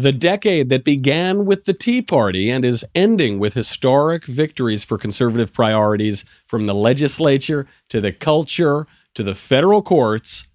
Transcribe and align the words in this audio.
The 0.00 0.12
decade 0.12 0.70
that 0.70 0.82
began 0.82 1.44
with 1.44 1.66
the 1.66 1.74
Tea 1.74 2.00
Party 2.00 2.48
and 2.48 2.64
is 2.64 2.86
ending 2.94 3.38
with 3.38 3.52
historic 3.52 4.24
victories 4.24 4.82
for 4.82 4.96
conservative 4.96 5.52
priorities 5.52 6.24
from 6.46 6.64
the 6.64 6.74
legislature 6.74 7.66
to 7.90 8.00
the 8.00 8.10
culture 8.10 8.86
to 9.12 9.22
the 9.22 9.34
federal 9.34 9.82
courts 9.82 10.48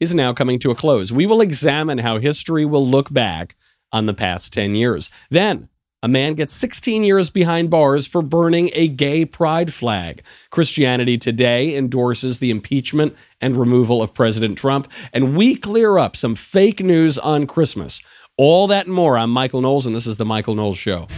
is 0.00 0.14
now 0.14 0.32
coming 0.32 0.58
to 0.60 0.70
a 0.70 0.74
close. 0.74 1.12
We 1.12 1.26
will 1.26 1.42
examine 1.42 1.98
how 1.98 2.16
history 2.16 2.64
will 2.64 2.88
look 2.88 3.12
back 3.12 3.54
on 3.92 4.06
the 4.06 4.14
past 4.14 4.54
10 4.54 4.74
years. 4.74 5.10
Then, 5.28 5.68
a 6.02 6.08
man 6.08 6.32
gets 6.32 6.54
16 6.54 7.04
years 7.04 7.28
behind 7.28 7.68
bars 7.68 8.06
for 8.06 8.22
burning 8.22 8.70
a 8.72 8.88
gay 8.88 9.26
pride 9.26 9.74
flag. 9.74 10.22
Christianity 10.50 11.18
Today 11.18 11.76
endorses 11.76 12.38
the 12.38 12.50
impeachment 12.50 13.14
and 13.42 13.56
removal 13.56 14.02
of 14.02 14.14
President 14.14 14.56
Trump, 14.56 14.90
and 15.12 15.36
we 15.36 15.54
clear 15.54 15.98
up 15.98 16.16
some 16.16 16.34
fake 16.34 16.80
news 16.80 17.18
on 17.18 17.46
Christmas. 17.46 18.00
All 18.38 18.66
that 18.66 18.84
and 18.84 18.94
more. 18.94 19.16
I'm 19.16 19.30
Michael 19.30 19.62
Knowles, 19.62 19.86
and 19.86 19.94
this 19.94 20.06
is 20.06 20.18
The 20.18 20.26
Michael 20.26 20.54
Knowles 20.54 20.76
Show. 20.76 21.08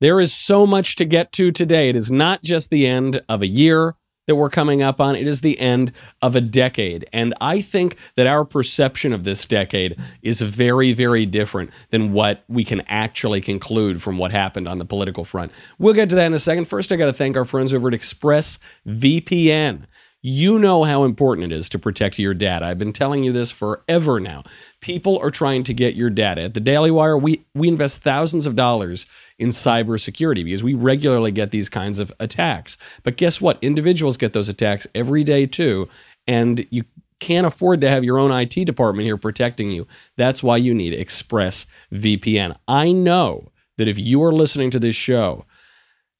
There 0.00 0.20
is 0.20 0.32
so 0.32 0.66
much 0.66 0.96
to 0.96 1.04
get 1.04 1.32
to 1.32 1.50
today. 1.50 1.90
It 1.90 1.96
is 1.96 2.10
not 2.10 2.42
just 2.42 2.70
the 2.70 2.86
end 2.86 3.20
of 3.28 3.42
a 3.42 3.46
year 3.46 3.96
that 4.28 4.36
we're 4.36 4.50
coming 4.50 4.82
up 4.82 5.00
on. 5.00 5.16
It 5.16 5.26
is 5.26 5.40
the 5.40 5.58
end 5.58 5.90
of 6.22 6.36
a 6.36 6.40
decade. 6.40 7.08
And 7.12 7.34
I 7.40 7.60
think 7.62 7.96
that 8.14 8.26
our 8.26 8.44
perception 8.44 9.12
of 9.12 9.24
this 9.24 9.44
decade 9.46 9.96
is 10.22 10.42
very, 10.42 10.92
very 10.92 11.26
different 11.26 11.70
than 11.90 12.12
what 12.12 12.44
we 12.46 12.62
can 12.62 12.82
actually 12.82 13.40
conclude 13.40 14.02
from 14.02 14.18
what 14.18 14.30
happened 14.30 14.68
on 14.68 14.78
the 14.78 14.84
political 14.84 15.24
front. 15.24 15.50
We'll 15.78 15.94
get 15.94 16.10
to 16.10 16.14
that 16.14 16.26
in 16.26 16.34
a 16.34 16.38
second. 16.38 16.66
First, 16.66 16.92
I 16.92 16.96
got 16.96 17.06
to 17.06 17.12
thank 17.12 17.36
our 17.38 17.46
friends 17.46 17.72
over 17.72 17.88
at 17.88 17.94
ExpressVPN. 17.94 19.84
You 20.20 20.58
know 20.58 20.82
how 20.82 21.04
important 21.04 21.52
it 21.52 21.54
is 21.54 21.68
to 21.68 21.78
protect 21.78 22.18
your 22.18 22.34
data. 22.34 22.66
I've 22.66 22.78
been 22.78 22.92
telling 22.92 23.22
you 23.22 23.30
this 23.30 23.52
forever 23.52 24.18
now. 24.18 24.42
People 24.80 25.16
are 25.20 25.30
trying 25.30 25.62
to 25.64 25.72
get 25.72 25.94
your 25.94 26.10
data. 26.10 26.42
At 26.42 26.54
the 26.54 26.60
Daily 26.60 26.90
Wire, 26.90 27.16
we, 27.16 27.44
we 27.54 27.68
invest 27.68 28.02
thousands 28.02 28.44
of 28.44 28.56
dollars 28.56 29.06
in 29.38 29.50
cybersecurity 29.50 30.44
because 30.44 30.64
we 30.64 30.74
regularly 30.74 31.30
get 31.30 31.52
these 31.52 31.68
kinds 31.68 32.00
of 32.00 32.12
attacks. 32.18 32.76
But 33.04 33.16
guess 33.16 33.40
what? 33.40 33.58
Individuals 33.62 34.16
get 34.16 34.32
those 34.32 34.48
attacks 34.48 34.88
every 34.92 35.22
day 35.22 35.46
too. 35.46 35.88
And 36.26 36.66
you 36.70 36.82
can't 37.20 37.46
afford 37.46 37.80
to 37.82 37.88
have 37.88 38.02
your 38.02 38.18
own 38.18 38.32
IT 38.32 38.54
department 38.64 39.06
here 39.06 39.16
protecting 39.16 39.70
you. 39.70 39.86
That's 40.16 40.42
why 40.42 40.56
you 40.56 40.74
need 40.74 40.94
ExpressVPN. 40.94 42.56
I 42.66 42.90
know 42.90 43.52
that 43.76 43.86
if 43.86 43.98
you 43.98 44.22
are 44.24 44.32
listening 44.32 44.72
to 44.72 44.80
this 44.80 44.96
show, 44.96 45.44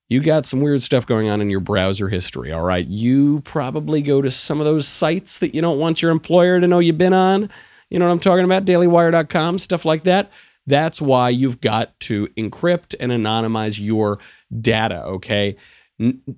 you 0.09 0.21
got 0.21 0.47
some 0.47 0.61
weird 0.61 0.83
stuff 0.83 1.07
going 1.07 1.29
on 1.29 1.41
in 1.41 1.51
your 1.51 1.61
browser 1.61 2.09
history, 2.09 2.51
all 2.51 2.63
right? 2.63 2.87
You 2.87 3.41
probably 3.41 4.01
go 4.01 4.23
to 4.23 4.31
some 4.31 4.59
of 4.59 4.65
those 4.65 4.89
sites 4.89 5.39
that 5.41 5.55
you 5.55 5.61
don't 5.61 5.79
want 5.79 6.01
your 6.01 6.11
employer 6.11 6.61
to 6.61 6.67
know 6.67 6.79
you've 6.79 6.99
been 6.99 7.13
on. 7.13 7.51
You 7.91 7.99
know 7.99 8.07
what 8.07 8.13
I'm 8.13 8.21
talking 8.21 8.45
about? 8.45 8.65
dailywire.com, 8.65 9.59
stuff 9.59 9.85
like 9.85 10.05
that. 10.05 10.33
That's 10.67 11.01
why 11.01 11.31
you've 11.31 11.61
got 11.61 11.99
to 12.01 12.29
encrypt 12.29 12.95
and 12.99 13.13
anonymize 13.13 13.81
your 13.81 14.19
data, 14.61 15.03
okay? 15.05 15.57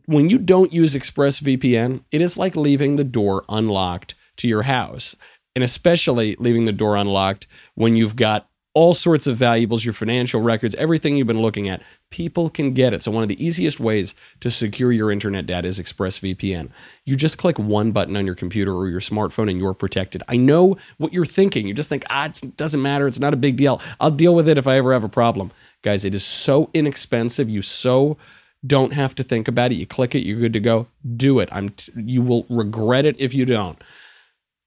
When 0.06 0.28
you 0.28 0.38
don't 0.38 0.72
use 0.72 0.94
ExpressVPN, 0.94 2.04
it 2.10 2.20
is 2.20 2.36
like 2.36 2.56
leaving 2.56 2.96
the 2.96 3.04
door 3.04 3.44
unlocked 3.48 4.14
to 4.38 4.48
your 4.48 4.62
house, 4.62 5.16
and 5.54 5.62
especially 5.62 6.36
leaving 6.38 6.64
the 6.64 6.72
door 6.72 6.96
unlocked 6.96 7.46
when 7.74 7.96
you've 7.96 8.16
got 8.16 8.48
all 8.72 8.94
sorts 8.94 9.26
of 9.26 9.36
valuables, 9.36 9.84
your 9.84 9.94
financial 9.94 10.40
records, 10.40 10.74
everything 10.76 11.16
you've 11.16 11.26
been 11.26 11.42
looking 11.42 11.68
at. 11.68 11.82
People 12.10 12.48
can 12.48 12.72
get 12.72 12.92
it. 12.92 13.02
So, 13.02 13.10
one 13.10 13.22
of 13.22 13.28
the 13.28 13.44
easiest 13.44 13.80
ways 13.80 14.14
to 14.40 14.50
secure 14.50 14.92
your 14.92 15.10
internet 15.10 15.46
data 15.46 15.66
is 15.66 15.80
ExpressVPN. 15.80 16.70
You 17.04 17.16
just 17.16 17.38
click 17.38 17.58
one 17.58 17.90
button 17.92 18.16
on 18.16 18.26
your 18.26 18.34
computer 18.34 18.72
or 18.74 18.88
your 18.88 19.00
smartphone 19.00 19.50
and 19.50 19.58
you're 19.58 19.74
protected. 19.74 20.22
I 20.28 20.36
know 20.36 20.76
what 20.98 21.12
you're 21.12 21.26
thinking. 21.26 21.66
You 21.66 21.74
just 21.74 21.88
think, 21.88 22.04
ah, 22.10 22.26
it 22.26 22.56
doesn't 22.56 22.80
matter. 22.80 23.06
It's 23.06 23.20
not 23.20 23.34
a 23.34 23.38
big 23.38 23.56
deal. 23.56 23.80
I'll 23.98 24.10
deal 24.10 24.34
with 24.34 24.48
it 24.48 24.58
if 24.58 24.66
I 24.66 24.76
ever 24.76 24.92
have 24.92 25.04
a 25.04 25.08
problem. 25.08 25.50
Guys, 25.82 26.04
it 26.04 26.14
is 26.14 26.24
so 26.24 26.70
inexpensive. 26.72 27.48
You 27.48 27.62
so 27.62 28.18
don't 28.64 28.92
have 28.92 29.14
to 29.16 29.22
think 29.22 29.48
about 29.48 29.72
it. 29.72 29.76
You 29.76 29.86
click 29.86 30.14
it, 30.14 30.20
you're 30.20 30.38
good 30.38 30.52
to 30.52 30.60
go. 30.60 30.86
Do 31.16 31.40
it. 31.40 31.48
I'm 31.50 31.70
t- 31.70 31.92
you 31.96 32.22
will 32.22 32.46
regret 32.48 33.06
it 33.06 33.18
if 33.18 33.34
you 33.34 33.46
don't. 33.46 33.82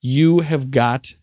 You 0.02 0.40
have 0.40 0.72
got 0.72 1.14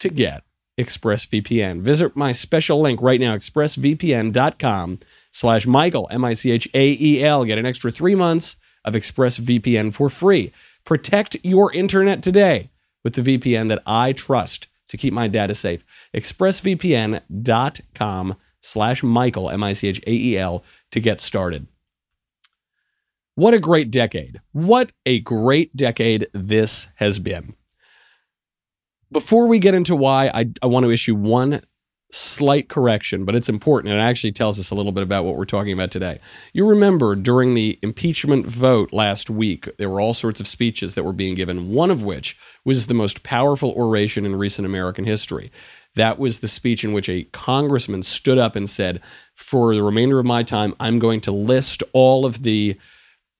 to 0.00 0.08
get 0.08 0.42
ExpressVPN. 0.78 1.80
Visit 1.80 2.16
my 2.16 2.32
special 2.32 2.80
link 2.80 3.00
right 3.00 3.20
now, 3.20 3.36
expressvpn.com 3.36 4.98
slash 5.30 5.66
Michael, 5.66 6.08
M-I-C-H-A-E-L. 6.10 7.44
Get 7.44 7.58
an 7.58 7.66
extra 7.66 7.90
three 7.90 8.14
months 8.14 8.56
of 8.84 8.94
ExpressVPN 8.94 9.92
for 9.92 10.08
free. 10.08 10.52
Protect 10.84 11.36
your 11.42 11.74
internet 11.74 12.22
today 12.22 12.70
with 13.02 13.14
the 13.14 13.22
VPN 13.22 13.68
that 13.68 13.82
I 13.86 14.12
trust 14.12 14.68
to 14.88 14.96
keep 14.96 15.12
my 15.12 15.28
data 15.28 15.54
safe. 15.54 15.84
ExpressVPN.com 16.14 18.36
slash 18.60 19.02
Michael, 19.02 19.50
M-I-C-H-A-E-L, 19.50 20.64
to 20.90 21.00
get 21.00 21.20
started. 21.20 21.66
What 23.34 23.54
a 23.54 23.58
great 23.58 23.90
decade. 23.90 24.40
What 24.52 24.92
a 25.04 25.20
great 25.20 25.76
decade 25.76 26.28
this 26.32 26.88
has 26.96 27.18
been. 27.18 27.54
Before 29.12 29.46
we 29.46 29.58
get 29.58 29.74
into 29.74 29.94
why, 29.94 30.30
I, 30.34 30.50
I 30.62 30.66
want 30.66 30.84
to 30.84 30.90
issue 30.90 31.14
one 31.14 31.60
slight 32.10 32.68
correction, 32.68 33.24
but 33.24 33.34
it's 33.34 33.48
important 33.48 33.92
and 33.92 34.00
it 34.00 34.04
actually 34.04 34.32
tells 34.32 34.58
us 34.58 34.70
a 34.70 34.74
little 34.74 34.92
bit 34.92 35.02
about 35.02 35.24
what 35.24 35.36
we're 35.36 35.44
talking 35.44 35.72
about 35.72 35.90
today. 35.90 36.20
You 36.52 36.68
remember 36.68 37.16
during 37.16 37.54
the 37.54 37.78
impeachment 37.82 38.46
vote 38.46 38.92
last 38.92 39.28
week, 39.28 39.68
there 39.78 39.90
were 39.90 40.00
all 40.00 40.14
sorts 40.14 40.40
of 40.40 40.46
speeches 40.46 40.94
that 40.94 41.04
were 41.04 41.12
being 41.12 41.34
given, 41.34 41.70
one 41.72 41.90
of 41.90 42.02
which 42.02 42.36
was 42.64 42.86
the 42.86 42.94
most 42.94 43.22
powerful 43.22 43.72
oration 43.72 44.24
in 44.24 44.36
recent 44.36 44.66
American 44.66 45.04
history. 45.04 45.50
That 45.94 46.18
was 46.18 46.40
the 46.40 46.48
speech 46.48 46.84
in 46.84 46.92
which 46.92 47.08
a 47.08 47.24
congressman 47.32 48.02
stood 48.02 48.38
up 48.38 48.54
and 48.54 48.68
said, 48.68 49.00
For 49.34 49.74
the 49.74 49.82
remainder 49.82 50.18
of 50.18 50.26
my 50.26 50.42
time, 50.42 50.74
I'm 50.78 50.98
going 50.98 51.20
to 51.22 51.32
list 51.32 51.82
all 51.92 52.26
of 52.26 52.42
the 52.42 52.76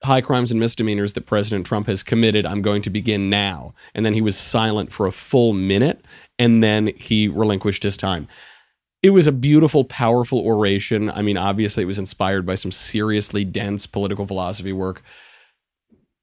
high 0.06 0.20
crimes 0.20 0.50
and 0.50 0.58
misdemeanors 0.58 1.12
that 1.12 1.26
President 1.26 1.66
Trump 1.66 1.86
has 1.86 2.02
committed. 2.02 2.46
I'm 2.46 2.62
going 2.62 2.82
to 2.82 2.90
begin 2.90 3.28
now. 3.30 3.74
And 3.94 4.06
then 4.06 4.14
he 4.14 4.20
was 4.20 4.36
silent 4.36 4.92
for 4.92 5.06
a 5.06 5.12
full 5.12 5.52
minute 5.52 6.04
and 6.38 6.62
then 6.62 6.90
he 6.96 7.28
relinquished 7.28 7.82
his 7.82 7.96
time. 7.96 8.28
It 9.02 9.10
was 9.10 9.26
a 9.26 9.32
beautiful, 9.32 9.84
powerful 9.84 10.40
oration. 10.40 11.10
I 11.10 11.22
mean, 11.22 11.36
obviously, 11.36 11.82
it 11.82 11.86
was 11.86 11.98
inspired 11.98 12.44
by 12.44 12.56
some 12.56 12.72
seriously 12.72 13.44
dense 13.44 13.86
political 13.86 14.26
philosophy 14.26 14.72
work. 14.72 15.02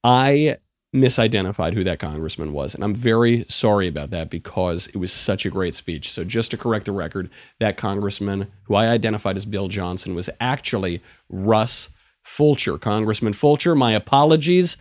I 0.04 0.58
misidentified 0.94 1.74
who 1.74 1.84
that 1.84 2.00
congressman 2.00 2.54
was. 2.54 2.76
And 2.76 2.84
I'm 2.84 2.94
very 2.94 3.46
sorry 3.50 3.88
about 3.88 4.12
that 4.12 4.30
because 4.30 4.88
it 4.88 4.98
was 4.98 5.12
such 5.12 5.46
a 5.46 5.50
great 5.50 5.74
speech. 5.76 6.12
So, 6.12 6.24
just 6.24 6.52
to 6.52 6.58
correct 6.58 6.86
the 6.86 6.92
record, 6.92 7.30
that 7.60 7.78
congressman, 7.78 8.52
who 8.64 8.76
I 8.76 8.88
identified 8.88 9.38
as 9.38 9.46
Bill 9.46 9.68
Johnson, 9.68 10.14
was 10.14 10.30
actually 10.40 11.02
Russ 11.30 11.90
Fulcher. 12.24 12.78
Congressman 12.78 13.34
Fulcher, 13.34 13.76
my 13.76 13.92
apologies 13.92 14.78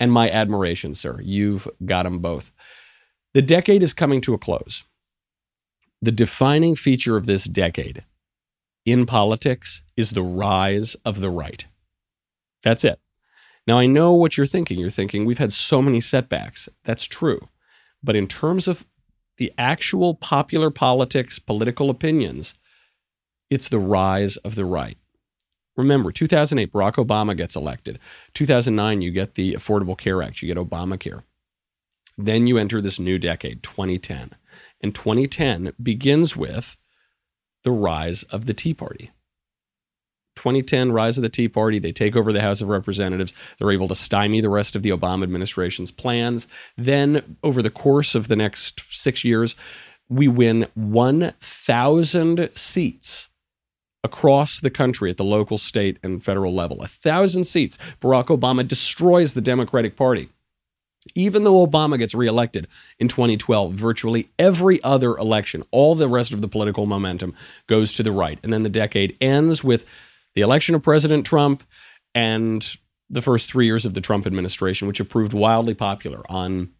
and 0.00 0.12
my 0.12 0.30
admiration, 0.30 0.94
sir. 0.94 1.20
You've 1.22 1.68
got 1.84 2.02
them 2.02 2.18
both. 2.18 2.50
The 3.34 3.42
decade 3.42 3.82
is 3.82 3.92
coming 3.92 4.20
to 4.22 4.34
a 4.34 4.38
close. 4.38 4.84
The 6.02 6.12
defining 6.12 6.76
feature 6.76 7.16
of 7.16 7.26
this 7.26 7.44
decade 7.44 8.04
in 8.84 9.06
politics 9.06 9.82
is 9.96 10.10
the 10.10 10.22
rise 10.22 10.94
of 11.04 11.20
the 11.20 11.30
right. 11.30 11.66
That's 12.62 12.84
it. 12.84 13.00
Now, 13.66 13.78
I 13.78 13.86
know 13.86 14.12
what 14.12 14.36
you're 14.36 14.46
thinking. 14.46 14.78
You're 14.78 14.90
thinking, 14.90 15.24
we've 15.24 15.38
had 15.38 15.52
so 15.52 15.82
many 15.82 16.00
setbacks. 16.00 16.68
That's 16.84 17.04
true. 17.04 17.48
But 18.02 18.14
in 18.16 18.28
terms 18.28 18.68
of 18.68 18.86
the 19.38 19.52
actual 19.58 20.14
popular 20.14 20.70
politics, 20.70 21.38
political 21.38 21.90
opinions, 21.90 22.54
it's 23.50 23.68
the 23.68 23.78
rise 23.78 24.36
of 24.38 24.54
the 24.54 24.64
right. 24.64 24.96
Remember, 25.76 26.10
2008, 26.10 26.72
Barack 26.72 26.94
Obama 26.94 27.36
gets 27.36 27.54
elected. 27.54 27.98
2009, 28.34 29.02
you 29.02 29.10
get 29.10 29.34
the 29.34 29.54
Affordable 29.54 29.96
Care 29.96 30.22
Act, 30.22 30.42
you 30.42 30.52
get 30.52 30.56
Obamacare. 30.56 31.22
Then 32.16 32.46
you 32.46 32.56
enter 32.56 32.80
this 32.80 32.98
new 32.98 33.18
decade, 33.18 33.62
2010. 33.62 34.30
And 34.80 34.94
2010 34.94 35.72
begins 35.82 36.36
with 36.36 36.76
the 37.62 37.70
rise 37.70 38.22
of 38.24 38.46
the 38.46 38.54
Tea 38.54 38.72
Party. 38.72 39.10
2010 40.36 40.92
rise 40.92 41.18
of 41.18 41.22
the 41.22 41.28
Tea 41.28 41.48
Party. 41.48 41.78
They 41.78 41.92
take 41.92 42.14
over 42.14 42.32
the 42.32 42.42
House 42.42 42.60
of 42.60 42.68
Representatives. 42.68 43.32
They're 43.58 43.72
able 43.72 43.88
to 43.88 43.94
stymie 43.94 44.40
the 44.40 44.50
rest 44.50 44.76
of 44.76 44.82
the 44.82 44.90
Obama 44.90 45.24
administration's 45.24 45.90
plans. 45.90 46.46
Then, 46.76 47.36
over 47.42 47.62
the 47.62 47.70
course 47.70 48.14
of 48.14 48.28
the 48.28 48.36
next 48.36 48.82
six 48.90 49.24
years, 49.24 49.56
we 50.08 50.28
win 50.28 50.68
1,000 50.74 52.50
seats 52.54 53.28
across 54.06 54.60
the 54.60 54.70
country 54.70 55.10
at 55.10 55.16
the 55.16 55.24
local, 55.24 55.58
state, 55.58 55.98
and 56.02 56.22
federal 56.22 56.54
level. 56.54 56.80
A 56.80 56.86
thousand 56.86 57.44
seats. 57.44 57.76
Barack 58.00 58.26
Obama 58.26 58.66
destroys 58.66 59.34
the 59.34 59.40
Democratic 59.40 59.96
Party. 59.96 60.28
Even 61.14 61.44
though 61.44 61.66
Obama 61.66 61.98
gets 61.98 62.14
reelected 62.14 62.68
in 62.98 63.08
2012, 63.08 63.72
virtually 63.74 64.30
every 64.38 64.82
other 64.82 65.16
election, 65.16 65.64
all 65.70 65.94
the 65.94 66.08
rest 66.08 66.32
of 66.32 66.40
the 66.40 66.48
political 66.48 66.86
momentum 66.86 67.34
goes 67.66 67.92
to 67.94 68.02
the 68.02 68.12
right. 68.12 68.38
And 68.42 68.52
then 68.52 68.62
the 68.62 68.68
decade 68.68 69.16
ends 69.20 69.62
with 69.62 69.84
the 70.34 70.40
election 70.40 70.74
of 70.74 70.82
President 70.82 71.26
Trump 71.26 71.64
and 72.14 72.76
the 73.10 73.22
first 73.22 73.50
three 73.50 73.66
years 73.66 73.84
of 73.84 73.94
the 73.94 74.00
Trump 74.00 74.26
administration, 74.26 74.88
which 74.88 74.98
have 74.98 75.08
proved 75.08 75.32
wildly 75.32 75.74
popular 75.74 76.22
on 76.28 76.70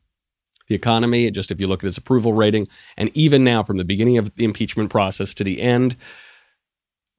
the 0.69 0.75
economy, 0.75 1.31
just 1.31 1.51
if 1.51 1.61
you 1.61 1.67
look 1.67 1.83
at 1.83 1.87
his 1.87 1.99
approval 1.99 2.33
rating, 2.33 2.67
and 2.97 3.11
even 3.15 3.45
now 3.45 3.63
from 3.63 3.77
the 3.77 3.85
beginning 3.85 4.19
of 4.19 4.35
the 4.35 4.45
impeachment 4.45 4.91
process 4.91 5.35
to 5.35 5.45
the 5.45 5.63
end, 5.63 5.97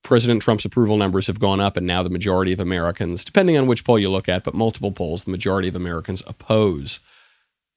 President 0.03 0.41
Trump's 0.41 0.65
approval 0.65 0.97
numbers 0.97 1.27
have 1.27 1.39
gone 1.39 1.59
up, 1.59 1.75
and 1.75 1.85
now 1.85 2.01
the 2.01 2.09
majority 2.09 2.53
of 2.53 2.59
Americans, 2.59 3.25
depending 3.25 3.57
on 3.57 3.67
which 3.67 3.83
poll 3.83 3.99
you 3.99 4.09
look 4.09 4.29
at, 4.29 4.43
but 4.43 4.53
multiple 4.53 4.91
polls, 4.91 5.25
the 5.25 5.31
majority 5.31 5.67
of 5.67 5.75
Americans 5.75 6.23
oppose 6.27 6.99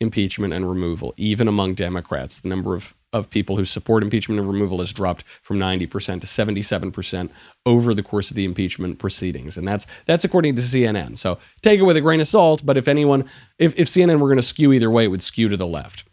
impeachment 0.01 0.53
and 0.55 0.69
removal, 0.69 1.13
even 1.17 1.47
among 1.47 1.75
Democrats. 1.75 2.41
The 2.41 2.49
number 2.49 2.75
of, 2.75 2.95
of 3.13 3.29
people 3.29 3.57
who 3.57 3.65
support 3.65 4.03
impeachment 4.03 4.41
and 4.41 4.49
removal 4.49 4.81
has 4.81 4.93
dropped 4.93 5.25
from 5.43 5.59
90% 5.59 6.21
to 6.23 6.27
77% 6.27 7.31
over 7.67 7.93
the 7.93 8.03
course 8.03 8.31
of 8.31 8.37
the 8.37 8.45
impeachment 8.45 8.99
proceedings. 8.99 9.59
And 9.59 9.69
that's 9.69 9.87
that's 10.07 10.25
according 10.25 10.57
to 10.57 10.63
CNN. 10.63 11.19
So 11.19 11.39
take 11.61 11.79
it 11.79 11.85
with 11.85 11.97
a 11.97 12.01
grain 12.01 12.21
of 12.21 12.27
salt, 12.27 12.65
but 12.65 12.79
if 12.79 12.89
anyone 12.89 13.29
if, 13.59 13.79
if 13.79 13.89
CNN 13.89 14.21
were 14.21 14.29
going 14.29 14.37
to 14.37 14.43
skew 14.43 14.73
either 14.73 14.91
way, 14.91 15.05
it 15.05 15.09
would 15.09 15.23
skew 15.23 15.49
to 15.51 15.57
the 15.57 15.67
left. 15.67 16.05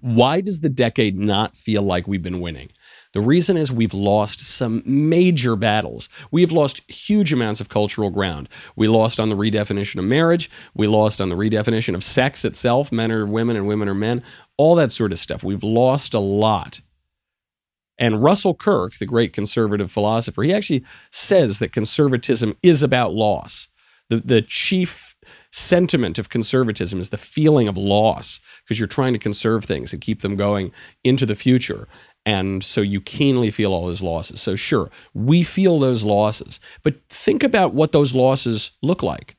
Why 0.00 0.40
does 0.40 0.60
the 0.60 0.70
decade 0.70 1.18
not 1.18 1.54
feel 1.54 1.82
like 1.82 2.08
we've 2.08 2.22
been 2.22 2.40
winning? 2.40 2.70
The 3.12 3.20
reason 3.20 3.56
is 3.56 3.70
we've 3.70 3.92
lost 3.92 4.40
some 4.40 4.82
major 4.86 5.54
battles. 5.54 6.08
We've 6.30 6.52
lost 6.52 6.80
huge 6.90 7.32
amounts 7.32 7.60
of 7.60 7.68
cultural 7.68 8.10
ground. 8.10 8.48
We 8.74 8.88
lost 8.88 9.20
on 9.20 9.28
the 9.28 9.36
redefinition 9.36 9.98
of 9.98 10.04
marriage. 10.04 10.50
We 10.74 10.86
lost 10.86 11.20
on 11.20 11.28
the 11.28 11.36
redefinition 11.36 11.94
of 11.94 12.02
sex 12.02 12.44
itself 12.44 12.90
men 12.90 13.12
are 13.12 13.26
women 13.26 13.56
and 13.56 13.66
women 13.66 13.88
are 13.88 13.94
men, 13.94 14.22
all 14.56 14.74
that 14.76 14.90
sort 14.90 15.12
of 15.12 15.18
stuff. 15.18 15.42
We've 15.42 15.62
lost 15.62 16.14
a 16.14 16.20
lot. 16.20 16.80
And 17.98 18.22
Russell 18.22 18.54
Kirk, 18.54 18.96
the 18.96 19.06
great 19.06 19.32
conservative 19.32 19.92
philosopher, 19.92 20.42
he 20.42 20.52
actually 20.52 20.84
says 21.10 21.58
that 21.58 21.72
conservatism 21.72 22.56
is 22.62 22.82
about 22.82 23.12
loss. 23.12 23.68
The, 24.08 24.16
the 24.16 24.42
chief 24.42 25.14
sentiment 25.52 26.18
of 26.18 26.28
conservatism 26.28 26.98
is 26.98 27.10
the 27.10 27.16
feeling 27.16 27.68
of 27.68 27.76
loss 27.76 28.40
because 28.64 28.78
you're 28.78 28.88
trying 28.88 29.12
to 29.12 29.18
conserve 29.18 29.64
things 29.64 29.92
and 29.92 30.02
keep 30.02 30.22
them 30.22 30.36
going 30.36 30.72
into 31.04 31.26
the 31.26 31.34
future. 31.34 31.86
And 32.24 32.62
so 32.62 32.80
you 32.80 33.00
keenly 33.00 33.50
feel 33.50 33.72
all 33.72 33.86
those 33.86 34.02
losses. 34.02 34.40
So, 34.40 34.54
sure, 34.54 34.90
we 35.12 35.42
feel 35.42 35.78
those 35.78 36.04
losses. 36.04 36.60
But 36.84 36.96
think 37.08 37.42
about 37.42 37.74
what 37.74 37.92
those 37.92 38.14
losses 38.14 38.70
look 38.80 39.02
like. 39.02 39.36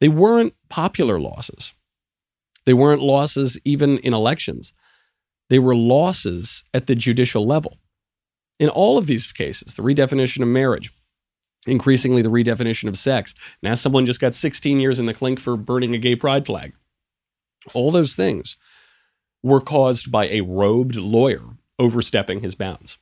They 0.00 0.08
weren't 0.08 0.54
popular 0.68 1.20
losses, 1.20 1.74
they 2.64 2.74
weren't 2.74 3.02
losses 3.02 3.58
even 3.64 3.98
in 3.98 4.14
elections. 4.14 4.72
They 5.50 5.58
were 5.58 5.74
losses 5.74 6.62
at 6.74 6.86
the 6.86 6.94
judicial 6.94 7.46
level. 7.46 7.78
In 8.58 8.68
all 8.68 8.98
of 8.98 9.06
these 9.06 9.30
cases, 9.32 9.74
the 9.74 9.82
redefinition 9.82 10.42
of 10.42 10.48
marriage, 10.48 10.92
increasingly 11.66 12.22
the 12.22 12.28
redefinition 12.28 12.88
of 12.88 12.98
sex. 12.98 13.34
Now, 13.62 13.74
someone 13.74 14.04
just 14.04 14.20
got 14.20 14.34
16 14.34 14.80
years 14.80 14.98
in 14.98 15.06
the 15.06 15.14
clink 15.14 15.40
for 15.40 15.56
burning 15.56 15.94
a 15.94 15.98
gay 15.98 16.16
pride 16.16 16.44
flag. 16.44 16.74
All 17.72 17.90
those 17.90 18.14
things 18.14 18.56
were 19.42 19.60
caused 19.60 20.10
by 20.10 20.26
a 20.26 20.42
robed 20.42 20.96
lawyer 20.96 21.57
overstepping 21.78 22.40
his 22.40 22.54
bounds. 22.54 22.98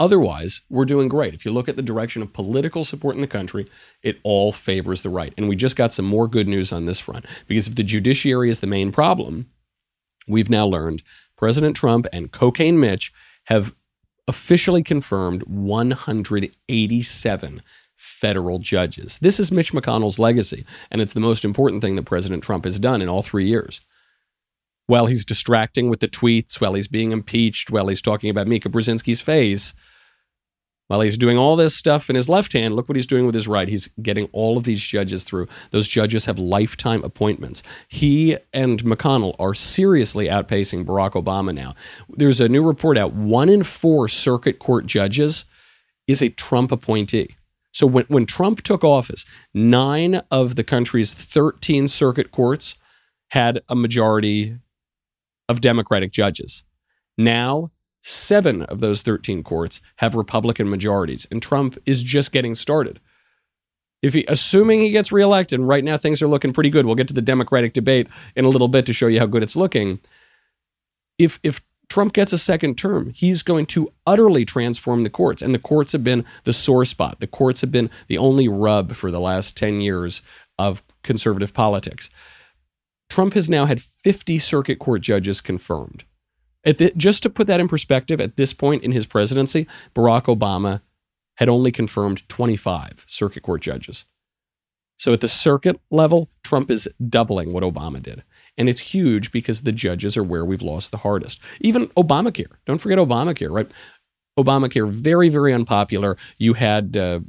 Otherwise, 0.00 0.60
we're 0.70 0.84
doing 0.84 1.08
great. 1.08 1.34
If 1.34 1.44
you 1.44 1.52
look 1.52 1.68
at 1.68 1.74
the 1.74 1.82
direction 1.82 2.22
of 2.22 2.32
political 2.32 2.84
support 2.84 3.16
in 3.16 3.20
the 3.20 3.26
country, 3.26 3.66
it 4.02 4.20
all 4.22 4.52
favors 4.52 5.02
the 5.02 5.10
right. 5.10 5.34
And 5.36 5.48
we 5.48 5.56
just 5.56 5.74
got 5.74 5.92
some 5.92 6.04
more 6.04 6.28
good 6.28 6.46
news 6.46 6.70
on 6.72 6.86
this 6.86 7.00
front. 7.00 7.26
Because 7.48 7.66
if 7.66 7.74
the 7.74 7.82
judiciary 7.82 8.48
is 8.48 8.60
the 8.60 8.68
main 8.68 8.92
problem, 8.92 9.50
we've 10.28 10.50
now 10.50 10.66
learned 10.66 11.02
President 11.36 11.74
Trump 11.74 12.06
and 12.12 12.30
Cocaine 12.30 12.78
Mitch 12.78 13.12
have 13.44 13.74
officially 14.28 14.84
confirmed 14.84 15.42
187 15.44 17.62
federal 17.96 18.60
judges. 18.60 19.18
This 19.20 19.40
is 19.40 19.50
Mitch 19.50 19.72
McConnell's 19.72 20.20
legacy, 20.20 20.64
and 20.90 21.00
it's 21.00 21.14
the 21.14 21.20
most 21.20 21.44
important 21.44 21.82
thing 21.82 21.96
that 21.96 22.04
President 22.04 22.44
Trump 22.44 22.64
has 22.64 22.78
done 22.78 23.02
in 23.02 23.08
all 23.08 23.22
three 23.22 23.48
years 23.48 23.80
while 24.88 25.06
he's 25.06 25.24
distracting 25.24 25.90
with 25.90 26.00
the 26.00 26.08
tweets, 26.08 26.60
while 26.60 26.72
he's 26.72 26.88
being 26.88 27.12
impeached, 27.12 27.70
while 27.70 27.88
he's 27.88 28.02
talking 28.02 28.30
about 28.30 28.48
Mika 28.48 28.70
Brzezinski's 28.70 29.20
face, 29.20 29.74
while 30.86 31.02
he's 31.02 31.18
doing 31.18 31.36
all 31.36 31.56
this 31.56 31.76
stuff 31.76 32.08
in 32.08 32.16
his 32.16 32.30
left 32.30 32.54
hand, 32.54 32.74
look 32.74 32.88
what 32.88 32.96
he's 32.96 33.06
doing 33.06 33.26
with 33.26 33.34
his 33.34 33.46
right. 33.46 33.68
He's 33.68 33.88
getting 34.00 34.30
all 34.32 34.56
of 34.56 34.64
these 34.64 34.80
judges 34.80 35.24
through. 35.24 35.46
Those 35.70 35.86
judges 35.88 36.24
have 36.24 36.38
lifetime 36.38 37.04
appointments. 37.04 37.62
He 37.86 38.38
and 38.54 38.82
McConnell 38.82 39.36
are 39.38 39.52
seriously 39.52 40.26
outpacing 40.26 40.86
Barack 40.86 41.22
Obama 41.22 41.54
now. 41.54 41.74
There's 42.08 42.40
a 42.40 42.48
new 42.48 42.66
report 42.66 42.96
out 42.96 43.12
one 43.12 43.50
in 43.50 43.64
four 43.64 44.08
circuit 44.08 44.58
court 44.58 44.86
judges 44.86 45.44
is 46.06 46.22
a 46.22 46.30
Trump 46.30 46.72
appointee. 46.72 47.36
So 47.72 47.86
when, 47.86 48.06
when 48.08 48.24
Trump 48.24 48.62
took 48.62 48.82
office, 48.82 49.26
nine 49.52 50.22
of 50.30 50.56
the 50.56 50.64
country's 50.64 51.12
13 51.12 51.86
circuit 51.88 52.30
courts 52.30 52.76
had 53.32 53.60
a 53.68 53.76
majority 53.76 54.56
of 55.48 55.60
Democratic 55.60 56.12
judges. 56.12 56.64
Now, 57.16 57.70
seven 58.00 58.62
of 58.62 58.80
those 58.80 59.02
13 59.02 59.42
courts 59.42 59.80
have 59.96 60.14
Republican 60.14 60.70
majorities, 60.70 61.26
and 61.30 61.42
Trump 61.42 61.78
is 61.86 62.02
just 62.02 62.32
getting 62.32 62.54
started. 62.54 63.00
If 64.00 64.14
he, 64.14 64.24
assuming 64.28 64.80
he 64.80 64.92
gets 64.92 65.10
reelected, 65.10 65.58
right 65.60 65.82
now 65.82 65.96
things 65.96 66.22
are 66.22 66.28
looking 66.28 66.52
pretty 66.52 66.70
good. 66.70 66.86
We'll 66.86 66.94
get 66.94 67.08
to 67.08 67.14
the 67.14 67.22
Democratic 67.22 67.72
debate 67.72 68.06
in 68.36 68.44
a 68.44 68.48
little 68.48 68.68
bit 68.68 68.86
to 68.86 68.92
show 68.92 69.08
you 69.08 69.18
how 69.18 69.26
good 69.26 69.42
it's 69.42 69.56
looking. 69.56 69.98
If 71.18 71.40
if 71.42 71.60
Trump 71.88 72.12
gets 72.12 72.32
a 72.32 72.38
second 72.38 72.76
term, 72.76 73.10
he's 73.14 73.42
going 73.42 73.66
to 73.66 73.92
utterly 74.06 74.44
transform 74.44 75.02
the 75.02 75.10
courts. 75.10 75.42
And 75.42 75.54
the 75.54 75.58
courts 75.58 75.92
have 75.92 76.04
been 76.04 76.24
the 76.44 76.52
sore 76.52 76.84
spot. 76.84 77.20
The 77.20 77.26
courts 77.26 77.60
have 77.62 77.72
been 77.72 77.90
the 78.08 78.18
only 78.18 78.46
rub 78.46 78.92
for 78.92 79.10
the 79.10 79.20
last 79.20 79.56
10 79.56 79.80
years 79.80 80.22
of 80.58 80.82
conservative 81.02 81.54
politics. 81.54 82.10
Trump 83.08 83.34
has 83.34 83.48
now 83.48 83.66
had 83.66 83.80
50 83.80 84.38
circuit 84.38 84.78
court 84.78 85.00
judges 85.00 85.40
confirmed. 85.40 86.04
The, 86.64 86.92
just 86.96 87.22
to 87.22 87.30
put 87.30 87.46
that 87.46 87.60
in 87.60 87.68
perspective, 87.68 88.20
at 88.20 88.36
this 88.36 88.52
point 88.52 88.82
in 88.82 88.92
his 88.92 89.06
presidency, 89.06 89.66
Barack 89.94 90.24
Obama 90.24 90.82
had 91.36 91.48
only 91.48 91.72
confirmed 91.72 92.28
25 92.28 93.04
circuit 93.06 93.42
court 93.42 93.62
judges. 93.62 94.04
So 94.96 95.12
at 95.12 95.20
the 95.20 95.28
circuit 95.28 95.80
level, 95.90 96.28
Trump 96.42 96.70
is 96.70 96.88
doubling 97.08 97.52
what 97.52 97.62
Obama 97.62 98.02
did. 98.02 98.24
And 98.58 98.68
it's 98.68 98.80
huge 98.80 99.30
because 99.30 99.60
the 99.60 99.70
judges 99.72 100.16
are 100.16 100.24
where 100.24 100.44
we've 100.44 100.62
lost 100.62 100.90
the 100.90 100.98
hardest. 100.98 101.40
Even 101.60 101.86
Obamacare. 101.88 102.56
Don't 102.66 102.78
forget 102.78 102.98
Obamacare, 102.98 103.50
right? 103.50 103.70
Obamacare, 104.36 104.88
very, 104.88 105.28
very 105.28 105.54
unpopular. 105.54 106.16
You 106.36 106.54
had 106.54 106.96
uh, 106.96 107.20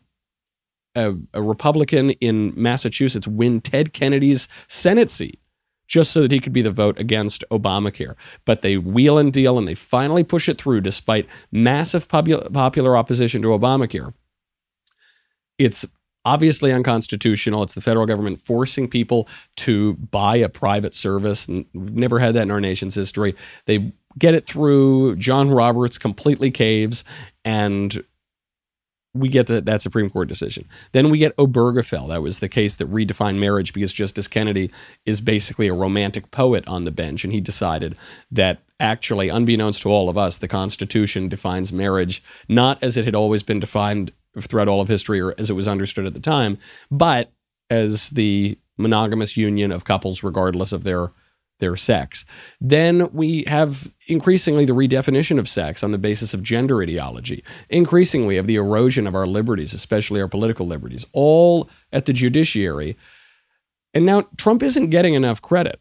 a, 0.95 1.15
a 1.35 1.41
Republican 1.43 2.09
in 2.11 2.53
Massachusetts 2.55 3.27
win 3.27 3.61
Ted 3.61 3.93
Kennedy's 3.93 4.47
Senate 4.67 5.11
seat 5.11 5.39
just 5.89 6.11
so 6.11 6.21
that 6.21 6.31
he 6.31 6.39
could 6.39 6.53
be 6.53 6.61
the 6.61 6.71
vote 6.71 6.97
against 6.97 7.43
Obamacare. 7.51 8.15
But 8.45 8.61
they 8.61 8.77
wheel 8.77 9.17
and 9.17 9.33
deal 9.33 9.57
and 9.57 9.67
they 9.67 9.75
finally 9.75 10.23
push 10.23 10.47
it 10.47 10.61
through 10.61 10.81
despite 10.81 11.27
massive 11.51 12.07
popular 12.07 12.95
opposition 12.95 13.41
to 13.41 13.49
Obamacare. 13.49 14.13
It's 15.57 15.85
obviously 16.23 16.71
unconstitutional. 16.71 17.63
It's 17.63 17.73
the 17.73 17.81
federal 17.81 18.05
government 18.05 18.39
forcing 18.39 18.87
people 18.87 19.27
to 19.57 19.95
buy 19.95 20.35
a 20.37 20.47
private 20.47 20.93
service. 20.93 21.47
And 21.47 21.65
we've 21.73 21.95
never 21.95 22.19
had 22.19 22.35
that 22.35 22.43
in 22.43 22.51
our 22.51 22.61
nation's 22.61 22.95
history. 22.95 23.35
They 23.65 23.93
get 24.17 24.35
it 24.35 24.45
through. 24.45 25.15
John 25.15 25.49
Roberts 25.49 25.97
completely 25.97 26.51
caves 26.51 27.03
and 27.43 28.03
we 29.13 29.29
get 29.29 29.47
the, 29.47 29.61
that 29.61 29.81
Supreme 29.81 30.09
Court 30.09 30.27
decision. 30.27 30.65
Then 30.91 31.09
we 31.09 31.17
get 31.17 31.35
Obergefell. 31.37 32.09
That 32.09 32.21
was 32.21 32.39
the 32.39 32.49
case 32.49 32.75
that 32.75 32.91
redefined 32.91 33.39
marriage 33.39 33.73
because 33.73 33.91
Justice 33.91 34.27
Kennedy 34.27 34.69
is 35.05 35.19
basically 35.19 35.67
a 35.67 35.73
romantic 35.73 36.29
poet 36.31 36.67
on 36.67 36.85
the 36.85 36.91
bench. 36.91 37.23
And 37.23 37.33
he 37.33 37.41
decided 37.41 37.95
that 38.31 38.61
actually, 38.79 39.29
unbeknownst 39.29 39.81
to 39.81 39.89
all 39.89 40.09
of 40.09 40.17
us, 40.17 40.37
the 40.37 40.47
Constitution 40.47 41.27
defines 41.27 41.73
marriage 41.73 42.21
not 42.47 42.81
as 42.83 42.97
it 42.97 43.05
had 43.05 43.15
always 43.15 43.41
been 43.41 43.59
defined 43.59 44.11
throughout 44.39 44.67
all 44.67 44.81
of 44.81 44.87
history 44.87 45.19
or 45.19 45.33
as 45.37 45.49
it 45.49 45.53
was 45.53 45.67
understood 45.67 46.05
at 46.05 46.13
the 46.13 46.19
time, 46.19 46.57
but 46.91 47.31
as 47.69 48.11
the 48.11 48.57
monogamous 48.77 49.35
union 49.35 49.71
of 49.71 49.83
couples 49.83 50.23
regardless 50.23 50.71
of 50.71 50.83
their 50.83 51.11
their 51.59 51.75
sex. 51.75 52.25
Then 52.59 53.11
we 53.13 53.43
have 53.47 53.93
increasingly 54.07 54.65
the 54.65 54.73
redefinition 54.73 55.39
of 55.39 55.47
sex 55.47 55.83
on 55.83 55.91
the 55.91 55.97
basis 55.97 56.33
of 56.33 56.41
gender 56.41 56.81
ideology. 56.81 57.43
Increasingly, 57.69 58.37
of 58.37 58.47
the 58.47 58.55
erosion 58.55 59.05
of 59.05 59.15
our 59.15 59.27
liberties, 59.27 59.73
especially 59.73 60.21
our 60.21 60.27
political 60.27 60.65
liberties, 60.65 61.05
all 61.13 61.69
at 61.93 62.05
the 62.05 62.13
judiciary. 62.13 62.97
And 63.93 64.05
now 64.05 64.27
Trump 64.37 64.63
isn't 64.63 64.89
getting 64.89 65.13
enough 65.13 65.41
credit 65.41 65.79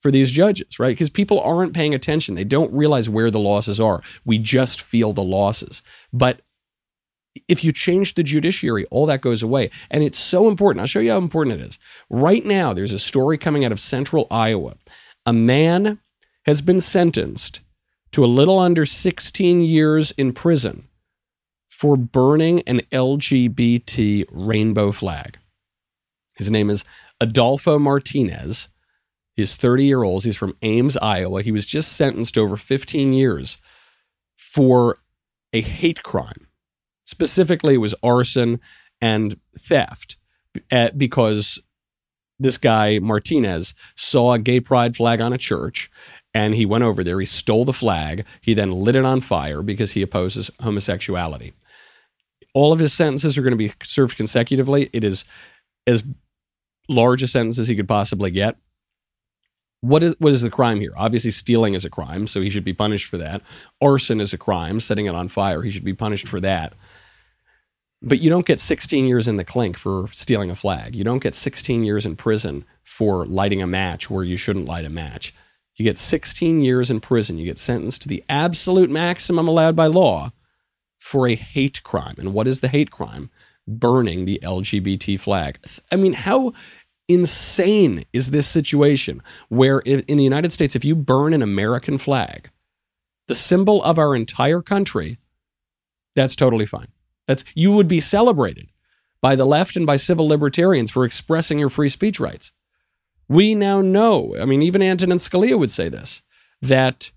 for 0.00 0.10
these 0.10 0.32
judges, 0.32 0.78
right? 0.80 0.88
Because 0.88 1.10
people 1.10 1.40
aren't 1.40 1.74
paying 1.74 1.94
attention. 1.94 2.34
They 2.34 2.44
don't 2.44 2.72
realize 2.72 3.08
where 3.08 3.30
the 3.30 3.38
losses 3.38 3.80
are. 3.80 4.02
We 4.24 4.38
just 4.38 4.80
feel 4.80 5.12
the 5.12 5.22
losses. 5.22 5.82
But 6.12 6.42
if 7.48 7.64
you 7.64 7.72
change 7.72 8.14
the 8.14 8.22
judiciary, 8.22 8.84
all 8.86 9.06
that 9.06 9.20
goes 9.20 9.42
away. 9.42 9.70
And 9.90 10.02
it's 10.02 10.18
so 10.18 10.48
important. 10.48 10.80
I'll 10.80 10.86
show 10.86 11.00
you 11.00 11.12
how 11.12 11.18
important 11.18 11.60
it 11.60 11.66
is. 11.66 11.78
Right 12.10 12.44
now, 12.44 12.72
there's 12.72 12.92
a 12.92 12.98
story 12.98 13.38
coming 13.38 13.64
out 13.64 13.72
of 13.72 13.80
central 13.80 14.26
Iowa. 14.30 14.74
A 15.24 15.32
man 15.32 16.00
has 16.46 16.60
been 16.60 16.80
sentenced 16.80 17.60
to 18.10 18.24
a 18.24 18.26
little 18.26 18.58
under 18.58 18.84
16 18.84 19.62
years 19.62 20.10
in 20.12 20.32
prison 20.32 20.88
for 21.68 21.96
burning 21.96 22.60
an 22.62 22.80
LGBT 22.92 24.26
rainbow 24.30 24.92
flag. 24.92 25.38
His 26.36 26.50
name 26.50 26.70
is 26.70 26.84
Adolfo 27.20 27.78
Martinez. 27.78 28.68
He's 29.34 29.54
30 29.54 29.84
year 29.84 30.02
old. 30.02 30.24
He's 30.24 30.36
from 30.36 30.56
Ames, 30.62 30.96
Iowa. 30.98 31.42
He 31.42 31.52
was 31.52 31.66
just 31.66 31.92
sentenced 31.92 32.36
over 32.36 32.56
15 32.56 33.12
years 33.12 33.58
for 34.36 34.98
a 35.52 35.60
hate 35.60 36.02
crime. 36.02 36.48
Specifically, 37.04 37.74
it 37.74 37.78
was 37.78 37.94
arson 38.02 38.60
and 39.00 39.38
theft 39.56 40.16
because 40.96 41.58
this 42.42 42.58
guy, 42.58 42.98
Martinez, 42.98 43.74
saw 43.96 44.32
a 44.32 44.38
gay 44.38 44.60
pride 44.60 44.96
flag 44.96 45.20
on 45.20 45.32
a 45.32 45.38
church 45.38 45.90
and 46.34 46.54
he 46.54 46.66
went 46.66 46.84
over 46.84 47.04
there. 47.04 47.20
He 47.20 47.26
stole 47.26 47.64
the 47.64 47.72
flag. 47.72 48.24
He 48.40 48.54
then 48.54 48.70
lit 48.70 48.96
it 48.96 49.04
on 49.04 49.20
fire 49.20 49.62
because 49.62 49.92
he 49.92 50.02
opposes 50.02 50.50
homosexuality. 50.60 51.52
All 52.54 52.72
of 52.72 52.78
his 52.78 52.92
sentences 52.92 53.36
are 53.36 53.42
going 53.42 53.52
to 53.52 53.56
be 53.56 53.72
served 53.82 54.16
consecutively. 54.16 54.90
It 54.92 55.04
is 55.04 55.24
as 55.86 56.04
large 56.88 57.22
a 57.22 57.28
sentence 57.28 57.58
as 57.58 57.68
he 57.68 57.76
could 57.76 57.88
possibly 57.88 58.30
get. 58.30 58.56
What 59.80 60.02
is 60.02 60.14
what 60.18 60.32
is 60.32 60.42
the 60.42 60.50
crime 60.50 60.80
here? 60.80 60.92
Obviously, 60.96 61.32
stealing 61.32 61.74
is 61.74 61.84
a 61.84 61.90
crime, 61.90 62.28
so 62.28 62.40
he 62.40 62.50
should 62.50 62.64
be 62.64 62.72
punished 62.72 63.08
for 63.08 63.18
that. 63.18 63.42
Arson 63.80 64.20
is 64.20 64.32
a 64.32 64.38
crime, 64.38 64.78
setting 64.78 65.06
it 65.06 65.14
on 65.14 65.26
fire. 65.26 65.62
He 65.62 65.72
should 65.72 65.84
be 65.84 65.94
punished 65.94 66.28
for 66.28 66.38
that. 66.40 66.74
But 68.04 68.20
you 68.20 68.30
don't 68.30 68.46
get 68.46 68.58
16 68.58 69.06
years 69.06 69.28
in 69.28 69.36
the 69.36 69.44
clink 69.44 69.78
for 69.78 70.08
stealing 70.10 70.50
a 70.50 70.56
flag. 70.56 70.96
You 70.96 71.04
don't 71.04 71.22
get 71.22 71.36
16 71.36 71.84
years 71.84 72.04
in 72.04 72.16
prison 72.16 72.64
for 72.82 73.24
lighting 73.26 73.62
a 73.62 73.66
match 73.66 74.10
where 74.10 74.24
you 74.24 74.36
shouldn't 74.36 74.66
light 74.66 74.84
a 74.84 74.90
match. 74.90 75.32
You 75.76 75.84
get 75.84 75.98
16 75.98 76.62
years 76.62 76.90
in 76.90 77.00
prison. 77.00 77.38
You 77.38 77.44
get 77.44 77.58
sentenced 77.58 78.02
to 78.02 78.08
the 78.08 78.24
absolute 78.28 78.90
maximum 78.90 79.46
allowed 79.46 79.76
by 79.76 79.86
law 79.86 80.32
for 80.98 81.28
a 81.28 81.36
hate 81.36 81.82
crime. 81.84 82.16
And 82.18 82.34
what 82.34 82.48
is 82.48 82.60
the 82.60 82.68
hate 82.68 82.90
crime? 82.90 83.30
Burning 83.68 84.24
the 84.24 84.40
LGBT 84.42 85.18
flag. 85.20 85.58
I 85.92 85.96
mean, 85.96 86.14
how 86.14 86.52
insane 87.08 88.04
is 88.12 88.32
this 88.32 88.48
situation 88.48 89.22
where 89.48 89.78
in 89.80 90.16
the 90.16 90.24
United 90.24 90.50
States, 90.50 90.74
if 90.74 90.84
you 90.84 90.96
burn 90.96 91.32
an 91.32 91.42
American 91.42 91.98
flag, 91.98 92.50
the 93.28 93.34
symbol 93.36 93.82
of 93.84 93.98
our 93.98 94.16
entire 94.16 94.60
country, 94.60 95.18
that's 96.16 96.34
totally 96.34 96.66
fine. 96.66 96.88
That's 97.26 97.44
you 97.54 97.72
would 97.72 97.88
be 97.88 98.00
celebrated 98.00 98.68
by 99.20 99.36
the 99.36 99.44
left 99.44 99.76
and 99.76 99.86
by 99.86 99.96
civil 99.96 100.26
libertarians 100.26 100.90
for 100.90 101.04
expressing 101.04 101.58
your 101.58 101.70
free 101.70 101.88
speech 101.88 102.18
rights. 102.18 102.52
We 103.28 103.54
now 103.54 103.80
know, 103.80 104.34
I 104.38 104.44
mean, 104.44 104.62
even 104.62 104.82
Antonin 104.82 105.18
Scalia 105.18 105.58
would 105.58 105.70
say 105.70 105.88
this, 105.88 106.22
that 106.60 107.12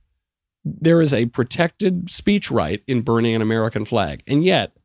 there 0.64 1.02
is 1.02 1.14
a 1.14 1.26
protected 1.26 2.10
speech 2.10 2.50
right 2.50 2.84
in 2.88 3.02
burning 3.02 3.36
an 3.36 3.42
American 3.42 3.86
flag. 3.86 4.24
And 4.28 4.44
yet, 4.44 4.78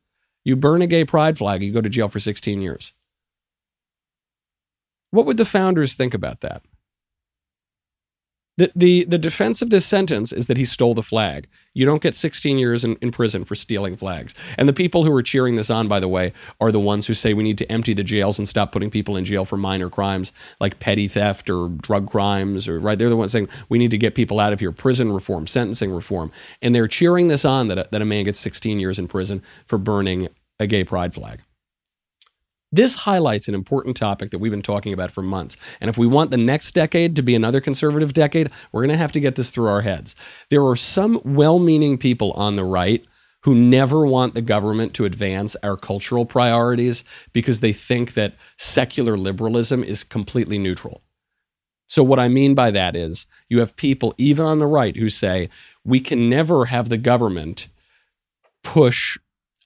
you 0.43 0.55
burn 0.55 0.81
a 0.81 0.87
gay 0.87 1.05
pride 1.05 1.37
flag, 1.37 1.61
you 1.61 1.71
go 1.71 1.81
to 1.81 1.89
jail 1.89 2.07
for 2.07 2.19
16 2.19 2.61
years. 2.61 2.93
What 5.11 5.25
would 5.25 5.37
the 5.37 5.45
founders 5.45 5.95
think 5.95 6.13
about 6.13 6.41
that? 6.41 6.63
The, 8.57 8.71
the, 8.75 9.05
the 9.05 9.17
defense 9.17 9.61
of 9.61 9.69
this 9.69 9.85
sentence 9.85 10.33
is 10.33 10.47
that 10.47 10.57
he 10.57 10.65
stole 10.65 10.93
the 10.93 11.01
flag. 11.01 11.47
You 11.73 11.85
don't 11.85 12.01
get 12.01 12.13
16 12.13 12.59
years 12.59 12.83
in, 12.83 12.97
in 12.97 13.11
prison 13.11 13.45
for 13.45 13.55
stealing 13.55 13.95
flags. 13.95 14.35
And 14.57 14.67
the 14.67 14.73
people 14.73 15.05
who 15.05 15.15
are 15.15 15.23
cheering 15.23 15.55
this 15.55 15.69
on, 15.69 15.87
by 15.87 16.01
the 16.01 16.09
way, 16.09 16.33
are 16.59 16.71
the 16.71 16.79
ones 16.79 17.07
who 17.07 17.13
say 17.13 17.33
we 17.33 17.43
need 17.43 17.57
to 17.59 17.71
empty 17.71 17.93
the 17.93 18.03
jails 18.03 18.37
and 18.37 18.47
stop 18.47 18.73
putting 18.73 18.89
people 18.89 19.15
in 19.15 19.23
jail 19.23 19.45
for 19.45 19.55
minor 19.55 19.89
crimes 19.89 20.33
like 20.59 20.79
petty 20.79 21.07
theft 21.07 21.49
or 21.49 21.69
drug 21.69 22.09
crimes, 22.09 22.67
or 22.67 22.77
right? 22.79 22.99
They're 22.99 23.09
the 23.09 23.15
ones 23.15 23.31
saying 23.31 23.47
we 23.69 23.77
need 23.77 23.91
to 23.91 23.97
get 23.97 24.15
people 24.15 24.39
out 24.39 24.51
of 24.51 24.59
here. 24.59 24.73
Prison 24.73 25.13
reform, 25.13 25.47
sentencing 25.47 25.91
reform, 25.91 26.31
and 26.61 26.75
they're 26.75 26.87
cheering 26.87 27.29
this 27.29 27.45
on 27.45 27.69
that 27.69 27.77
a, 27.77 27.87
that 27.91 28.01
a 28.01 28.05
man 28.05 28.25
gets 28.25 28.39
16 28.39 28.79
years 28.79 28.99
in 28.99 29.07
prison 29.07 29.41
for 29.65 29.77
burning 29.77 30.27
a 30.59 30.67
gay 30.67 30.83
pride 30.83 31.13
flag. 31.13 31.41
This 32.71 32.95
highlights 32.95 33.49
an 33.49 33.55
important 33.55 33.97
topic 33.97 34.31
that 34.31 34.39
we've 34.39 34.51
been 34.51 34.61
talking 34.61 34.93
about 34.93 35.11
for 35.11 35.21
months. 35.21 35.57
And 35.81 35.89
if 35.89 35.97
we 35.97 36.07
want 36.07 36.31
the 36.31 36.37
next 36.37 36.73
decade 36.73 37.17
to 37.17 37.21
be 37.21 37.35
another 37.35 37.59
conservative 37.59 38.13
decade, 38.13 38.49
we're 38.71 38.81
going 38.81 38.95
to 38.95 38.97
have 38.97 39.11
to 39.11 39.19
get 39.19 39.35
this 39.35 39.51
through 39.51 39.67
our 39.67 39.81
heads. 39.81 40.15
There 40.49 40.65
are 40.65 40.77
some 40.77 41.19
well 41.25 41.59
meaning 41.59 41.97
people 41.97 42.31
on 42.31 42.55
the 42.55 42.63
right 42.63 43.05
who 43.43 43.55
never 43.55 44.05
want 44.05 44.35
the 44.35 44.41
government 44.41 44.93
to 44.93 45.05
advance 45.05 45.55
our 45.63 45.75
cultural 45.75 46.25
priorities 46.25 47.03
because 47.33 47.59
they 47.59 47.73
think 47.73 48.13
that 48.13 48.35
secular 48.57 49.17
liberalism 49.17 49.83
is 49.83 50.03
completely 50.03 50.57
neutral. 50.59 51.01
So, 51.87 52.03
what 52.03 52.19
I 52.19 52.29
mean 52.29 52.55
by 52.55 52.71
that 52.71 52.95
is 52.95 53.27
you 53.49 53.59
have 53.59 53.75
people, 53.75 54.13
even 54.17 54.45
on 54.45 54.59
the 54.59 54.67
right, 54.67 54.95
who 54.95 55.09
say 55.09 55.49
we 55.83 55.99
can 55.99 56.29
never 56.29 56.65
have 56.65 56.87
the 56.87 56.97
government 56.97 57.67
push 58.63 59.17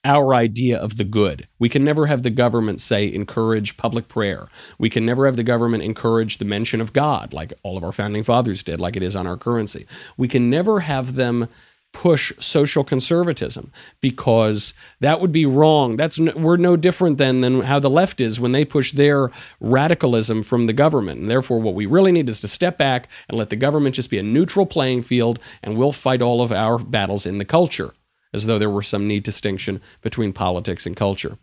our 0.06 0.34
idea 0.34 0.78
of 0.78 0.96
the 0.98 1.04
good. 1.04 1.48
We 1.58 1.68
can 1.68 1.82
never 1.82 2.06
have 2.06 2.22
the 2.22 2.30
government 2.30 2.80
say 2.80 3.12
encourage 3.12 3.76
public 3.76 4.06
prayer. 4.06 4.46
We 4.78 4.88
can 4.88 5.04
never 5.04 5.26
have 5.26 5.34
the 5.34 5.42
government 5.42 5.82
encourage 5.82 6.38
the 6.38 6.44
mention 6.44 6.80
of 6.80 6.92
God, 6.92 7.32
like 7.32 7.52
all 7.64 7.76
of 7.76 7.82
our 7.82 7.90
founding 7.90 8.22
fathers 8.22 8.62
did, 8.62 8.80
like 8.80 8.96
it 8.96 9.02
is 9.02 9.16
on 9.16 9.26
our 9.26 9.36
currency. 9.36 9.84
We 10.16 10.28
can 10.28 10.48
never 10.48 10.80
have 10.80 11.16
them 11.16 11.48
push 11.92 12.32
social 12.38 12.84
conservatism 12.84 13.72
because 14.00 14.74
that 15.00 15.20
would 15.20 15.32
be 15.32 15.46
wrong. 15.46 15.96
That's 15.96 16.20
we're 16.20 16.56
no 16.56 16.76
different 16.76 17.18
than 17.18 17.40
than 17.40 17.62
how 17.62 17.80
the 17.80 17.90
left 17.90 18.20
is 18.20 18.38
when 18.38 18.52
they 18.52 18.64
push 18.64 18.92
their 18.92 19.30
radicalism 19.60 20.44
from 20.44 20.66
the 20.66 20.72
government. 20.72 21.20
And 21.20 21.30
therefore, 21.30 21.58
what 21.58 21.74
we 21.74 21.86
really 21.86 22.12
need 22.12 22.28
is 22.28 22.40
to 22.42 22.48
step 22.48 22.78
back 22.78 23.08
and 23.28 23.36
let 23.36 23.50
the 23.50 23.56
government 23.56 23.96
just 23.96 24.10
be 24.10 24.18
a 24.18 24.22
neutral 24.22 24.66
playing 24.66 25.02
field, 25.02 25.40
and 25.64 25.76
we'll 25.76 25.90
fight 25.90 26.22
all 26.22 26.42
of 26.42 26.52
our 26.52 26.78
battles 26.78 27.26
in 27.26 27.38
the 27.38 27.44
culture 27.44 27.92
as 28.32 28.46
though 28.46 28.58
there 28.58 28.70
were 28.70 28.82
some 28.82 29.06
neat 29.06 29.24
distinction 29.24 29.80
between 30.02 30.32
politics 30.32 30.86
and 30.86 30.96
culture. 30.96 31.38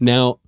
Now, 0.00 0.40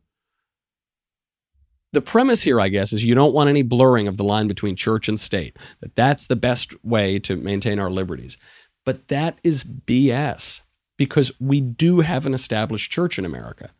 the 1.93 2.03
premise 2.03 2.43
here, 2.43 2.61
I 2.61 2.69
guess, 2.69 2.93
is 2.93 3.05
you 3.05 3.15
don't 3.15 3.33
want 3.33 3.49
any 3.49 3.63
blurring 3.63 4.09
of 4.09 4.19
the 4.19 4.25
line 4.25 4.47
between 4.47 4.77
church 4.77 5.09
and 5.09 5.19
state, 5.19 5.57
that 5.81 5.97
that's 5.97 6.27
the 6.27 6.37
best 6.37 6.75
way 6.85 7.19
to 7.21 7.37
maintain 7.37 7.79
our 7.79 7.91
liberties. 7.91 8.37
But 8.85 9.09
that 9.09 9.39
is 9.43 9.65
BS 9.65 10.61
because 10.99 11.33
we 11.41 11.61
do 11.61 12.01
have 12.01 12.27
an 12.27 12.35
established 12.35 12.91
church 12.91 13.19
in 13.19 13.25
America. 13.25 13.71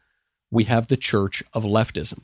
We 0.51 0.65
have 0.65 0.87
the 0.87 0.97
church 0.97 1.43
of 1.53 1.65
leftism. 1.65 2.21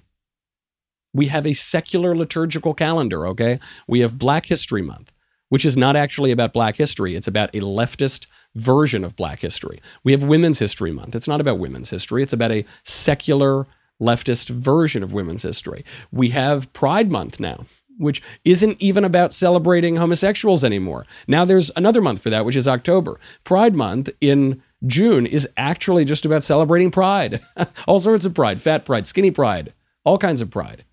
We 1.12 1.26
have 1.26 1.46
a 1.46 1.54
secular 1.54 2.16
liturgical 2.16 2.74
calendar, 2.74 3.26
okay? 3.28 3.60
We 3.86 4.00
have 4.00 4.18
Black 4.18 4.46
History 4.46 4.82
Month, 4.82 5.12
which 5.48 5.64
is 5.64 5.76
not 5.76 5.96
actually 5.96 6.32
about 6.32 6.52
Black 6.52 6.76
history. 6.76 7.14
It's 7.14 7.28
about 7.28 7.54
a 7.54 7.60
leftist 7.60 8.26
version 8.54 9.04
of 9.04 9.16
Black 9.16 9.40
history. 9.40 9.80
We 10.02 10.12
have 10.12 10.22
Women's 10.22 10.58
History 10.58 10.92
Month. 10.92 11.14
It's 11.14 11.28
not 11.28 11.40
about 11.40 11.58
women's 11.58 11.90
history, 11.90 12.22
it's 12.22 12.32
about 12.32 12.52
a 12.52 12.64
secular 12.84 13.66
leftist 14.00 14.50
version 14.50 15.02
of 15.02 15.12
women's 15.12 15.42
history. 15.42 15.84
We 16.10 16.30
have 16.30 16.72
Pride 16.72 17.10
Month 17.10 17.40
now. 17.40 17.66
Which 17.96 18.20
isn't 18.44 18.82
even 18.82 19.04
about 19.04 19.32
celebrating 19.32 19.94
homosexuals 19.98 20.64
anymore. 20.64 21.06
Now 21.28 21.44
there's 21.44 21.70
another 21.76 22.02
month 22.02 22.22
for 22.22 22.28
that, 22.28 22.44
which 22.44 22.56
is 22.56 22.66
October. 22.66 23.20
Pride 23.44 23.76
Month 23.76 24.10
in 24.20 24.60
June 24.84 25.26
is 25.26 25.48
actually 25.56 26.04
just 26.04 26.24
about 26.24 26.42
celebrating 26.42 26.90
pride. 26.90 27.40
all 27.86 28.00
sorts 28.00 28.24
of 28.24 28.34
pride, 28.34 28.60
fat 28.60 28.84
pride, 28.84 29.06
skinny 29.06 29.30
pride, 29.30 29.72
all 30.04 30.18
kinds 30.18 30.40
of 30.40 30.50
pride. 30.50 30.84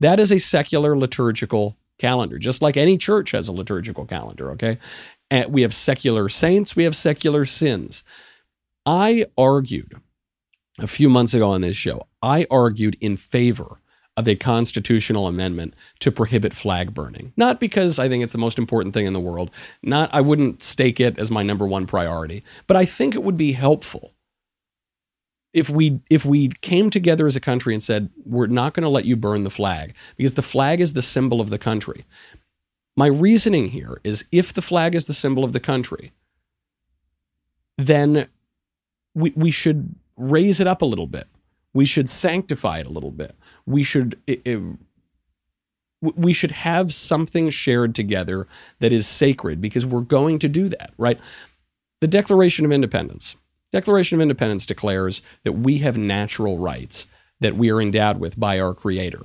That 0.00 0.20
is 0.20 0.30
a 0.30 0.38
secular 0.38 0.94
liturgical 0.94 1.78
calendar, 1.98 2.38
just 2.38 2.60
like 2.62 2.76
any 2.76 2.98
church 2.98 3.30
has 3.30 3.48
a 3.48 3.52
liturgical 3.52 4.06
calendar, 4.06 4.50
okay? 4.52 4.78
And 5.30 5.52
we 5.52 5.62
have 5.62 5.74
secular 5.74 6.28
saints, 6.28 6.74
we 6.74 6.84
have 6.84 6.96
secular 6.96 7.44
sins. 7.44 8.02
I 8.84 9.26
argued 9.38 10.00
a 10.78 10.86
few 10.86 11.10
months 11.10 11.34
ago 11.34 11.50
on 11.50 11.60
this 11.60 11.76
show, 11.76 12.06
I 12.22 12.46
argued 12.50 12.96
in 13.00 13.16
favor 13.16 13.80
of 14.16 14.26
a 14.26 14.34
constitutional 14.34 15.26
amendment 15.26 15.74
to 16.00 16.10
prohibit 16.10 16.52
flag 16.52 16.92
burning. 16.92 17.32
Not 17.36 17.60
because 17.60 17.98
I 17.98 18.08
think 18.08 18.22
it's 18.24 18.32
the 18.32 18.38
most 18.38 18.58
important 18.58 18.92
thing 18.92 19.06
in 19.06 19.12
the 19.12 19.20
world, 19.20 19.50
not 19.82 20.10
I 20.12 20.20
wouldn't 20.20 20.62
stake 20.62 21.00
it 21.00 21.18
as 21.18 21.30
my 21.30 21.42
number 21.42 21.66
one 21.66 21.86
priority, 21.86 22.42
but 22.66 22.76
I 22.76 22.84
think 22.84 23.14
it 23.14 23.22
would 23.22 23.36
be 23.36 23.52
helpful 23.52 24.14
if 25.52 25.68
we 25.68 26.00
if 26.10 26.24
we 26.24 26.48
came 26.60 26.90
together 26.90 27.26
as 27.26 27.36
a 27.36 27.40
country 27.40 27.74
and 27.74 27.82
said 27.82 28.10
we're 28.24 28.46
not 28.46 28.74
going 28.74 28.84
to 28.84 28.88
let 28.88 29.04
you 29.04 29.16
burn 29.16 29.44
the 29.44 29.50
flag 29.50 29.94
because 30.16 30.34
the 30.34 30.42
flag 30.42 30.80
is 30.80 30.92
the 30.92 31.02
symbol 31.02 31.40
of 31.40 31.50
the 31.50 31.58
country 31.58 32.04
my 33.00 33.06
reasoning 33.06 33.70
here 33.70 33.98
is 34.04 34.24
if 34.30 34.52
the 34.52 34.62
flag 34.70 34.94
is 34.94 35.06
the 35.06 35.14
symbol 35.14 35.42
of 35.44 35.54
the 35.54 35.60
country 35.72 36.12
then 37.78 38.28
we 39.14 39.32
we 39.34 39.50
should 39.50 39.94
raise 40.16 40.60
it 40.60 40.66
up 40.66 40.82
a 40.82 40.90
little 40.92 41.06
bit 41.06 41.26
we 41.72 41.86
should 41.86 42.08
sanctify 42.08 42.78
it 42.80 42.86
a 42.86 42.90
little 42.96 43.10
bit 43.22 43.34
we 43.64 43.82
should 43.82 44.18
it, 44.26 44.40
it, 44.44 44.60
we 46.02 46.32
should 46.32 46.50
have 46.50 46.92
something 46.92 47.48
shared 47.50 47.94
together 47.94 48.46
that 48.80 48.92
is 48.92 49.06
sacred 49.06 49.60
because 49.60 49.86
we're 49.86 50.00
going 50.18 50.38
to 50.38 50.48
do 50.48 50.68
that 50.68 50.92
right 50.98 51.18
the 52.00 52.08
declaration 52.18 52.64
of 52.64 52.72
independence 52.72 53.36
Declaration 53.72 54.18
of 54.18 54.22
Independence 54.22 54.66
declares 54.66 55.22
that 55.44 55.52
we 55.52 55.78
have 55.78 55.96
natural 55.96 56.58
rights 56.58 57.06
that 57.38 57.56
we 57.56 57.70
are 57.70 57.80
endowed 57.80 58.18
with 58.18 58.38
by 58.38 58.58
our 58.58 58.74
Creator. 58.74 59.22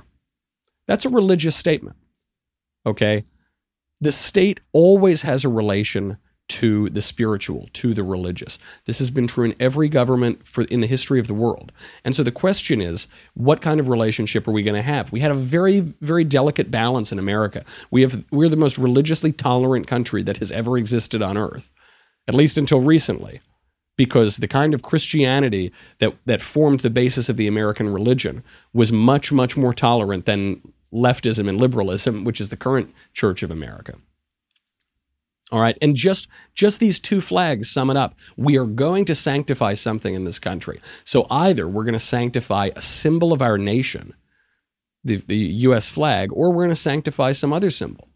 That's 0.88 1.06
a 1.06 1.10
religious 1.10 1.56
statement. 1.56 1.98
Okay? 2.86 3.26
The 4.06 4.12
state 4.12 4.60
always 4.72 5.24
has 5.24 5.44
a 5.44 5.50
relation 5.50 6.18
to 6.50 6.90
the 6.90 7.02
spiritual, 7.02 7.70
to 7.74 7.92
the 7.92 8.04
religious. 8.04 8.60
This 8.86 9.00
has 9.00 9.10
been 9.10 9.26
true 9.26 9.46
in 9.46 9.56
every 9.60 9.90
government 9.90 10.46
for 10.46 10.64
in 10.66 10.82
the 10.82 10.86
history 10.86 11.20
of 11.20 11.26
the 11.26 11.34
world. 11.34 11.72
And 12.04 12.16
so 12.16 12.22
the 12.22 12.32
question 12.32 12.82
is, 12.82 13.08
what 13.34 13.64
kind 13.64 13.80
of 13.80 13.88
relationship 13.88 14.48
are 14.48 14.52
we 14.52 14.62
going 14.62 14.76
to 14.76 14.84
have? 14.84 15.12
We 15.12 15.22
had 15.22 15.32
a 15.32 15.34
very 15.34 15.80
very 15.80 16.24
delicate 16.24 16.70
balance 16.70 17.12
in 17.12 17.18
America. 17.18 17.66
We 17.90 18.04
have 18.04 18.24
we're 18.30 18.48
the 18.48 18.58
most 18.58 18.78
religiously 18.78 19.32
tolerant 19.32 19.88
country 19.88 20.22
that 20.22 20.38
has 20.38 20.52
ever 20.52 20.78
existed 20.78 21.24
on 21.24 21.36
earth, 21.36 21.72
at 22.28 22.36
least 22.36 22.60
until 22.60 22.82
recently. 22.82 23.42
Because 23.98 24.38
the 24.38 24.48
kind 24.48 24.76
of 24.76 24.84
Christianity 24.84 25.72
that, 25.98 26.14
that 26.28 26.42
formed 26.42 26.82
the 26.82 26.92
basis 26.92 27.28
of 27.28 27.38
the 27.38 27.48
American 27.48 27.90
religion 27.92 28.44
was 28.72 28.92
much, 28.92 29.32
much 29.32 29.58
more 29.58 29.74
tolerant 29.74 30.28
than 30.28 30.62
leftism 30.96 31.50
and 31.50 31.60
liberalism, 31.60 32.24
which 32.24 32.40
is 32.40 32.50
the 32.50 32.58
current 32.58 32.94
Church 33.14 33.44
of 33.44 33.52
America. 33.52 33.96
All 35.52 35.62
right, 35.62 35.78
and 35.80 35.96
just 35.96 36.28
just 36.56 36.80
these 36.80 37.00
two 37.00 37.22
flags 37.22 37.70
sum 37.70 37.92
it 37.92 37.98
up. 37.98 38.18
We 38.36 38.58
are 38.58 38.66
going 38.66 39.06
to 39.06 39.14
sanctify 39.14 39.76
something 39.76 40.16
in 40.16 40.24
this 40.24 40.40
country. 40.40 40.80
So 41.04 41.28
either 41.30 41.68
we're 41.68 41.84
going 41.84 41.94
to 41.94 42.00
sanctify 42.00 42.72
a 42.76 42.82
symbol 42.82 43.32
of 43.32 43.44
our 43.44 43.58
nation, 43.60 44.16
the, 45.04 45.18
the 45.18 45.38
U.S. 45.38 45.88
flag, 45.88 46.32
or 46.34 46.52
we're 46.52 46.64
going 46.64 46.70
to 46.70 46.76
sanctify 46.76 47.34
some 47.34 47.54
other 47.54 47.70
symbol. 47.70 48.08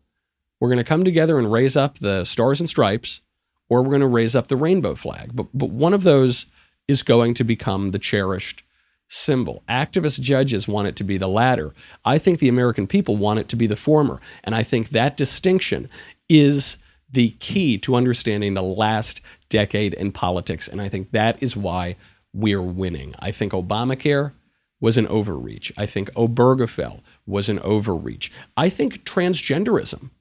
We're 0.60 0.70
going 0.70 0.80
to 0.80 0.84
come 0.84 1.04
together 1.04 1.38
and 1.38 1.52
raise 1.52 1.78
up 1.78 2.00
the 2.00 2.26
stars 2.26 2.60
and 2.60 2.68
stripes, 2.68 3.22
or 3.70 3.84
we're 3.84 3.90
going 3.90 4.02
to 4.02 4.08
raise 4.08 4.36
up 4.36 4.48
the 4.48 4.56
rainbow 4.56 4.96
flag. 4.96 5.36
But 5.36 5.48
but 5.54 5.70
one 5.70 5.94
of 5.94 6.02
those 6.02 6.48
is 6.88 7.04
going 7.04 7.36
to 7.36 7.44
become 7.44 7.90
the 7.90 8.00
cherished 8.00 8.64
symbol. 9.10 9.64
Activist 9.68 10.22
judges 10.22 10.68
want 10.68 10.88
it 10.88 10.96
to 10.96 11.04
be 11.04 11.18
the 11.18 11.28
latter. 11.28 11.74
I 12.06 12.18
think 12.18 12.40
the 12.40 12.48
American 12.48 12.88
people 12.88 13.18
want 13.18 13.40
it 13.40 13.50
to 13.50 13.58
be 13.58 13.68
the 13.68 13.76
former, 13.76 14.22
and 14.44 14.56
I 14.56 14.64
think 14.64 14.90
that 14.90 15.18
distinction 15.18 15.90
is 16.30 16.78
the 17.12 17.32
key 17.40 17.78
to 17.80 17.96
understanding 17.96 18.54
the 18.54 18.62
last 18.62 19.20
decade 19.50 19.96
in 19.96 20.12
politics. 20.12 20.68
And 20.68 20.82
I 20.82 20.90
think 20.90 21.12
that 21.12 21.42
is 21.42 21.58
why 21.58 21.96
we're 22.34 22.62
winning. 22.62 23.16
I 23.20 23.32
think 23.32 23.52
Obamacare 23.52 24.34
was 24.80 24.98
an 24.98 25.08
overreach. 25.08 25.74
I 25.76 25.86
think 25.86 26.12
Obergefell 26.14 27.02
was 27.26 27.50
an 27.50 27.60
overreach. 27.60 28.32
I 28.56 28.70
think 28.70 29.04
transgenderism 29.04 30.12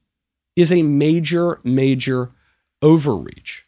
is 0.56 0.72
a 0.72 0.82
major, 0.82 1.60
major 1.62 2.30
overreach. 2.82 3.67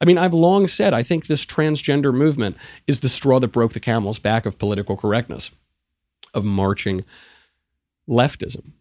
I 0.00 0.06
mean, 0.06 0.18
I've 0.18 0.34
long 0.34 0.66
said 0.66 0.94
I 0.94 1.02
think 1.02 1.26
this 1.26 1.44
transgender 1.44 2.14
movement 2.14 2.56
is 2.86 3.00
the 3.00 3.08
straw 3.08 3.38
that 3.40 3.48
broke 3.48 3.72
the 3.72 3.80
camel's 3.80 4.18
back 4.18 4.46
of 4.46 4.58
political 4.58 4.96
correctness, 4.96 5.50
of 6.32 6.44
marching 6.44 7.04
leftism. 8.08 8.72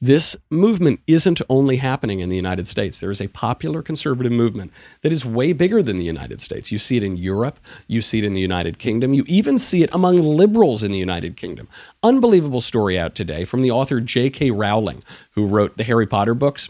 This 0.00 0.36
movement 0.50 1.00
isn't 1.06 1.40
only 1.48 1.76
happening 1.76 2.20
in 2.20 2.28
the 2.28 2.36
United 2.36 2.66
States. 2.66 2.98
There 2.98 3.10
is 3.10 3.22
a 3.22 3.28
popular 3.28 3.80
conservative 3.80 4.32
movement 4.32 4.72
that 5.00 5.12
is 5.12 5.24
way 5.24 5.52
bigger 5.52 5.82
than 5.82 5.96
the 5.96 6.04
United 6.04 6.40
States. 6.40 6.70
You 6.70 6.78
see 6.78 6.96
it 6.96 7.02
in 7.02 7.16
Europe, 7.16 7.58
you 7.86 8.02
see 8.02 8.18
it 8.18 8.24
in 8.24 8.34
the 8.34 8.40
United 8.40 8.78
Kingdom, 8.78 9.14
you 9.14 9.24
even 9.26 9.56
see 9.56 9.82
it 9.82 9.94
among 9.94 10.20
liberals 10.20 10.82
in 10.82 10.90
the 10.90 10.98
United 10.98 11.36
Kingdom. 11.36 11.68
Unbelievable 12.02 12.60
story 12.60 12.98
out 12.98 13.14
today 13.14 13.44
from 13.44 13.62
the 13.62 13.70
author 13.70 14.00
J.K. 14.00 14.50
Rowling, 14.50 15.02
who 15.30 15.46
wrote 15.46 15.78
the 15.78 15.84
Harry 15.84 16.06
Potter 16.06 16.34
books. 16.34 16.68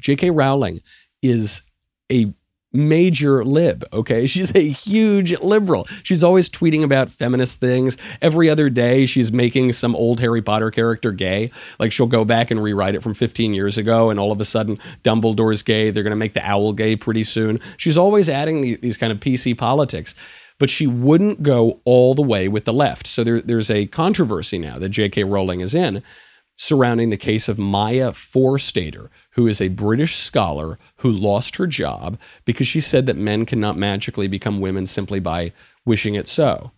J.K. 0.00 0.30
Rowling 0.30 0.80
is 1.22 1.62
a 2.10 2.32
major 2.72 3.44
lib, 3.44 3.84
okay? 3.92 4.26
She's 4.30 4.54
a 4.54 4.68
huge 4.68 5.38
liberal. 5.40 5.86
She's 6.02 6.22
always 6.22 6.48
tweeting 6.48 6.82
about 6.82 7.08
feminist 7.08 7.60
things. 7.60 7.96
Every 8.22 8.48
other 8.48 8.70
day, 8.70 9.06
she's 9.06 9.32
making 9.32 9.72
some 9.72 9.96
old 9.96 10.20
Harry 10.20 10.42
Potter 10.42 10.70
character 10.70 11.12
gay. 11.12 11.50
Like 11.78 11.92
she'll 11.92 12.06
go 12.06 12.24
back 12.24 12.50
and 12.50 12.62
rewrite 12.62 12.94
it 12.94 13.02
from 13.02 13.14
15 13.14 13.54
years 13.54 13.76
ago, 13.78 14.10
and 14.10 14.20
all 14.20 14.32
of 14.32 14.40
a 14.40 14.44
sudden, 14.44 14.78
Dumbledore's 15.02 15.62
gay. 15.62 15.90
They're 15.90 16.02
going 16.02 16.10
to 16.10 16.16
make 16.16 16.34
the 16.34 16.46
owl 16.46 16.72
gay 16.72 16.96
pretty 16.96 17.24
soon. 17.24 17.60
She's 17.76 17.98
always 17.98 18.28
adding 18.28 18.80
these 18.80 18.96
kind 18.96 19.12
of 19.12 19.20
PC 19.20 19.56
politics. 19.56 20.14
But 20.58 20.68
she 20.68 20.86
wouldn't 20.86 21.42
go 21.42 21.80
all 21.86 22.14
the 22.14 22.20
way 22.20 22.46
with 22.46 22.66
the 22.66 22.72
left. 22.74 23.06
So 23.06 23.24
there, 23.24 23.40
there's 23.40 23.70
a 23.70 23.86
controversy 23.86 24.58
now 24.58 24.78
that 24.78 24.90
J.K. 24.90 25.24
Rowling 25.24 25.62
is 25.62 25.74
in 25.74 26.02
surrounding 26.62 27.08
the 27.08 27.16
case 27.16 27.48
of 27.48 27.58
Maya 27.58 28.12
Forstater, 28.12 29.08
who 29.30 29.46
is 29.46 29.62
a 29.62 29.68
British 29.68 30.18
scholar 30.18 30.78
who 30.96 31.10
lost 31.10 31.56
her 31.56 31.66
job 31.66 32.18
because 32.44 32.66
she 32.66 32.82
said 32.82 33.06
that 33.06 33.16
men 33.16 33.46
cannot 33.46 33.78
magically 33.78 34.28
become 34.28 34.60
women 34.60 34.84
simply 34.84 35.18
by 35.18 35.54
wishing 35.86 36.16
it 36.16 36.28
so. 36.28 36.70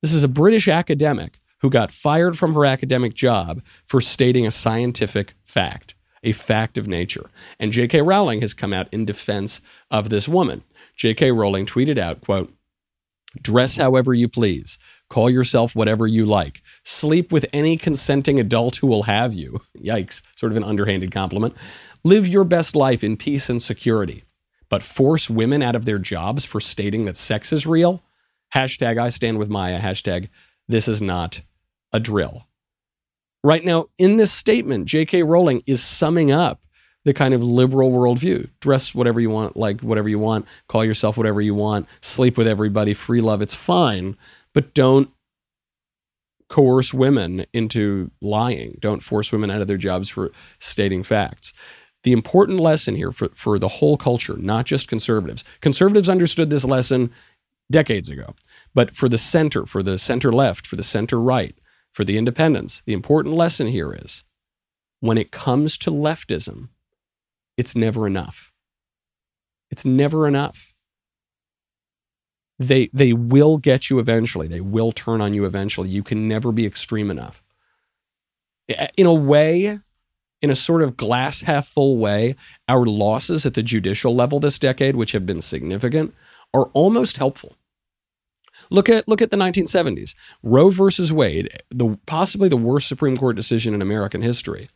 This 0.00 0.14
is 0.14 0.24
a 0.24 0.28
British 0.28 0.68
academic 0.68 1.38
who 1.58 1.68
got 1.68 1.90
fired 1.90 2.38
from 2.38 2.54
her 2.54 2.64
academic 2.64 3.12
job 3.12 3.62
for 3.84 4.00
stating 4.00 4.46
a 4.46 4.50
scientific 4.50 5.34
fact, 5.44 5.94
a 6.22 6.32
fact 6.32 6.78
of 6.78 6.88
nature. 6.88 7.28
And 7.60 7.72
J.K. 7.72 8.00
Rowling 8.00 8.40
has 8.40 8.54
come 8.54 8.72
out 8.72 8.88
in 8.90 9.04
defense 9.04 9.60
of 9.90 10.08
this 10.08 10.26
woman. 10.26 10.64
J.K. 10.96 11.30
Rowling 11.30 11.66
tweeted 11.66 11.98
out, 11.98 12.22
quote, 12.22 12.54
Dress 13.40 13.76
however 13.76 14.14
you 14.14 14.28
please. 14.28 14.78
Call 15.10 15.30
yourself 15.30 15.74
whatever 15.74 16.06
you 16.06 16.26
like. 16.26 16.62
Sleep 16.82 17.30
with 17.30 17.46
any 17.52 17.76
consenting 17.76 18.40
adult 18.40 18.76
who 18.76 18.86
will 18.86 19.04
have 19.04 19.34
you. 19.34 19.60
Yikes, 19.78 20.22
sort 20.34 20.52
of 20.52 20.56
an 20.56 20.64
underhanded 20.64 21.12
compliment. 21.12 21.54
Live 22.02 22.26
your 22.26 22.44
best 22.44 22.74
life 22.74 23.04
in 23.04 23.16
peace 23.16 23.48
and 23.48 23.62
security. 23.62 24.24
But 24.68 24.82
force 24.82 25.30
women 25.30 25.62
out 25.62 25.76
of 25.76 25.84
their 25.84 25.98
jobs 25.98 26.44
for 26.44 26.60
stating 26.60 27.04
that 27.04 27.16
sex 27.16 27.52
is 27.52 27.66
real? 27.66 28.02
Hashtag 28.54 28.98
I 28.98 29.08
stand 29.10 29.38
with 29.38 29.48
Maya. 29.48 29.80
Hashtag 29.80 30.28
this 30.68 30.88
is 30.88 31.02
not 31.02 31.42
a 31.92 32.00
drill. 32.00 32.46
Right 33.42 33.64
now, 33.64 33.86
in 33.98 34.16
this 34.16 34.32
statement, 34.32 34.86
J.K. 34.86 35.22
Rowling 35.22 35.62
is 35.66 35.82
summing 35.82 36.32
up 36.32 36.62
the 37.04 37.12
kind 37.12 37.34
of 37.34 37.42
liberal 37.42 37.90
worldview. 37.90 38.48
Dress 38.60 38.94
whatever 38.94 39.20
you 39.20 39.28
want, 39.28 39.56
like 39.56 39.82
whatever 39.82 40.08
you 40.08 40.18
want, 40.18 40.46
call 40.68 40.84
yourself 40.84 41.18
whatever 41.18 41.42
you 41.42 41.54
want, 41.54 41.86
sleep 42.00 42.38
with 42.38 42.48
everybody, 42.48 42.94
free 42.94 43.20
love, 43.20 43.42
it's 43.42 43.52
fine 43.52 44.16
but 44.54 44.72
don't 44.72 45.10
coerce 46.48 46.94
women 46.94 47.44
into 47.52 48.10
lying. 48.20 48.76
Don't 48.80 49.02
force 49.02 49.32
women 49.32 49.50
out 49.50 49.60
of 49.60 49.66
their 49.66 49.76
jobs 49.76 50.08
for 50.08 50.30
stating 50.58 51.02
facts. 51.02 51.52
The 52.04 52.12
important 52.12 52.60
lesson 52.60 52.96
here 52.96 53.12
for, 53.12 53.30
for 53.34 53.58
the 53.58 53.68
whole 53.68 53.96
culture, 53.96 54.36
not 54.36 54.66
just 54.66 54.88
conservatives. 54.88 55.42
Conservatives 55.60 56.08
understood 56.08 56.50
this 56.50 56.64
lesson 56.64 57.10
decades 57.70 58.10
ago. 58.10 58.34
But 58.74 58.90
for 58.94 59.08
the 59.08 59.18
center, 59.18 59.64
for 59.64 59.82
the 59.82 59.98
center 59.98 60.32
left, 60.32 60.66
for 60.66 60.76
the 60.76 60.82
center 60.82 61.18
right, 61.18 61.56
for 61.92 62.04
the 62.04 62.18
independents, 62.18 62.82
the 62.84 62.92
important 62.92 63.34
lesson 63.34 63.68
here 63.68 63.92
is 63.92 64.22
when 65.00 65.16
it 65.16 65.30
comes 65.30 65.78
to 65.78 65.90
leftism, 65.90 66.68
it's 67.56 67.74
never 67.74 68.06
enough. 68.06 68.52
It's 69.70 69.84
never 69.84 70.28
enough 70.28 70.73
they 72.58 72.88
they 72.92 73.12
will 73.12 73.58
get 73.58 73.90
you 73.90 73.98
eventually. 73.98 74.48
They 74.48 74.60
will 74.60 74.92
turn 74.92 75.20
on 75.20 75.34
you 75.34 75.44
eventually. 75.44 75.88
You 75.88 76.02
can 76.02 76.28
never 76.28 76.52
be 76.52 76.66
extreme 76.66 77.10
enough. 77.10 77.42
In 78.96 79.06
a 79.06 79.14
way, 79.14 79.80
in 80.40 80.50
a 80.50 80.56
sort 80.56 80.82
of 80.82 80.96
glass 80.96 81.42
half 81.42 81.66
full 81.66 81.96
way, 81.98 82.36
our 82.68 82.86
losses 82.86 83.44
at 83.44 83.54
the 83.54 83.62
judicial 83.62 84.14
level 84.14 84.38
this 84.38 84.58
decade, 84.58 84.96
which 84.96 85.12
have 85.12 85.26
been 85.26 85.40
significant, 85.40 86.14
are 86.52 86.66
almost 86.72 87.16
helpful. 87.16 87.56
Look 88.70 88.88
at 88.88 89.08
look 89.08 89.20
at 89.20 89.30
the 89.30 89.36
1970s. 89.36 90.14
Roe 90.42 90.70
versus 90.70 91.12
Wade, 91.12 91.48
the 91.70 91.98
possibly 92.06 92.48
the 92.48 92.56
worst 92.56 92.88
Supreme 92.88 93.16
Court 93.16 93.36
decision 93.36 93.74
in 93.74 93.82
American 93.82 94.22
history, 94.22 94.68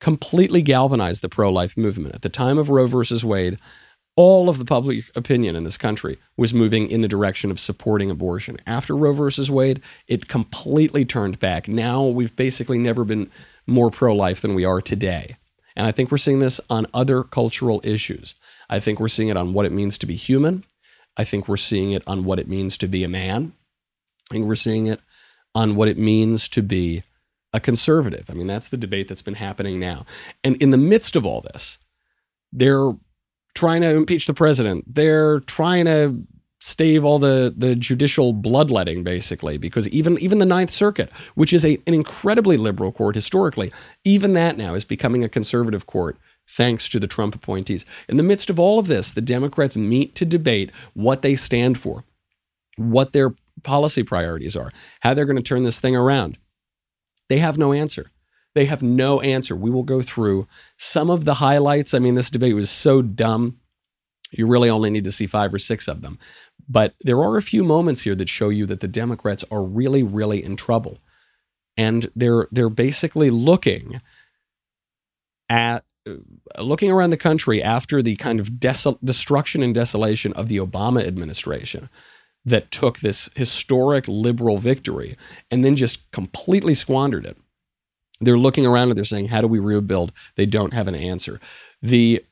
completely 0.00 0.62
galvanized 0.62 1.22
the 1.22 1.28
pro-life 1.28 1.76
movement. 1.76 2.14
At 2.14 2.22
the 2.22 2.28
time 2.28 2.56
of 2.56 2.70
Roe 2.70 2.86
versus 2.86 3.24
Wade, 3.24 3.58
all 4.16 4.48
of 4.48 4.58
the 4.58 4.64
public 4.64 5.04
opinion 5.14 5.54
in 5.54 5.64
this 5.64 5.76
country 5.76 6.18
was 6.36 6.54
moving 6.54 6.90
in 6.90 7.02
the 7.02 7.08
direction 7.08 7.50
of 7.50 7.60
supporting 7.60 8.10
abortion. 8.10 8.56
After 8.66 8.96
Roe 8.96 9.12
versus 9.12 9.50
Wade, 9.50 9.82
it 10.08 10.26
completely 10.26 11.04
turned 11.04 11.38
back. 11.38 11.68
Now 11.68 12.02
we've 12.04 12.34
basically 12.34 12.78
never 12.78 13.04
been 13.04 13.30
more 13.66 13.90
pro 13.90 14.14
life 14.14 14.40
than 14.40 14.54
we 14.54 14.64
are 14.64 14.80
today. 14.80 15.36
And 15.76 15.86
I 15.86 15.92
think 15.92 16.10
we're 16.10 16.18
seeing 16.18 16.38
this 16.38 16.60
on 16.70 16.86
other 16.94 17.22
cultural 17.22 17.82
issues. 17.84 18.34
I 18.70 18.80
think 18.80 18.98
we're 18.98 19.08
seeing 19.08 19.28
it 19.28 19.36
on 19.36 19.52
what 19.52 19.66
it 19.66 19.72
means 19.72 19.98
to 19.98 20.06
be 20.06 20.16
human. 20.16 20.64
I 21.18 21.24
think 21.24 21.46
we're 21.46 21.58
seeing 21.58 21.92
it 21.92 22.02
on 22.06 22.24
what 22.24 22.38
it 22.38 22.48
means 22.48 22.78
to 22.78 22.88
be 22.88 23.04
a 23.04 23.08
man. 23.08 23.52
I 24.30 24.34
think 24.34 24.46
we're 24.46 24.54
seeing 24.54 24.86
it 24.86 25.00
on 25.54 25.76
what 25.76 25.88
it 25.88 25.98
means 25.98 26.48
to 26.50 26.62
be 26.62 27.02
a 27.52 27.60
conservative. 27.60 28.30
I 28.30 28.34
mean, 28.34 28.46
that's 28.46 28.68
the 28.68 28.76
debate 28.76 29.08
that's 29.08 29.22
been 29.22 29.34
happening 29.34 29.78
now. 29.78 30.06
And 30.42 30.60
in 30.60 30.70
the 30.70 30.78
midst 30.78 31.16
of 31.16 31.26
all 31.26 31.42
this, 31.42 31.78
there 32.52 32.92
trying 33.56 33.80
to 33.80 33.88
impeach 33.88 34.26
the 34.26 34.34
president. 34.34 34.84
They're 34.94 35.40
trying 35.40 35.86
to 35.86 36.22
stave 36.60 37.04
all 37.04 37.18
the 37.18 37.52
the 37.56 37.76
judicial 37.76 38.32
bloodletting 38.32 39.04
basically 39.04 39.58
because 39.58 39.88
even 39.90 40.18
even 40.18 40.38
the 40.38 40.46
ninth 40.46 40.70
circuit 40.70 41.12
which 41.34 41.52
is 41.52 41.66
a, 41.66 41.78
an 41.86 41.92
incredibly 41.92 42.56
liberal 42.56 42.90
court 42.90 43.14
historically 43.14 43.70
even 44.04 44.32
that 44.32 44.56
now 44.56 44.74
is 44.74 44.82
becoming 44.82 45.22
a 45.22 45.28
conservative 45.28 45.86
court 45.86 46.16
thanks 46.48 46.88
to 46.88 46.98
the 46.98 47.06
trump 47.06 47.34
appointees. 47.34 47.84
In 48.08 48.16
the 48.16 48.22
midst 48.22 48.48
of 48.48 48.58
all 48.58 48.78
of 48.78 48.86
this 48.86 49.12
the 49.12 49.20
democrats 49.20 49.76
meet 49.76 50.14
to 50.14 50.24
debate 50.24 50.72
what 50.94 51.20
they 51.20 51.36
stand 51.36 51.78
for 51.78 52.04
what 52.76 53.12
their 53.12 53.34
policy 53.62 54.02
priorities 54.02 54.56
are 54.56 54.70
how 55.00 55.12
they're 55.12 55.26
going 55.26 55.36
to 55.36 55.42
turn 55.42 55.62
this 55.62 55.78
thing 55.78 55.94
around. 55.94 56.38
They 57.28 57.38
have 57.38 57.58
no 57.58 57.74
answer 57.74 58.10
They 58.56 58.64
have 58.64 58.82
no 58.82 59.20
answer. 59.20 59.54
We 59.54 59.68
will 59.68 59.82
go 59.82 60.00
through 60.00 60.48
some 60.78 61.10
of 61.10 61.26
the 61.26 61.34
highlights. 61.34 61.92
I 61.92 61.98
mean, 61.98 62.14
this 62.14 62.30
debate 62.30 62.54
was 62.54 62.70
so 62.70 63.02
dumb. 63.02 63.58
You 64.30 64.46
really 64.46 64.70
only 64.70 64.88
need 64.88 65.04
to 65.04 65.12
see 65.12 65.26
five 65.26 65.52
or 65.52 65.58
six 65.58 65.86
of 65.86 66.00
them. 66.00 66.18
But 66.66 66.94
there 67.02 67.20
are 67.22 67.36
a 67.36 67.42
few 67.42 67.64
moments 67.64 68.00
here 68.00 68.14
that 68.14 68.30
show 68.30 68.48
you 68.48 68.64
that 68.64 68.80
the 68.80 68.88
Democrats 68.88 69.44
are 69.50 69.62
really, 69.62 70.02
really 70.02 70.42
in 70.42 70.56
trouble. 70.56 71.00
And 71.76 72.10
they're 72.16 72.48
they're 72.50 72.70
basically 72.70 73.28
looking 73.28 74.00
at 75.50 75.84
uh, 76.08 76.62
looking 76.62 76.90
around 76.90 77.10
the 77.10 77.18
country 77.18 77.62
after 77.62 78.00
the 78.00 78.16
kind 78.16 78.40
of 78.40 78.52
desol- 78.52 78.98
destruction 79.04 79.62
and 79.62 79.74
desolation 79.74 80.32
of 80.32 80.48
the 80.48 80.56
Obama 80.56 81.06
administration 81.06 81.90
that 82.46 82.70
took 82.70 83.00
this 83.00 83.28
historic 83.36 84.08
liberal 84.08 84.56
victory 84.56 85.14
and 85.50 85.62
then 85.62 85.76
just 85.76 86.10
completely 86.10 86.72
squandered 86.72 87.26
it. 87.26 87.36
They're 88.20 88.38
looking 88.38 88.66
around 88.66 88.88
and 88.88 88.96
they're 88.96 89.04
saying, 89.04 89.28
How 89.28 89.40
do 89.40 89.46
we 89.46 89.58
rebuild? 89.58 90.12
They 90.36 90.46
don't 90.46 90.74
have 90.74 90.88
an 90.88 90.94
answer. 90.94 91.40
The 91.82 92.24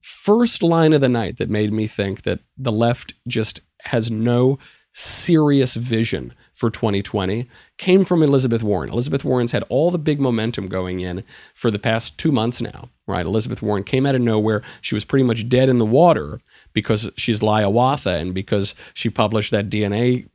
first 0.00 0.62
line 0.62 0.92
of 0.92 1.00
the 1.00 1.08
night 1.08 1.36
that 1.38 1.50
made 1.50 1.72
me 1.72 1.86
think 1.86 2.22
that 2.22 2.40
the 2.56 2.72
left 2.72 3.14
just 3.26 3.60
has 3.84 4.10
no 4.10 4.58
serious 4.98 5.74
vision 5.74 6.32
for 6.54 6.70
2020 6.70 7.46
came 7.76 8.02
from 8.02 8.22
Elizabeth 8.22 8.62
Warren. 8.62 8.88
Elizabeth 8.88 9.26
Warren's 9.26 9.52
had 9.52 9.62
all 9.68 9.90
the 9.90 9.98
big 9.98 10.20
momentum 10.20 10.68
going 10.68 11.00
in 11.00 11.22
for 11.52 11.70
the 11.70 11.78
past 11.78 12.16
two 12.16 12.32
months 12.32 12.62
now, 12.62 12.88
right? 13.06 13.26
Elizabeth 13.26 13.60
Warren 13.60 13.84
came 13.84 14.06
out 14.06 14.14
of 14.14 14.22
nowhere. 14.22 14.62
She 14.80 14.94
was 14.94 15.04
pretty 15.04 15.24
much 15.24 15.50
dead 15.50 15.68
in 15.68 15.78
the 15.78 15.84
water 15.84 16.40
because 16.72 17.10
she's 17.16 17.40
Liawatha 17.40 18.18
and 18.18 18.32
because 18.32 18.74
she 18.94 19.10
published 19.10 19.50
that 19.50 19.68
DNA 19.68 20.28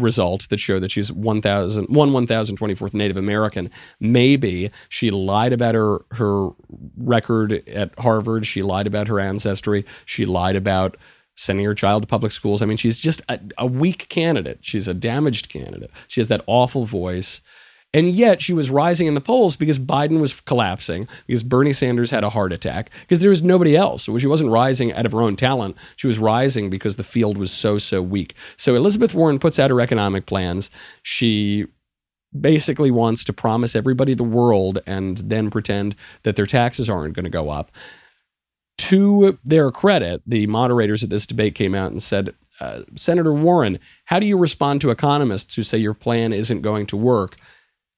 result 0.00 0.48
that 0.48 0.58
showed 0.58 0.80
that 0.80 0.90
she's 0.90 1.12
1,000, 1.12 1.86
1 1.86 2.10
1,024th 2.10 2.94
Native 2.94 3.16
American. 3.16 3.70
Maybe 3.98 4.70
she 4.88 5.10
lied 5.10 5.52
about 5.52 5.74
her, 5.74 6.04
her 6.12 6.50
record 6.96 7.68
at 7.68 7.98
Harvard. 7.98 8.46
She 8.46 8.62
lied 8.62 8.86
about 8.86 9.08
her 9.08 9.20
ancestry. 9.20 9.84
She 10.04 10.26
lied 10.26 10.56
about 10.56 10.96
sending 11.36 11.64
her 11.64 11.74
child 11.74 12.02
to 12.02 12.06
public 12.06 12.32
schools. 12.32 12.60
I 12.60 12.66
mean, 12.66 12.76
she's 12.76 13.00
just 13.00 13.22
a, 13.28 13.40
a 13.56 13.66
weak 13.66 14.08
candidate. 14.08 14.58
She's 14.60 14.86
a 14.86 14.94
damaged 14.94 15.48
candidate. 15.48 15.90
She 16.06 16.20
has 16.20 16.28
that 16.28 16.42
awful 16.46 16.84
voice. 16.84 17.40
And 17.92 18.08
yet 18.10 18.40
she 18.40 18.52
was 18.52 18.70
rising 18.70 19.08
in 19.08 19.14
the 19.14 19.20
polls 19.20 19.56
because 19.56 19.78
Biden 19.78 20.20
was 20.20 20.40
collapsing, 20.40 21.08
because 21.26 21.42
Bernie 21.42 21.72
Sanders 21.72 22.12
had 22.12 22.22
a 22.22 22.30
heart 22.30 22.52
attack, 22.52 22.90
because 23.00 23.18
there 23.18 23.30
was 23.30 23.42
nobody 23.42 23.76
else. 23.76 24.04
She 24.04 24.26
wasn't 24.28 24.50
rising 24.50 24.92
out 24.92 25.06
of 25.06 25.12
her 25.12 25.22
own 25.22 25.34
talent. 25.34 25.76
She 25.96 26.06
was 26.06 26.20
rising 26.20 26.70
because 26.70 26.96
the 26.96 27.02
field 27.02 27.36
was 27.36 27.50
so, 27.50 27.78
so 27.78 28.00
weak. 28.00 28.34
So 28.56 28.76
Elizabeth 28.76 29.12
Warren 29.12 29.40
puts 29.40 29.58
out 29.58 29.70
her 29.70 29.80
economic 29.80 30.26
plans. 30.26 30.70
She 31.02 31.66
basically 32.38 32.92
wants 32.92 33.24
to 33.24 33.32
promise 33.32 33.74
everybody 33.74 34.14
the 34.14 34.22
world 34.22 34.78
and 34.86 35.18
then 35.18 35.50
pretend 35.50 35.96
that 36.22 36.36
their 36.36 36.46
taxes 36.46 36.88
aren't 36.88 37.14
going 37.14 37.24
to 37.24 37.30
go 37.30 37.50
up. 37.50 37.72
To 38.78 39.36
their 39.44 39.72
credit, 39.72 40.22
the 40.24 40.46
moderators 40.46 41.02
at 41.02 41.10
this 41.10 41.26
debate 41.26 41.56
came 41.56 41.74
out 41.74 41.90
and 41.90 42.00
said, 42.00 42.34
uh, 42.60 42.82
Senator 42.94 43.32
Warren, 43.32 43.80
how 44.04 44.20
do 44.20 44.26
you 44.26 44.38
respond 44.38 44.80
to 44.82 44.90
economists 44.90 45.56
who 45.56 45.64
say 45.64 45.78
your 45.78 45.92
plan 45.92 46.32
isn't 46.32 46.62
going 46.62 46.86
to 46.86 46.96
work? 46.96 47.36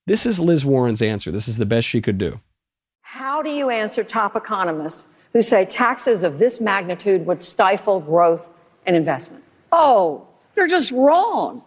This 0.04 0.26
is 0.26 0.40
Liz 0.40 0.64
Warren's 0.64 1.00
answer. 1.00 1.30
This 1.30 1.46
is 1.46 1.58
the 1.58 1.66
best 1.66 1.86
she 1.86 2.00
could 2.00 2.18
do. 2.18 2.40
How 3.02 3.40
do 3.40 3.50
you 3.50 3.70
answer 3.70 4.02
top 4.02 4.34
economists 4.34 5.06
who 5.32 5.42
say 5.42 5.64
taxes 5.64 6.24
of 6.24 6.40
this 6.40 6.60
magnitude 6.60 7.24
would 7.24 7.40
stifle 7.40 8.00
growth 8.00 8.48
and 8.84 8.96
investment? 8.96 9.44
Oh, 9.70 10.26
they're 10.54 10.66
just 10.66 10.90
wrong. 10.90 11.62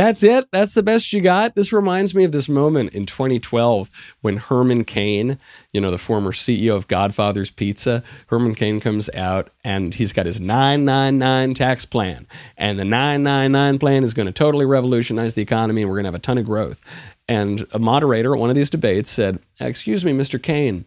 That's 0.00 0.22
it. 0.22 0.48
That's 0.50 0.72
the 0.72 0.82
best 0.82 1.12
you 1.12 1.20
got. 1.20 1.56
This 1.56 1.74
reminds 1.74 2.14
me 2.14 2.24
of 2.24 2.32
this 2.32 2.48
moment 2.48 2.94
in 2.94 3.04
2012 3.04 3.90
when 4.22 4.38
Herman 4.38 4.84
Cain, 4.84 5.38
you 5.74 5.80
know, 5.82 5.90
the 5.90 5.98
former 5.98 6.32
CEO 6.32 6.74
of 6.74 6.88
Godfather's 6.88 7.50
Pizza, 7.50 8.02
Herman 8.28 8.54
Cain 8.54 8.80
comes 8.80 9.10
out 9.10 9.50
and 9.62 9.92
he's 9.92 10.14
got 10.14 10.24
his 10.24 10.40
999 10.40 11.52
tax 11.52 11.84
plan. 11.84 12.26
And 12.56 12.78
the 12.78 12.84
999 12.86 13.78
plan 13.78 14.02
is 14.02 14.14
going 14.14 14.24
to 14.24 14.32
totally 14.32 14.64
revolutionize 14.64 15.34
the 15.34 15.42
economy 15.42 15.82
and 15.82 15.90
we're 15.90 15.96
going 15.96 16.04
to 16.04 16.08
have 16.08 16.14
a 16.14 16.18
ton 16.18 16.38
of 16.38 16.46
growth. 16.46 16.82
And 17.28 17.66
a 17.72 17.78
moderator 17.78 18.34
at 18.34 18.40
one 18.40 18.48
of 18.48 18.56
these 18.56 18.70
debates 18.70 19.10
said, 19.10 19.38
Excuse 19.60 20.02
me, 20.02 20.12
Mr. 20.12 20.42
Cain, 20.42 20.86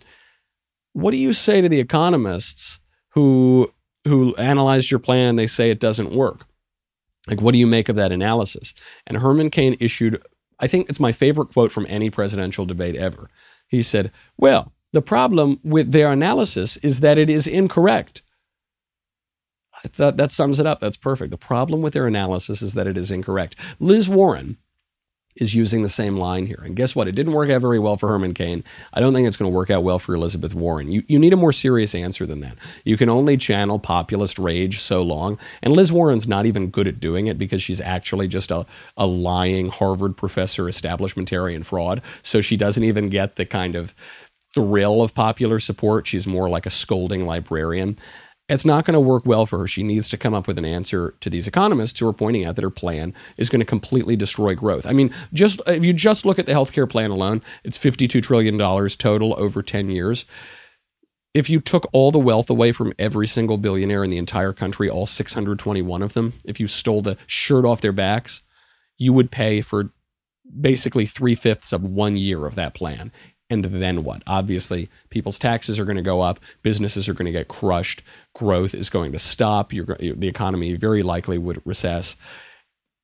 what 0.94 1.12
do 1.12 1.18
you 1.18 1.34
say 1.34 1.62
to 1.62 1.70
the 1.70 1.80
economists 1.80 2.80
who 3.10 3.72
who 4.06 4.36
analyzed 4.38 4.90
your 4.90 5.00
plan 5.00 5.30
and 5.30 5.38
they 5.38 5.46
say 5.46 5.70
it 5.70 5.80
doesn't 5.80 6.12
work? 6.12 6.48
Like, 7.28 7.42
what 7.42 7.54
do 7.54 7.60
you 7.60 7.68
make 7.68 7.90
of 7.90 7.96
that 7.96 8.12
analysis? 8.12 8.74
And 9.08 9.18
Herman 9.18 9.50
Cain 9.50 9.78
issued, 9.80 10.22
I 10.60 10.68
think 10.68 10.90
it's 10.90 11.00
my 11.00 11.12
favorite 11.12 11.54
quote 11.54 11.72
from 11.72 11.86
any 11.90 12.10
presidential 12.10 12.66
debate 12.66 12.96
ever. 12.96 13.30
He 13.68 13.82
said, 13.82 14.12
Well, 14.38 14.74
the 14.92 15.02
problem 15.02 15.60
with 15.64 15.92
their 15.92 16.12
analysis 16.12 16.78
is 16.78 17.00
that 17.00 17.18
it 17.18 17.30
is 17.30 17.48
incorrect. 17.48 18.22
I 19.84 19.88
thought 19.88 20.18
that 20.18 20.32
sums 20.32 20.60
it 20.60 20.68
up. 20.68 20.80
That's 20.80 20.98
perfect. 20.98 21.32
The 21.32 21.38
problem 21.38 21.82
with 21.82 21.94
their 21.94 22.08
analysis 22.08 22.62
is 22.62 22.74
that 22.74 22.88
it 22.88 22.98
is 22.98 23.12
incorrect. 23.12 23.56
Liz 23.80 24.08
Warren, 24.08 24.58
is 25.36 25.56
using 25.56 25.82
the 25.82 25.90
same 25.90 26.18
line 26.18 26.46
here. 26.46 26.62
And 26.64 26.76
guess 26.76 26.96
what? 26.96 27.08
It 27.08 27.16
didn't 27.16 27.34
work 27.34 27.50
out 27.50 27.62
very 27.62 27.80
well 27.80 27.98
for 27.98 28.10
Herman 28.10 28.34
Cain. 28.34 28.64
I 28.94 29.00
don't 29.00 29.14
think 29.14 29.28
it's 29.28 29.38
going 29.38 29.52
to 29.52 29.56
work 29.56 29.70
out 29.70 29.84
well 29.84 30.00
for 30.00 30.14
Elizabeth 30.14 30.54
Warren. 30.54 30.92
You, 30.92 31.04
you 31.08 31.18
need 31.20 31.34
a 31.34 31.38
more 31.38 31.52
serious 31.52 31.96
answer 31.96 32.26
than 32.26 32.40
that. 32.42 32.58
You 32.86 32.98
can 32.98 33.10
only 33.10 33.38
channel 33.38 33.80
populist 33.80 34.38
rage 34.38 34.80
so 34.80 35.02
long. 35.02 35.40
And 35.62 35.74
Liz 35.74 35.92
Warren's 35.92 36.28
not 36.28 36.46
even 36.46 36.70
good 36.70 36.88
at 36.88 37.00
doing 37.00 37.28
it 37.28 37.38
because 37.38 37.64
she's 37.64 37.82
actually 37.82 38.28
just 38.28 38.52
a, 38.52 38.66
a 38.98 39.08
lying 39.08 39.70
Harvard 39.70 40.18
professor, 40.18 40.66
establishmentarian 40.66 41.66
fraud. 41.66 42.02
So 42.22 42.42
she 42.42 42.58
doesn't 42.58 42.84
even 42.84 43.10
get 43.10 43.36
the 43.36 43.46
kind 43.46 43.76
of 43.76 43.96
thrill 44.54 45.02
of 45.02 45.14
popular 45.14 45.60
support. 45.60 46.06
She's 46.06 46.28
more 46.28 46.48
like 46.48 46.66
a 46.66 46.70
scolding 46.70 47.26
librarian 47.26 47.98
it's 48.50 48.66
not 48.66 48.86
going 48.86 48.94
to 48.94 49.00
work 49.00 49.24
well 49.26 49.46
for 49.46 49.60
her. 49.60 49.68
She 49.68 49.84
needs 49.84 50.10
to 50.10 50.18
come 50.18 50.34
up 50.34 50.48
with 50.48 50.58
an 50.58 50.66
answer 50.66 51.16
to 51.22 51.30
these 51.30 51.48
economists 51.48 52.00
who 52.00 52.08
are 52.08 52.14
pointing 52.14 52.44
out 52.44 52.56
that 52.56 52.64
her 52.64 52.70
plan 52.70 53.14
is 53.38 53.50
going 53.50 53.62
to 53.62 53.66
completely 53.66 54.16
destroy 54.16 54.54
growth. 54.54 54.86
I 54.86 54.92
mean, 54.92 55.14
just 55.32 55.62
if 55.66 55.86
you 55.86 55.94
just 55.94 56.26
look 56.26 56.40
at 56.40 56.46
the 56.46 56.52
healthcare 56.52 56.90
plan 56.90 57.12
alone, 57.12 57.42
it's 57.64 57.78
$52 57.78 58.22
trillion 58.22 58.58
total 58.58 59.36
over 59.38 59.64
10 59.64 59.90
years. 59.90 60.26
If 61.34 61.50
you 61.50 61.62
took 61.62 61.90
all 61.94 62.12
the 62.12 62.20
wealth 62.20 62.50
away 62.50 62.74
from 62.74 62.94
every 63.00 63.28
single 63.28 63.58
billionaire 63.58 64.04
in 64.04 64.10
the 64.10 64.18
entire 64.18 64.54
country, 64.54 64.90
all 64.90 65.06
621 65.06 66.04
of 66.04 66.14
them, 66.14 66.34
if 66.46 66.60
you 66.60 66.68
stole 66.68 67.02
the 67.02 67.18
shirt 67.26 67.66
off 67.66 67.82
their 67.82 67.92
backs, 67.92 68.44
you 68.98 69.14
would 69.14 69.32
pay 69.32 69.62
for 69.62 69.92
basically 70.60 71.06
three 71.06 71.34
fifths 71.34 71.72
of 71.72 71.82
one 71.84 72.16
year 72.18 72.46
of 72.46 72.56
that 72.56 72.74
plan. 72.74 73.12
And 73.54 73.66
then 73.66 74.04
what? 74.04 74.24
Obviously, 74.26 74.90
people's 75.12 75.38
taxes 75.38 75.80
are 75.80 75.86
going 75.86 75.96
to 75.96 76.02
go 76.02 76.22
up, 76.22 76.40
businesses 76.64 77.08
are 77.08 77.14
going 77.14 77.28
to 77.28 77.32
get 77.32 77.48
crushed, 77.48 78.02
growth 78.34 78.74
is 78.74 78.90
going 78.90 79.12
to 79.12 79.20
stop, 79.20 79.72
You're, 79.72 79.96
the 80.00 80.28
economy 80.28 80.74
very 80.74 81.04
likely 81.04 81.38
would 81.38 81.62
recess. 81.64 82.16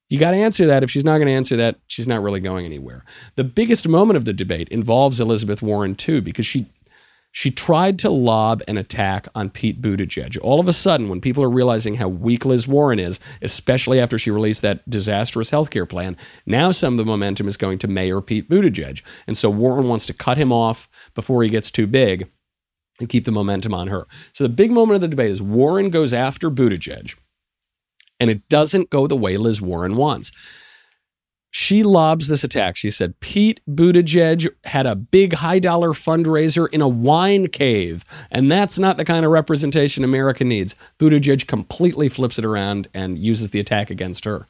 You 0.10 0.18
got 0.18 0.32
to 0.32 0.38
answer 0.38 0.66
that. 0.66 0.82
If 0.82 0.90
she's 0.90 1.06
not 1.06 1.18
going 1.18 1.28
to 1.28 1.34
answer 1.34 1.56
that, 1.58 1.78
she's 1.86 2.08
not 2.08 2.24
really 2.24 2.40
going 2.40 2.66
anywhere. 2.66 3.06
The 3.36 3.44
biggest 3.44 3.88
moment 3.88 4.18
of 4.18 4.26
the 4.26 4.34
debate 4.34 4.68
involves 4.70 5.20
Elizabeth 5.20 5.62
Warren, 5.62 5.94
too, 5.94 6.20
because 6.20 6.48
she 6.48 6.66
she 7.32 7.52
tried 7.52 8.00
to 8.00 8.10
lob 8.10 8.62
an 8.68 8.78
attack 8.78 9.28
on 9.36 9.50
Pete 9.50 9.82
Buttigieg. 9.82 10.38
All 10.42 10.60
of 10.60 10.68
a 10.68 10.74
sudden, 10.74 11.10
when 11.10 11.22
people 11.22 11.44
are 11.44 11.50
realizing 11.50 11.96
how 11.96 12.08
weak 12.08 12.44
Liz 12.44 12.68
Warren 12.68 13.00
is, 13.00 13.20
especially 13.42 14.00
after 14.00 14.18
she 14.18 14.32
released 14.32 14.62
that 14.64 14.88
disastrous 14.90 15.52
healthcare 15.52 15.88
plan, 15.88 16.18
now 16.46 16.72
some 16.72 16.94
of 16.94 16.98
the 16.98 17.06
momentum 17.06 17.48
is 17.48 17.58
going 17.58 17.78
to 17.80 17.88
Mayor 17.88 18.22
Pete 18.22 18.50
Buttigieg. 18.50 19.02
And 19.28 19.38
so 19.38 19.50
Warren 19.50 19.88
wants 19.88 20.06
to 20.08 20.14
cut 20.14 20.38
him 20.38 20.52
off 20.52 20.90
before 21.14 21.44
he 21.44 21.50
gets 21.50 21.70
too 21.70 21.88
big 21.88 22.32
and 23.00 23.08
keep 23.08 23.26
the 23.26 23.32
momentum 23.32 23.74
on 23.74 23.88
her. 23.88 24.08
So 24.34 24.44
the 24.44 24.50
big 24.50 24.72
moment 24.72 24.96
of 24.96 25.02
the 25.02 25.08
debate 25.08 25.32
is 25.32 25.42
Warren 25.42 25.90
goes 25.90 26.14
after 26.14 26.50
Buttigieg, 26.50 27.16
and 28.20 28.30
it 28.30 28.50
doesn't 28.50 28.90
go 28.90 29.08
the 29.08 29.16
way 29.16 29.38
Liz 29.38 29.62
Warren 29.62 29.96
wants 29.96 30.32
she 31.52 31.84
lobs 31.84 32.28
this 32.28 32.44
attack. 32.44 32.76
She 32.76 32.90
said 32.90 33.20
Pete 33.20 33.60
Buttigieg 33.68 34.50
had 34.66 34.86
a 34.86 34.96
big 34.96 35.34
high 35.34 35.60
dollar 35.60 35.90
fundraiser 35.90 36.68
in 36.72 36.82
a 36.82 36.88
wine 36.88 37.48
cave, 37.48 38.06
and 38.30 38.52
that's 38.52 38.78
not 38.78 38.98
the 38.98 39.06
kind 39.06 39.26
of 39.26 39.32
representation 39.32 40.04
America 40.04 40.44
needs. 40.44 40.76
Buttigieg 41.00 41.48
completely 41.48 42.10
flips 42.10 42.38
it 42.38 42.46
around 42.46 42.88
and 42.94 43.18
uses 43.18 43.50
the 43.50 43.60
attack 43.60 43.90
against 43.90 44.26
her. 44.26 44.48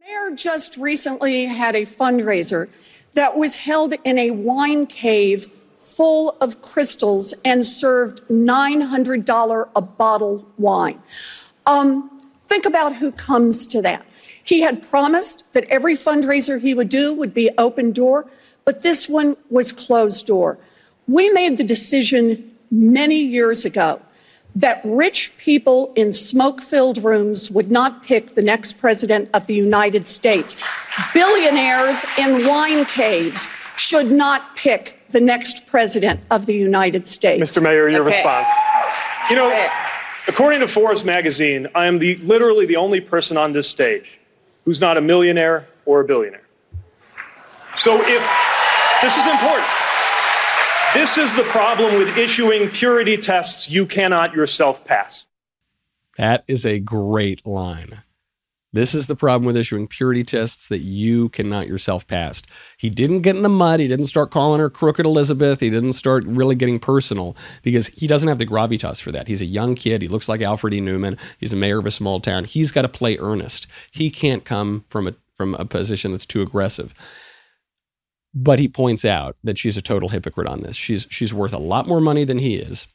Mayor 0.00 0.34
just 0.36 0.76
recently 0.76 1.46
had 1.46 1.74
a 1.74 1.82
fundraiser 1.82 2.68
that 3.14 3.36
was 3.36 3.56
held 3.56 3.94
in 4.04 4.18
a 4.18 4.30
wine 4.30 4.86
cave 4.86 5.46
full 5.80 6.36
of 6.40 6.62
crystals 6.62 7.34
and 7.44 7.64
served 7.64 8.20
$900 8.28 9.70
a 9.74 9.82
bottle 9.82 10.46
wine. 10.58 11.00
Um, 11.66 12.22
think 12.42 12.66
about 12.66 12.94
who 12.94 13.10
comes 13.12 13.66
to 13.68 13.82
that. 13.82 14.04
He 14.44 14.60
had 14.60 14.88
promised 14.88 15.52
that 15.54 15.64
every 15.64 15.94
fundraiser 15.94 16.60
he 16.60 16.74
would 16.74 16.88
do 16.88 17.12
would 17.14 17.34
be 17.34 17.50
open 17.58 17.92
door, 17.92 18.26
but 18.64 18.82
this 18.82 19.08
one 19.08 19.36
was 19.50 19.72
closed 19.72 20.26
door. 20.26 20.58
We 21.06 21.30
made 21.30 21.58
the 21.58 21.64
decision 21.64 22.54
many 22.70 23.16
years 23.16 23.64
ago 23.64 24.00
that 24.54 24.80
rich 24.84 25.32
people 25.38 25.92
in 25.94 26.12
smoke 26.12 26.60
filled 26.60 27.02
rooms 27.02 27.50
would 27.50 27.70
not 27.70 28.02
pick 28.02 28.34
the 28.34 28.42
next 28.42 28.78
president 28.78 29.30
of 29.32 29.46
the 29.46 29.54
United 29.54 30.06
States. 30.06 30.56
Billionaires 31.14 32.04
in 32.18 32.46
wine 32.46 32.84
caves 32.84 33.48
should 33.76 34.10
not 34.10 34.56
pick 34.56 35.00
the 35.08 35.20
next 35.20 35.66
president 35.66 36.20
of 36.30 36.46
the 36.46 36.54
United 36.54 37.06
States. 37.06 37.50
Mr. 37.50 37.62
Mayor, 37.62 37.88
your 37.88 38.06
okay. 38.06 38.16
response. 38.16 38.48
You 39.28 39.36
know, 39.36 39.68
according 40.28 40.60
to 40.60 40.68
Forbes 40.68 41.04
magazine, 41.04 41.68
I 41.74 41.86
am 41.86 41.98
the, 41.98 42.16
literally 42.16 42.66
the 42.66 42.76
only 42.76 43.00
person 43.00 43.36
on 43.36 43.52
this 43.52 43.68
stage 43.68 44.19
who's 44.70 44.80
not 44.80 44.96
a 44.96 45.00
millionaire 45.00 45.66
or 45.84 45.98
a 45.98 46.04
billionaire. 46.04 46.46
So 47.74 48.00
if 48.00 48.22
this 49.02 49.18
is 49.18 49.26
important. 49.26 49.66
This 50.94 51.18
is 51.18 51.34
the 51.34 51.42
problem 51.42 51.98
with 51.98 52.16
issuing 52.16 52.68
purity 52.68 53.16
tests 53.16 53.68
you 53.68 53.84
cannot 53.84 54.32
yourself 54.32 54.84
pass. 54.84 55.26
That 56.18 56.44
is 56.46 56.64
a 56.64 56.78
great 56.78 57.44
line. 57.44 58.04
This 58.72 58.94
is 58.94 59.08
the 59.08 59.16
problem 59.16 59.44
with 59.46 59.56
issuing 59.56 59.88
purity 59.88 60.22
tests 60.22 60.68
that 60.68 60.78
you 60.78 61.28
cannot 61.30 61.66
yourself 61.66 62.06
pass. 62.06 62.40
He 62.78 62.88
didn't 62.88 63.22
get 63.22 63.34
in 63.34 63.42
the 63.42 63.48
mud. 63.48 63.80
He 63.80 63.88
didn't 63.88 64.04
start 64.04 64.30
calling 64.30 64.60
her 64.60 64.70
crooked 64.70 65.04
Elizabeth. 65.04 65.58
He 65.58 65.70
didn't 65.70 65.94
start 65.94 66.24
really 66.24 66.54
getting 66.54 66.78
personal 66.78 67.36
because 67.62 67.88
he 67.88 68.06
doesn't 68.06 68.28
have 68.28 68.38
the 68.38 68.46
gravitas 68.46 69.02
for 69.02 69.10
that. 69.10 69.26
He's 69.26 69.42
a 69.42 69.46
young 69.46 69.74
kid. 69.74 70.02
He 70.02 70.08
looks 70.08 70.28
like 70.28 70.40
Alfred 70.40 70.72
E. 70.72 70.80
Neuman. 70.80 71.18
He's 71.38 71.52
a 71.52 71.56
mayor 71.56 71.80
of 71.80 71.86
a 71.86 71.90
small 71.90 72.20
town. 72.20 72.44
He's 72.44 72.70
got 72.70 72.82
to 72.82 72.88
play 72.88 73.16
earnest. 73.18 73.66
He 73.90 74.08
can't 74.08 74.44
come 74.44 74.84
from 74.88 75.08
a 75.08 75.14
from 75.34 75.54
a 75.54 75.64
position 75.64 76.12
that's 76.12 76.26
too 76.26 76.42
aggressive. 76.42 76.94
But 78.32 78.58
he 78.60 78.68
points 78.68 79.04
out 79.04 79.36
that 79.42 79.58
she's 79.58 79.76
a 79.76 79.82
total 79.82 80.10
hypocrite 80.10 80.46
on 80.46 80.60
this. 80.60 80.76
She's 80.76 81.08
she's 81.10 81.34
worth 81.34 81.52
a 81.52 81.58
lot 81.58 81.88
more 81.88 82.00
money 82.00 82.22
than 82.22 82.38
he 82.38 82.54
is. 82.54 82.86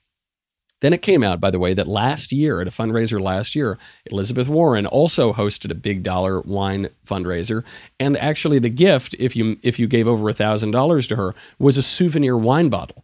Then 0.86 0.94
it 0.94 1.02
came 1.02 1.24
out, 1.24 1.42
by 1.42 1.50
the 1.50 1.58
way, 1.58 1.74
that 1.74 1.88
last 1.88 2.32
year 2.32 2.62
at 2.62 2.68
a 2.68 2.70
fundraiser 2.70 3.20
last 3.20 3.56
year, 3.56 3.80
Elizabeth 4.06 4.48
Warren 4.48 4.86
also 4.86 5.34
hosted 5.34 5.72
a 5.72 5.74
big 5.74 6.04
dollar 6.04 6.42
wine 6.42 6.90
fundraiser, 7.04 7.64
and 8.00 8.16
actually 8.18 8.60
the 8.60 8.70
gift, 8.70 9.16
if 9.18 9.36
you 9.36 9.58
if 9.64 9.80
you 9.80 9.88
gave 9.88 10.08
over 10.08 10.32
thousand 10.32 10.70
dollars 10.70 11.08
to 11.08 11.16
her, 11.16 11.34
was 11.58 11.76
a 11.80 11.82
souvenir 11.82 12.38
wine 12.38 12.70
bottle. 12.70 13.04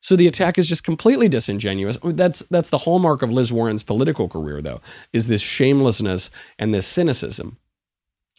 So 0.00 0.14
the 0.14 0.26
attack 0.26 0.58
is 0.58 0.68
just 0.68 0.84
completely 0.84 1.26
disingenuous. 1.26 1.96
That's 2.04 2.40
that's 2.50 2.68
the 2.68 2.76
hallmark 2.84 3.22
of 3.22 3.32
Liz 3.32 3.50
Warren's 3.50 3.82
political 3.82 4.28
career, 4.28 4.60
though, 4.60 4.82
is 5.14 5.26
this 5.26 5.40
shamelessness 5.40 6.30
and 6.58 6.74
this 6.74 6.86
cynicism. 6.86 7.56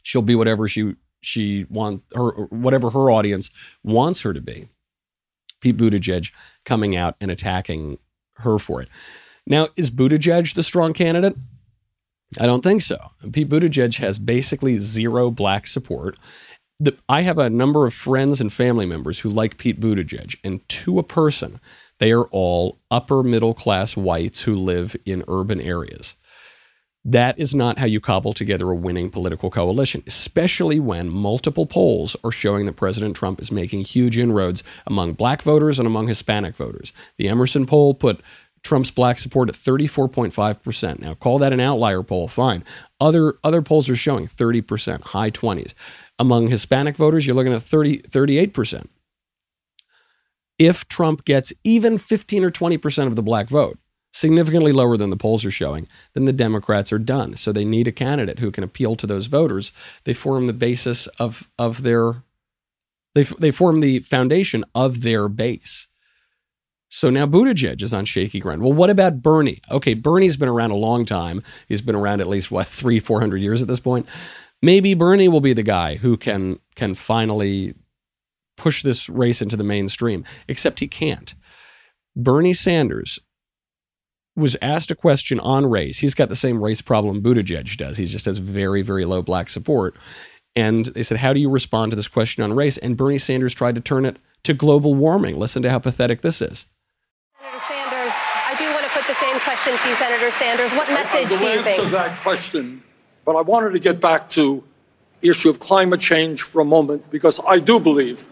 She'll 0.04 0.22
be 0.22 0.36
whatever 0.36 0.68
she 0.68 0.98
she 1.20 1.66
want 1.68 2.04
her 2.14 2.30
whatever 2.52 2.92
her 2.92 3.10
audience 3.10 3.50
wants 3.84 4.22
her 4.22 4.36
to 4.36 4.42
be. 4.42 4.70
Pete 5.62 5.78
Buttigieg 5.78 6.32
coming 6.64 6.96
out 6.96 7.16
and 7.20 7.32
attacking 7.32 7.98
her 8.38 8.58
for 8.58 8.82
it. 8.82 8.90
Now, 9.46 9.68
is 9.76 9.92
Buttigieg 9.92 10.54
the 10.54 10.64
strong 10.64 10.94
candidate? 10.94 11.36
I 12.40 12.46
don't 12.46 12.64
think 12.64 12.82
so. 12.82 13.12
Pete 13.32 13.50
Buttigieg 13.50 13.98
has 13.98 14.18
basically 14.18 14.78
zero 14.80 15.30
black 15.30 15.68
support. 15.68 16.18
The, 16.80 16.98
I 17.08 17.22
have 17.22 17.38
a 17.38 17.50
number 17.50 17.86
of 17.86 17.94
friends 17.94 18.42
and 18.42 18.52
family 18.52 18.86
members 18.86 19.20
who 19.20 19.30
like 19.30 19.58
Pete 19.58 19.80
Buttigieg, 19.80 20.38
and 20.44 20.68
to 20.70 20.98
a 20.98 21.04
person, 21.04 21.60
they 22.00 22.12
are 22.12 22.26
all 22.26 22.80
upper 22.90 23.22
middle 23.22 23.54
class 23.54 23.96
whites 23.96 24.42
who 24.42 24.56
live 24.56 24.96
in 25.06 25.24
urban 25.28 25.62
areas. 25.62 26.16
That 27.06 27.38
is 27.38 27.54
not 27.54 27.80
how 27.80 27.86
you 27.86 28.00
cobble 28.00 28.32
together 28.32 28.70
a 28.70 28.76
winning 28.76 29.10
political 29.10 29.50
coalition, 29.50 30.04
especially 30.08 30.80
when 30.80 31.10
multiple 31.10 31.66
polls 31.66 32.16
are 32.24 32.32
showing 32.32 32.66
that 32.66 32.78
President 32.78 33.16
Trump 33.16 33.42
is 33.42 33.52
making 33.52 33.84
huge 33.84 34.18
inroads 34.18 34.64
among 34.88 35.14
black 35.14 35.42
voters 35.42 35.80
and 35.80 35.86
among 35.86 36.08
Hispanic 36.08 36.56
voters. 36.56 36.94
The 37.18 37.28
Emerson 37.28 37.66
poll 37.66 37.94
put 37.94 38.22
Trump's 38.64 38.92
black 38.92 39.20
support 39.20 39.50
at 39.50 39.56
34.5%. 39.56 41.00
Now, 41.00 41.14
call 41.14 41.38
that 41.40 41.52
an 41.52 41.60
outlier 41.60 42.04
poll, 42.04 42.30
fine. 42.30 42.64
Other 43.02 43.34
other 43.44 43.62
polls 43.62 43.90
are 43.90 43.98
showing 43.98 44.26
30%, 44.26 45.08
high 45.08 45.30
20s. 45.30 45.74
Among 46.18 46.48
Hispanic 46.48 46.96
voters, 46.96 47.28
you're 47.28 47.36
looking 47.36 47.54
at 47.54 47.62
30 47.62 48.04
38%. 48.04 48.88
If 50.58 50.88
Trump 50.88 51.26
gets 51.26 51.52
even 51.66 51.98
15 51.98 52.46
or 52.46 52.52
20% 52.52 53.08
of 53.08 53.16
the 53.18 53.24
black 53.24 53.50
vote, 53.50 53.78
significantly 54.14 54.72
lower 54.72 54.96
than 54.96 55.10
the 55.10 55.18
polls 55.18 55.44
are 55.44 55.52
showing, 55.52 55.88
then 56.14 56.26
the 56.26 56.32
Democrats 56.32 56.94
are 56.94 57.00
done. 57.00 57.36
So 57.36 57.52
they 57.52 57.66
need 57.66 57.88
a 57.88 57.92
candidate 57.92 58.40
who 58.40 58.52
can 58.52 58.64
appeal 58.64 58.96
to 58.96 59.08
those 59.08 59.26
voters. 59.26 59.74
They 60.06 60.14
form 60.14 60.48
the 60.48 60.54
basis 60.54 61.08
of 61.20 61.50
of 61.60 61.84
their 61.84 62.24
they 63.16 63.24
they 63.24 63.52
form 63.52 63.82
the 63.82 64.00
foundation 64.00 64.64
of 64.74 65.02
their 65.02 65.28
base. 65.28 65.88
So 66.90 67.10
now 67.10 67.26
Buttigieg 67.26 67.82
is 67.82 67.94
on 67.94 68.06
shaky 68.06 68.40
ground. 68.40 68.62
Well, 68.62 68.72
what 68.72 68.92
about 68.92 69.24
Bernie? 69.24 69.62
Okay, 69.72 69.96
Bernie's 69.96 70.38
been 70.38 70.48
around 70.48 70.70
a 70.70 70.76
long 70.76 71.06
time. 71.06 71.42
He's 71.68 71.82
been 71.82 71.96
around 71.96 72.22
at 72.22 72.28
least 72.28 72.52
what 72.52 72.68
three, 72.82 73.00
four 73.00 73.20
hundred 73.20 73.42
years 73.42 73.62
at 73.62 73.68
this 73.68 73.80
point. 73.80 74.08
Maybe 74.62 74.94
Bernie 74.94 75.28
will 75.28 75.42
be 75.42 75.54
the 75.54 75.64
guy 75.64 75.96
who 75.96 76.16
can 76.18 76.60
can 76.76 76.94
finally 76.94 77.74
push 78.56 78.84
this 78.84 79.10
race 79.10 79.42
into 79.42 79.58
the 79.58 79.64
mainstream. 79.64 80.24
Except 80.48 80.80
he 80.80 80.88
can't. 80.88 81.34
Bernie 82.16 82.54
Sanders 82.54 83.20
was 84.36 84.58
asked 84.62 84.92
a 84.92 84.96
question 84.96 85.40
on 85.40 85.66
race. 85.70 86.00
He's 86.00 86.16
got 86.16 86.30
the 86.30 86.36
same 86.36 86.64
race 86.64 86.82
problem 86.82 87.22
Buttigieg 87.22 87.78
does. 87.78 87.98
He 87.98 88.06
just 88.06 88.26
has 88.26 88.40
very, 88.40 88.82
very 88.82 89.06
low 89.06 89.22
black 89.22 89.50
support. 89.50 89.96
And 90.56 90.88
they 90.88 91.04
said, 91.04 91.18
How 91.18 91.34
do 91.34 91.40
you 91.40 91.50
respond 91.50 91.92
to 91.92 91.96
this 91.96 92.08
question 92.08 92.44
on 92.44 92.54
race? 92.54 92.78
And 92.78 92.98
Bernie 92.98 93.20
Sanders 93.20 93.54
tried 93.54 93.76
to 93.76 93.82
turn 93.82 94.06
it 94.06 94.18
to 94.44 94.54
global 94.54 94.94
warming. 94.94 95.38
Listen 95.38 95.62
to 95.64 95.70
how 95.70 95.80
pathetic 95.80 96.22
this 96.22 96.42
is. 96.42 96.66
Senator 97.40 97.66
Sanders, 97.68 98.14
I 98.14 98.56
do 98.58 98.72
want 98.72 98.84
to 98.84 98.92
put 98.92 99.08
the 99.08 99.16
same 99.16 99.40
question 99.40 99.78
to 99.78 99.90
you, 99.90 99.96
Senator 99.96 100.32
Sanders. 100.32 100.72
What 100.74 100.88
message 100.90 101.30
do 101.30 101.48
you 101.48 101.64
think? 101.64 101.80
answer 101.80 101.90
that 101.92 102.22
question, 102.22 102.84
but 103.26 103.36
I 103.36 103.42
wanted 103.42 103.72
to 103.74 103.80
get 103.80 104.00
back 104.00 104.30
to 104.30 104.64
the 105.22 105.30
issue 105.30 105.50
of 105.50 105.60
climate 105.60 106.00
change 106.00 106.42
for 106.42 106.62
a 106.62 106.66
moment 106.66 107.10
because 107.10 107.40
I 107.48 107.60
do 107.60 107.80
believe 107.80 108.28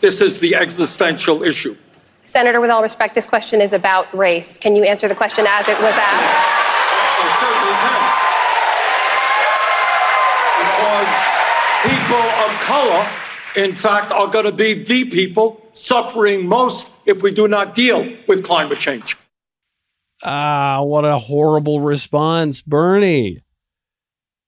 this 0.00 0.20
is 0.20 0.38
the 0.40 0.54
existential 0.56 1.42
issue. 1.42 1.76
Senator, 2.24 2.60
with 2.60 2.70
all 2.70 2.82
respect, 2.82 3.14
this 3.14 3.26
question 3.26 3.60
is 3.60 3.72
about 3.72 4.12
race. 4.16 4.56
Can 4.58 4.76
you 4.76 4.84
answer 4.84 5.08
the 5.08 5.14
question 5.14 5.46
as 5.48 5.68
it 5.68 5.78
was 5.80 5.92
asked? 5.92 6.60
I 7.22 7.26
certainly 7.40 7.74
can. 7.82 8.00
Because 10.60 11.10
people 11.90 12.24
of 12.44 12.50
color, 12.60 13.08
in 13.56 13.74
fact, 13.74 14.12
are 14.12 14.28
going 14.28 14.44
to 14.44 14.52
be 14.52 14.74
the 14.74 15.04
people 15.10 15.60
suffering 15.72 16.46
most 16.46 16.90
if 17.06 17.22
we 17.22 17.32
do 17.32 17.48
not 17.48 17.74
deal 17.74 18.08
with 18.28 18.44
climate 18.44 18.78
change. 18.78 19.16
Ah, 20.22 20.82
what 20.82 21.04
a 21.04 21.18
horrible 21.18 21.80
response, 21.80 22.60
Bernie. 22.60 23.40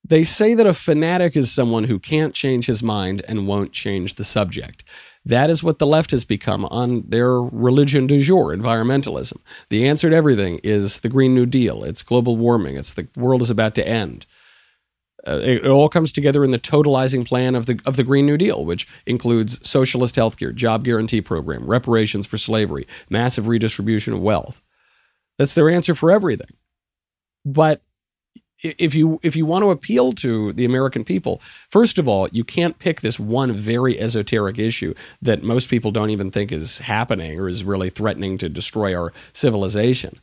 They 0.05 0.25
say 0.25 0.55
that 0.55 0.67
a 0.67 0.75
fanatic 0.75 1.37
is 1.37 1.51
someone 1.51 1.85
who 1.85 1.99
can't 1.99 2.35
change 2.35 2.67
his 2.67 2.83
mind 2.83 3.23
and 3.27 3.47
won't 3.47 3.73
change 3.73 4.15
the 4.15 4.25
subject. 4.25 4.85
That 5.25 5.51
is 5.51 5.63
what 5.63 5.79
the 5.79 5.87
left 5.87 6.11
has 6.11 6.25
become 6.25 6.65
on 6.67 7.03
their 7.03 7.41
religion 7.41 8.07
du 8.07 8.23
jour, 8.23 8.55
environmentalism. 8.55 9.37
The 9.69 9.87
answer 9.87 10.11
to 10.11 10.17
everything 10.17 10.59
is 10.65 11.01
the 11.01 11.09
Green 11.09 11.35
New 11.35 11.47
Deal. 11.47 11.85
It's 11.85 12.03
global 12.03 12.37
warming. 12.37 12.77
It's 12.77 12.93
the 12.93 13.07
world 13.17 13.43
is 13.43 13.51
about 13.51 13.75
to 13.77 13.87
end. 13.87 14.27
Uh, 15.25 15.41
it, 15.43 15.65
it, 15.65 15.69
all 15.69 15.89
comes 15.89 16.11
together 16.11 16.43
in 16.43 16.51
the 16.51 16.59
totalizing 16.59 17.25
plan 17.25 17.55
of 17.55 17.67
the 17.67 17.81
of 17.87 17.95
the 17.95 18.03
Green 18.03 18.27
New 18.27 18.37
Deal, 18.37 18.65
which 18.65 18.89
includes 19.07 19.61
socialist 19.69 20.17
healthcare, 20.17 20.53
job 20.53 20.85
guarantee 20.85 21.21
program, 21.21 21.67
reparations 21.67 22.27
for 22.27 22.39
slavery, 22.39 22.89
massive 23.09 23.47
redistribution 23.47 24.13
of 24.15 24.21
wealth. 24.21 24.61
That's 25.39 25.55
their 25.55 25.71
answer 25.71 25.95
for 25.95 26.11
everything. 26.11 26.57
But 27.45 27.83
if 28.63 28.95
you 28.95 29.19
if 29.23 29.35
you 29.35 29.45
want 29.45 29.65
to 29.65 29.71
appeal 29.71 30.13
to 30.13 30.53
the 30.53 30.65
American 30.65 31.05
people, 31.05 31.41
first 31.69 31.99
of 31.99 32.07
all, 32.07 32.29
you 32.29 32.45
can't 32.45 32.79
pick 32.79 33.01
this 33.01 33.19
one 33.19 33.53
very 33.53 33.99
esoteric 33.99 34.59
issue 34.59 34.95
that 35.21 35.43
most 35.43 35.69
people 35.69 35.91
don't 35.91 36.11
even 36.11 36.31
think 36.31 36.53
is 36.53 36.79
happening 36.79 37.39
or 37.39 37.49
is 37.49 37.65
really 37.65 37.91
threatening 37.91 38.39
to 38.39 38.49
destroy 38.49 38.97
our 38.97 39.13
civilization. 39.33 40.21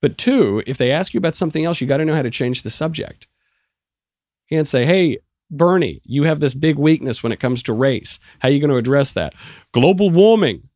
But 0.00 0.18
two, 0.18 0.62
if 0.66 0.78
they 0.78 0.90
ask 0.90 1.14
you 1.14 1.18
about 1.18 1.34
something 1.34 1.64
else, 1.64 1.80
you 1.80 1.86
got 1.86 1.98
to 1.98 2.04
know 2.04 2.14
how 2.14 2.22
to 2.22 2.30
change 2.30 2.62
the 2.62 2.70
subject. 2.70 3.26
You 4.48 4.56
can't 4.56 4.68
say, 4.68 4.84
"Hey, 4.84 5.18
Bernie, 5.50 6.00
you 6.04 6.24
have 6.24 6.40
this 6.40 6.54
big 6.54 6.76
weakness 6.76 7.22
when 7.22 7.32
it 7.32 7.40
comes 7.40 7.62
to 7.64 7.72
race. 7.72 8.18
How 8.40 8.48
are 8.48 8.52
you 8.52 8.60
going 8.60 8.70
to 8.70 8.76
address 8.76 9.12
that?" 9.12 9.34
Global 9.72 10.10
warming. 10.10 10.68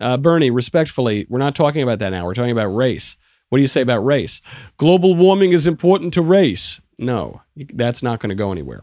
Uh, 0.00 0.16
Bernie, 0.18 0.50
respectfully, 0.50 1.26
we're 1.28 1.38
not 1.38 1.54
talking 1.54 1.82
about 1.82 1.98
that 2.00 2.10
now. 2.10 2.26
We're 2.26 2.34
talking 2.34 2.50
about 2.50 2.66
race. 2.66 3.16
What 3.48 3.58
do 3.58 3.62
you 3.62 3.68
say 3.68 3.80
about 3.80 4.04
race? 4.04 4.42
Global 4.76 5.14
warming 5.14 5.52
is 5.52 5.66
important 5.66 6.12
to 6.14 6.22
race. 6.22 6.80
No, 6.98 7.42
that's 7.56 8.02
not 8.02 8.20
going 8.20 8.30
to 8.30 8.34
go 8.34 8.50
anywhere. 8.50 8.82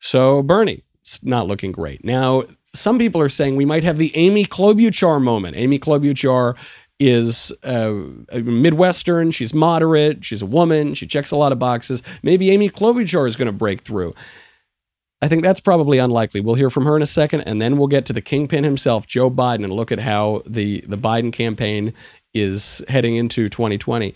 So, 0.00 0.42
Bernie, 0.42 0.84
it's 1.00 1.22
not 1.22 1.46
looking 1.46 1.72
great. 1.72 2.04
Now, 2.04 2.44
some 2.74 2.98
people 2.98 3.20
are 3.20 3.28
saying 3.28 3.56
we 3.56 3.64
might 3.64 3.84
have 3.84 3.98
the 3.98 4.14
Amy 4.16 4.44
Klobuchar 4.44 5.20
moment. 5.22 5.56
Amy 5.56 5.78
Klobuchar 5.78 6.56
is 7.00 7.52
uh, 7.62 7.92
Midwestern. 8.32 9.30
She's 9.30 9.54
moderate. 9.54 10.24
She's 10.24 10.42
a 10.42 10.46
woman. 10.46 10.94
She 10.94 11.06
checks 11.06 11.30
a 11.30 11.36
lot 11.36 11.52
of 11.52 11.58
boxes. 11.58 12.02
Maybe 12.22 12.50
Amy 12.50 12.70
Klobuchar 12.70 13.26
is 13.28 13.36
going 13.36 13.46
to 13.46 13.52
break 13.52 13.80
through. 13.80 14.14
I 15.20 15.26
think 15.26 15.42
that's 15.42 15.60
probably 15.60 15.98
unlikely. 15.98 16.40
We'll 16.40 16.54
hear 16.54 16.70
from 16.70 16.84
her 16.84 16.94
in 16.94 17.02
a 17.02 17.06
second, 17.06 17.40
and 17.40 17.60
then 17.60 17.76
we'll 17.76 17.88
get 17.88 18.06
to 18.06 18.12
the 18.12 18.20
kingpin 18.20 18.62
himself, 18.62 19.06
Joe 19.06 19.30
Biden, 19.30 19.64
and 19.64 19.72
look 19.72 19.90
at 19.90 19.98
how 19.98 20.42
the, 20.46 20.84
the 20.86 20.98
Biden 20.98 21.32
campaign 21.32 21.92
is 22.34 22.82
heading 22.88 23.16
into 23.16 23.48
2020. 23.48 24.14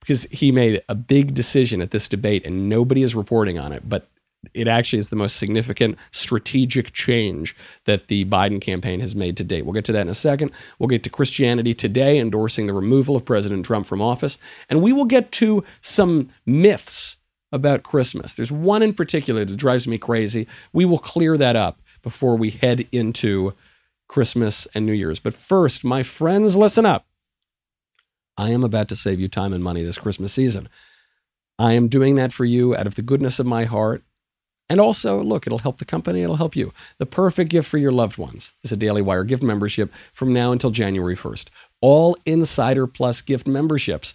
because 0.00 0.26
he 0.32 0.50
made 0.50 0.82
a 0.88 0.94
big 0.94 1.32
decision 1.32 1.80
at 1.80 1.92
this 1.92 2.08
debate 2.08 2.44
and 2.44 2.68
nobody 2.68 3.02
is 3.02 3.14
reporting 3.14 3.58
on 3.58 3.72
it. 3.72 3.88
But 3.88 4.08
it 4.52 4.66
actually 4.66 4.98
is 4.98 5.10
the 5.10 5.16
most 5.16 5.36
significant 5.36 5.96
strategic 6.10 6.92
change 6.92 7.54
that 7.84 8.08
the 8.08 8.24
Biden 8.24 8.60
campaign 8.60 8.98
has 8.98 9.14
made 9.14 9.36
to 9.36 9.44
date. 9.44 9.64
We'll 9.64 9.74
get 9.74 9.84
to 9.84 9.92
that 9.92 10.02
in 10.02 10.08
a 10.08 10.14
second. 10.14 10.50
We'll 10.78 10.88
get 10.88 11.04
to 11.04 11.10
Christianity 11.10 11.74
Today 11.74 12.18
endorsing 12.18 12.66
the 12.66 12.74
removal 12.74 13.14
of 13.14 13.24
President 13.24 13.64
Trump 13.64 13.86
from 13.86 14.02
office. 14.02 14.38
And 14.68 14.82
we 14.82 14.92
will 14.92 15.04
get 15.04 15.30
to 15.32 15.62
some 15.80 16.28
myths 16.44 17.16
about 17.52 17.84
Christmas. 17.84 18.34
There's 18.34 18.50
one 18.50 18.82
in 18.82 18.94
particular 18.94 19.44
that 19.44 19.56
drives 19.56 19.86
me 19.86 19.98
crazy. 19.98 20.48
We 20.72 20.84
will 20.84 20.98
clear 20.98 21.36
that 21.36 21.54
up 21.54 21.80
before 22.02 22.36
we 22.36 22.50
head 22.50 22.88
into 22.90 23.54
Christmas 24.08 24.66
and 24.74 24.84
New 24.84 24.92
Year's. 24.92 25.20
But 25.20 25.34
first, 25.34 25.84
my 25.84 26.02
friends, 26.02 26.56
listen 26.56 26.84
up. 26.84 27.06
I 28.36 28.50
am 28.50 28.64
about 28.64 28.88
to 28.88 28.96
save 28.96 29.20
you 29.20 29.28
time 29.28 29.52
and 29.52 29.62
money 29.62 29.82
this 29.82 29.98
Christmas 29.98 30.32
season. 30.32 30.68
I 31.58 31.72
am 31.72 31.88
doing 31.88 32.16
that 32.16 32.32
for 32.32 32.44
you 32.44 32.74
out 32.74 32.86
of 32.86 32.94
the 32.94 33.02
goodness 33.02 33.38
of 33.38 33.46
my 33.46 33.64
heart. 33.64 34.02
And 34.68 34.80
also, 34.80 35.22
look, 35.22 35.46
it'll 35.46 35.58
help 35.58 35.78
the 35.78 35.84
company, 35.84 36.22
it'll 36.22 36.36
help 36.36 36.56
you. 36.56 36.72
The 36.98 37.06
perfect 37.06 37.50
gift 37.50 37.68
for 37.68 37.78
your 37.78 37.92
loved 37.92 38.16
ones 38.16 38.54
is 38.62 38.72
a 38.72 38.76
Daily 38.76 39.02
Wire 39.02 39.24
gift 39.24 39.42
membership 39.42 39.92
from 40.12 40.32
now 40.32 40.50
until 40.50 40.70
January 40.70 41.16
1st. 41.16 41.48
All 41.82 42.16
Insider 42.24 42.86
Plus 42.86 43.20
gift 43.20 43.46
memberships 43.46 44.14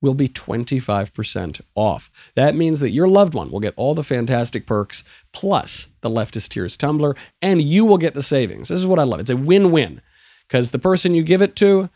will 0.00 0.14
be 0.14 0.28
25% 0.28 1.60
off. 1.74 2.10
That 2.34 2.54
means 2.54 2.80
that 2.80 2.90
your 2.90 3.08
loved 3.08 3.34
one 3.34 3.50
will 3.50 3.60
get 3.60 3.74
all 3.76 3.94
the 3.94 4.02
fantastic 4.02 4.66
perks 4.66 5.04
plus 5.32 5.88
the 6.00 6.08
Leftist 6.08 6.48
Tears 6.48 6.76
tumbler, 6.76 7.14
and 7.42 7.60
you 7.60 7.84
will 7.84 7.98
get 7.98 8.14
the 8.14 8.22
savings. 8.22 8.68
This 8.68 8.78
is 8.78 8.86
what 8.86 8.98
I 8.98 9.04
love. 9.04 9.20
It's 9.20 9.28
a 9.28 9.36
win 9.36 9.70
win 9.70 10.00
because 10.48 10.70
the 10.70 10.78
person 10.78 11.14
you 11.14 11.22
give 11.22 11.42
it 11.42 11.54
to 11.56 11.90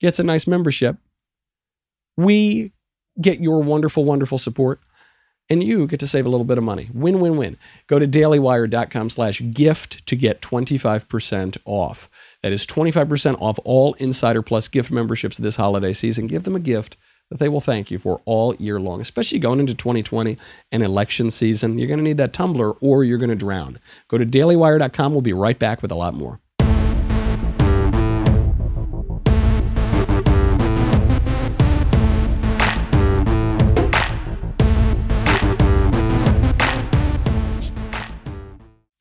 gets 0.00 0.18
a 0.18 0.24
nice 0.24 0.46
membership. 0.46 0.96
We 2.16 2.72
get 3.20 3.40
your 3.40 3.62
wonderful, 3.62 4.04
wonderful 4.04 4.38
support. 4.38 4.80
And 5.50 5.62
you 5.62 5.86
get 5.86 5.98
to 6.00 6.06
save 6.06 6.26
a 6.26 6.28
little 6.28 6.44
bit 6.44 6.58
of 6.58 6.64
money. 6.64 6.90
Win, 6.92 7.20
win, 7.20 7.38
win. 7.38 7.56
Go 7.86 7.98
to 7.98 8.06
dailywire.com 8.06 9.08
slash 9.08 9.40
gift 9.52 10.06
to 10.06 10.14
get 10.14 10.42
25% 10.42 11.56
off. 11.64 12.10
That 12.42 12.52
is 12.52 12.66
25% 12.66 13.40
off 13.40 13.58
all 13.64 13.94
Insider 13.94 14.42
Plus 14.42 14.68
gift 14.68 14.90
memberships 14.90 15.38
this 15.38 15.56
holiday 15.56 15.94
season. 15.94 16.26
Give 16.26 16.42
them 16.42 16.54
a 16.54 16.60
gift 16.60 16.98
that 17.30 17.38
they 17.38 17.48
will 17.48 17.60
thank 17.60 17.90
you 17.90 17.98
for 17.98 18.20
all 18.26 18.54
year 18.56 18.78
long, 18.78 19.00
especially 19.00 19.38
going 19.38 19.60
into 19.60 19.74
2020 19.74 20.36
and 20.70 20.82
election 20.82 21.30
season. 21.30 21.78
You're 21.78 21.88
going 21.88 21.98
to 21.98 22.04
need 22.04 22.18
that 22.18 22.32
tumbler 22.34 22.72
or 22.72 23.04
you're 23.04 23.18
going 23.18 23.30
to 23.30 23.36
drown. 23.36 23.78
Go 24.08 24.18
to 24.18 24.26
dailywire.com. 24.26 25.12
We'll 25.12 25.22
be 25.22 25.32
right 25.32 25.58
back 25.58 25.80
with 25.80 25.92
a 25.92 25.96
lot 25.96 26.14
more. 26.14 26.40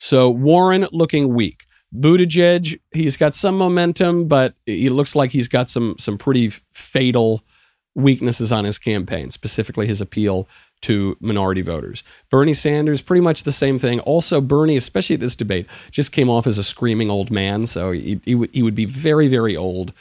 So 0.07 0.29
Warren 0.29 0.87
looking 0.93 1.33
weak. 1.33 1.65
Buttigieg, 1.93 2.79
he's 2.93 3.17
got 3.17 3.33
some 3.33 3.57
momentum, 3.57 4.29
but 4.29 4.53
he 4.65 4.87
looks 4.87 5.17
like 5.17 5.31
he's 5.31 5.49
got 5.49 5.67
some 5.67 5.95
some 5.99 6.17
pretty 6.17 6.47
fatal 6.71 7.41
weaknesses 7.93 8.49
on 8.49 8.63
his 8.63 8.77
campaign, 8.77 9.31
specifically 9.31 9.85
his 9.85 9.99
appeal 9.99 10.47
to 10.83 11.17
minority 11.19 11.61
voters. 11.61 12.05
Bernie 12.29 12.53
Sanders, 12.53 13.01
pretty 13.01 13.19
much 13.19 13.43
the 13.43 13.51
same 13.51 13.77
thing. 13.77 13.99
Also, 14.01 14.39
Bernie, 14.39 14.77
especially 14.77 15.15
at 15.15 15.19
this 15.19 15.35
debate, 15.35 15.67
just 15.91 16.13
came 16.13 16.29
off 16.29 16.47
as 16.47 16.57
a 16.57 16.63
screaming 16.63 17.11
old 17.11 17.29
man, 17.29 17.65
so 17.65 17.91
he, 17.91 18.21
he, 18.23 18.31
w- 18.31 18.51
he 18.53 18.63
would 18.63 18.75
be 18.75 18.85
very, 18.85 19.27
very 19.27 19.57
old. 19.57 19.91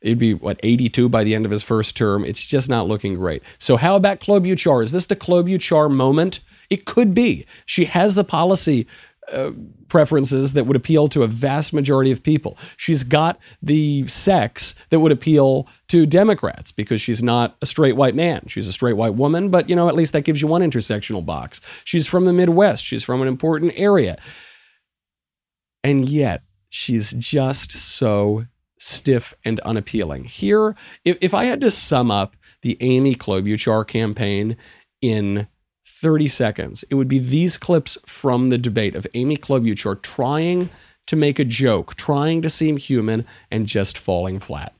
It'd 0.00 0.18
be 0.18 0.32
what 0.32 0.58
82 0.62 1.10
by 1.10 1.22
the 1.22 1.34
end 1.34 1.44
of 1.44 1.52
his 1.52 1.62
first 1.62 1.94
term. 1.98 2.24
It's 2.24 2.46
just 2.46 2.70
not 2.70 2.88
looking 2.88 3.14
great. 3.14 3.42
So 3.58 3.76
how 3.76 3.96
about 3.96 4.20
Klobuchar? 4.20 4.82
Is 4.82 4.92
this 4.92 5.04
the 5.04 5.16
Klobuchar 5.16 5.90
moment? 5.90 6.40
It 6.70 6.86
could 6.86 7.12
be. 7.12 7.44
She 7.66 7.84
has 7.86 8.14
the 8.14 8.24
policy 8.24 8.86
uh, 9.32 9.52
preferences 9.88 10.54
that 10.54 10.66
would 10.66 10.76
appeal 10.76 11.08
to 11.08 11.22
a 11.22 11.26
vast 11.26 11.72
majority 11.72 12.10
of 12.10 12.22
people. 12.22 12.56
She's 12.76 13.04
got 13.04 13.38
the 13.62 14.06
sex 14.08 14.74
that 14.90 15.00
would 15.00 15.12
appeal 15.12 15.68
to 15.88 16.06
Democrats 16.06 16.72
because 16.72 17.00
she's 17.00 17.22
not 17.22 17.56
a 17.62 17.66
straight 17.66 17.96
white 17.96 18.14
man. 18.14 18.44
She's 18.48 18.66
a 18.66 18.72
straight 18.72 18.96
white 18.96 19.14
woman, 19.14 19.48
but 19.48 19.68
you 19.68 19.76
know, 19.76 19.88
at 19.88 19.94
least 19.94 20.12
that 20.12 20.22
gives 20.22 20.42
you 20.42 20.48
one 20.48 20.62
intersectional 20.62 21.24
box. 21.24 21.60
She's 21.84 22.06
from 22.06 22.24
the 22.24 22.32
Midwest. 22.32 22.84
She's 22.84 23.04
from 23.04 23.22
an 23.22 23.28
important 23.28 23.72
area. 23.76 24.18
And 25.82 26.08
yet, 26.08 26.42
she's 26.68 27.12
just 27.12 27.72
so 27.72 28.46
stiff 28.78 29.34
and 29.44 29.60
unappealing. 29.60 30.24
Here, 30.24 30.74
if, 31.04 31.18
if 31.20 31.34
I 31.34 31.44
had 31.44 31.60
to 31.60 31.70
sum 31.70 32.10
up 32.10 32.36
the 32.62 32.76
Amy 32.80 33.14
Klobuchar 33.14 33.86
campaign 33.86 34.56
in 35.00 35.48
30 36.00 36.28
seconds, 36.28 36.82
it 36.88 36.94
would 36.94 37.08
be 37.08 37.18
these 37.18 37.58
clips 37.58 37.98
from 38.06 38.48
the 38.48 38.56
debate 38.56 38.94
of 38.94 39.06
Amy 39.12 39.36
Klobuchar 39.36 40.00
trying 40.00 40.70
to 41.06 41.14
make 41.14 41.38
a 41.38 41.44
joke, 41.44 41.94
trying 41.94 42.40
to 42.40 42.48
seem 42.48 42.78
human, 42.78 43.26
and 43.50 43.66
just 43.66 43.98
falling 43.98 44.38
flat. 44.38 44.74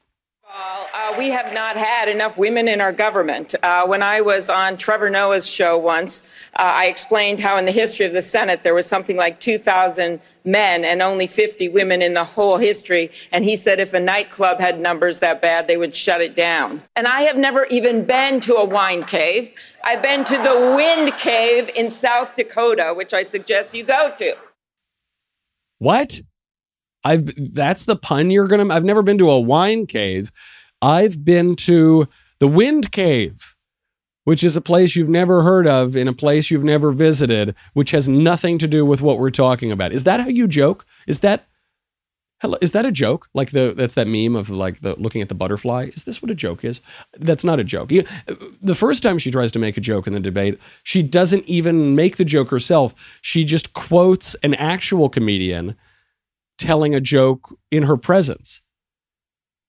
Uh, 0.52 1.14
we 1.16 1.28
have 1.28 1.52
not 1.52 1.76
had 1.76 2.08
enough 2.08 2.36
women 2.36 2.66
in 2.66 2.80
our 2.80 2.92
government. 2.92 3.54
Uh, 3.62 3.86
when 3.86 4.02
I 4.02 4.20
was 4.20 4.50
on 4.50 4.76
Trevor 4.76 5.08
Noah's 5.08 5.48
show 5.48 5.78
once, 5.78 6.22
uh, 6.58 6.62
I 6.62 6.86
explained 6.86 7.40
how 7.40 7.56
in 7.56 7.66
the 7.66 7.72
history 7.72 8.06
of 8.06 8.12
the 8.12 8.22
Senate 8.22 8.62
there 8.62 8.74
was 8.74 8.86
something 8.86 9.16
like 9.16 9.38
2,000 9.38 10.20
men 10.44 10.84
and 10.84 11.02
only 11.02 11.26
50 11.26 11.68
women 11.68 12.02
in 12.02 12.14
the 12.14 12.24
whole 12.24 12.56
history. 12.56 13.10
And 13.32 13.44
he 13.44 13.56
said 13.56 13.80
if 13.80 13.94
a 13.94 14.00
nightclub 14.00 14.60
had 14.60 14.80
numbers 14.80 15.20
that 15.20 15.40
bad, 15.40 15.68
they 15.68 15.76
would 15.76 15.94
shut 15.94 16.20
it 16.20 16.34
down. 16.34 16.82
And 16.96 17.06
I 17.06 17.22
have 17.22 17.36
never 17.36 17.66
even 17.66 18.04
been 18.04 18.40
to 18.40 18.54
a 18.54 18.64
wine 18.64 19.04
cave. 19.04 19.52
I've 19.84 20.02
been 20.02 20.24
to 20.24 20.36
the 20.36 20.74
Wind 20.76 21.16
Cave 21.16 21.70
in 21.74 21.90
South 21.90 22.36
Dakota, 22.36 22.92
which 22.94 23.14
I 23.14 23.22
suggest 23.22 23.74
you 23.74 23.84
go 23.84 24.12
to. 24.16 24.36
What? 25.78 26.20
I've 27.04 27.54
that's 27.54 27.84
the 27.84 27.96
pun 27.96 28.30
you're 28.30 28.48
gonna. 28.48 28.72
I've 28.72 28.84
never 28.84 29.02
been 29.02 29.18
to 29.18 29.30
a 29.30 29.40
wine 29.40 29.86
cave. 29.86 30.30
I've 30.82 31.24
been 31.24 31.56
to 31.56 32.08
the 32.38 32.48
Wind 32.48 32.90
Cave, 32.90 33.54
which 34.24 34.42
is 34.42 34.56
a 34.56 34.60
place 34.60 34.96
you've 34.96 35.08
never 35.08 35.42
heard 35.42 35.66
of 35.66 35.94
in 35.96 36.08
a 36.08 36.12
place 36.12 36.50
you've 36.50 36.64
never 36.64 36.90
visited, 36.90 37.54
which 37.74 37.90
has 37.90 38.08
nothing 38.08 38.58
to 38.58 38.68
do 38.68 38.84
with 38.84 39.02
what 39.02 39.18
we're 39.18 39.30
talking 39.30 39.70
about. 39.70 39.92
Is 39.92 40.04
that 40.04 40.20
how 40.20 40.28
you 40.28 40.48
joke? 40.48 40.86
Is 41.06 41.20
that 41.20 41.46
hello? 42.40 42.56
Is 42.60 42.72
that 42.72 42.86
a 42.86 42.92
joke? 42.92 43.28
Like 43.34 43.50
the 43.50 43.74
that's 43.76 43.94
that 43.94 44.08
meme 44.08 44.36
of 44.36 44.50
like 44.50 44.80
the 44.80 44.94
looking 44.98 45.22
at 45.22 45.28
the 45.28 45.34
butterfly. 45.34 45.90
Is 45.94 46.04
this 46.04 46.22
what 46.22 46.30
a 46.30 46.34
joke 46.34 46.64
is? 46.64 46.80
That's 47.18 47.44
not 47.44 47.60
a 47.60 47.64
joke. 47.64 47.92
You, 47.92 48.04
the 48.60 48.74
first 48.74 49.02
time 49.02 49.18
she 49.18 49.30
tries 49.30 49.52
to 49.52 49.58
make 49.58 49.76
a 49.76 49.82
joke 49.82 50.06
in 50.06 50.12
the 50.12 50.20
debate, 50.20 50.58
she 50.82 51.02
doesn't 51.02 51.44
even 51.44 51.94
make 51.94 52.16
the 52.16 52.24
joke 52.24 52.48
herself. 52.50 53.18
She 53.22 53.44
just 53.44 53.72
quotes 53.72 54.34
an 54.36 54.54
actual 54.54 55.08
comedian 55.08 55.76
telling 56.61 56.94
a 56.94 57.01
joke 57.01 57.57
in 57.70 57.85
her 57.85 57.96
presence. 57.96 58.61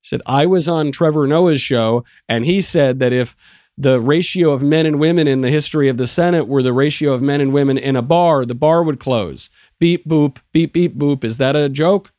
She 0.01 0.09
said, 0.09 0.21
I 0.25 0.45
was 0.45 0.67
on 0.67 0.91
Trevor 0.91 1.25
Noah's 1.27 1.61
show, 1.61 2.03
and 2.27 2.45
he 2.45 2.61
said 2.61 2.99
that 2.99 3.13
if 3.13 3.35
the 3.77 3.99
ratio 3.99 4.51
of 4.51 4.61
men 4.61 4.85
and 4.85 4.99
women 4.99 5.27
in 5.27 5.41
the 5.41 5.49
history 5.49 5.89
of 5.89 5.97
the 5.97 6.07
Senate 6.07 6.47
were 6.47 6.61
the 6.61 6.73
ratio 6.73 7.13
of 7.13 7.21
men 7.21 7.41
and 7.41 7.53
women 7.53 7.77
in 7.77 7.95
a 7.95 8.01
bar, 8.01 8.45
the 8.45 8.55
bar 8.55 8.83
would 8.83 8.99
close. 8.99 9.49
Beep, 9.79 10.05
boop, 10.05 10.39
beep, 10.51 10.73
beep, 10.73 10.97
boop. 10.97 11.23
Is 11.23 11.37
that 11.37 11.55
a 11.55 11.69
joke? 11.69 12.11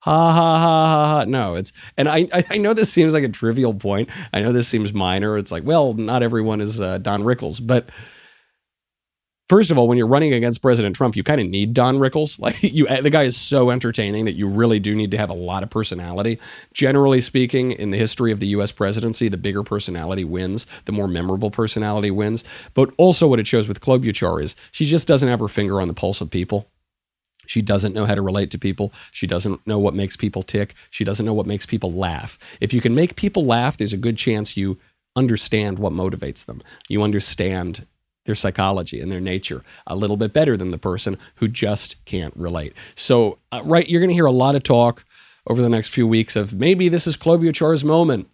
Ha 0.00 0.32
ha 0.32 0.58
ha 0.58 0.86
ha 0.86 1.08
ha. 1.08 1.24
No, 1.26 1.54
it's 1.54 1.72
and 1.96 2.08
I 2.08 2.28
I 2.50 2.58
know 2.58 2.74
this 2.74 2.92
seems 2.92 3.14
like 3.14 3.24
a 3.24 3.28
trivial 3.28 3.72
point. 3.74 4.08
I 4.32 4.40
know 4.40 4.52
this 4.52 4.66
seems 4.68 4.92
minor. 4.92 5.38
It's 5.38 5.52
like, 5.52 5.64
well, 5.64 5.94
not 5.94 6.22
everyone 6.22 6.60
is 6.60 6.80
uh, 6.80 6.98
Don 6.98 7.22
Rickles, 7.22 7.64
but 7.64 7.88
first 9.52 9.70
of 9.70 9.76
all, 9.76 9.86
when 9.86 9.98
you're 9.98 10.06
running 10.06 10.32
against 10.32 10.62
President 10.62 10.96
Trump, 10.96 11.14
you 11.14 11.22
kind 11.22 11.38
of 11.38 11.46
need 11.46 11.74
Don 11.74 11.98
Rickles. 11.98 12.38
Like 12.42 12.62
you, 12.62 12.86
the 12.86 13.10
guy 13.10 13.24
is 13.24 13.36
so 13.36 13.70
entertaining 13.70 14.24
that 14.24 14.32
you 14.32 14.48
really 14.48 14.80
do 14.80 14.94
need 14.94 15.10
to 15.10 15.18
have 15.18 15.28
a 15.28 15.34
lot 15.34 15.62
of 15.62 15.68
personality. 15.68 16.38
Generally 16.72 17.20
speaking, 17.20 17.70
in 17.70 17.90
the 17.90 17.98
history 17.98 18.32
of 18.32 18.40
the 18.40 18.46
U.S. 18.48 18.72
presidency, 18.72 19.28
the 19.28 19.36
bigger 19.36 19.62
personality 19.62 20.24
wins, 20.24 20.66
the 20.86 20.92
more 20.92 21.06
memorable 21.06 21.50
personality 21.50 22.10
wins. 22.10 22.44
But 22.72 22.94
also, 22.96 23.28
what 23.28 23.38
it 23.38 23.46
shows 23.46 23.68
with 23.68 23.82
Klobuchar 23.82 24.42
is 24.42 24.56
she 24.70 24.86
just 24.86 25.06
doesn't 25.06 25.28
have 25.28 25.40
her 25.40 25.48
finger 25.48 25.82
on 25.82 25.88
the 25.88 25.94
pulse 25.94 26.22
of 26.22 26.30
people. 26.30 26.70
She 27.46 27.60
doesn't 27.60 27.94
know 27.94 28.06
how 28.06 28.14
to 28.14 28.22
relate 28.22 28.50
to 28.52 28.58
people. 28.58 28.90
She 29.10 29.26
doesn't 29.26 29.66
know 29.66 29.78
what 29.78 29.94
makes 29.94 30.16
people 30.16 30.42
tick. 30.42 30.74
She 30.90 31.04
doesn't 31.04 31.26
know 31.26 31.34
what 31.34 31.46
makes 31.46 31.66
people 31.66 31.92
laugh. 31.92 32.38
If 32.60 32.72
you 32.72 32.80
can 32.80 32.94
make 32.94 33.16
people 33.16 33.44
laugh, 33.44 33.76
there's 33.76 33.92
a 33.92 33.98
good 33.98 34.16
chance 34.16 34.56
you 34.56 34.78
understand 35.14 35.78
what 35.78 35.92
motivates 35.92 36.46
them. 36.46 36.62
You 36.88 37.02
understand 37.02 37.86
their 38.24 38.34
psychology 38.34 39.00
and 39.00 39.10
their 39.10 39.20
nature 39.20 39.62
a 39.86 39.96
little 39.96 40.16
bit 40.16 40.32
better 40.32 40.56
than 40.56 40.70
the 40.70 40.78
person 40.78 41.18
who 41.36 41.48
just 41.48 42.02
can't 42.04 42.36
relate. 42.36 42.72
So, 42.94 43.38
uh, 43.50 43.62
right, 43.64 43.88
you're 43.88 44.00
going 44.00 44.10
to 44.10 44.14
hear 44.14 44.26
a 44.26 44.32
lot 44.32 44.54
of 44.54 44.62
talk 44.62 45.04
over 45.46 45.60
the 45.60 45.68
next 45.68 45.88
few 45.88 46.06
weeks 46.06 46.36
of 46.36 46.54
maybe 46.54 46.88
this 46.88 47.06
is 47.06 47.16
Klobuchar's 47.16 47.84
moment. 47.84 48.28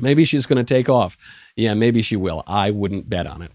Maybe 0.00 0.24
she's 0.24 0.46
going 0.46 0.64
to 0.64 0.74
take 0.74 0.88
off. 0.88 1.16
Yeah, 1.56 1.74
maybe 1.74 2.02
she 2.02 2.14
will. 2.14 2.44
I 2.46 2.70
wouldn't 2.70 3.10
bet 3.10 3.26
on 3.26 3.42
it. 3.42 3.50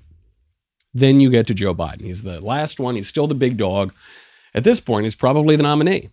Then 0.94 1.22
you 1.22 1.30
get 1.30 1.48
to 1.48 1.54
Joe 1.54 1.74
Biden. 1.74 2.02
He's 2.02 2.24
the 2.24 2.42
last 2.42 2.80
one. 2.80 2.96
He's 2.96 3.08
still 3.08 3.28
the 3.28 3.36
big 3.36 3.58
dog. 3.58 3.94
At 4.54 4.64
this 4.64 4.80
point, 4.80 5.06
he's 5.06 5.16
probably 5.16 5.56
the 5.56 5.64
nominee. 5.64 6.10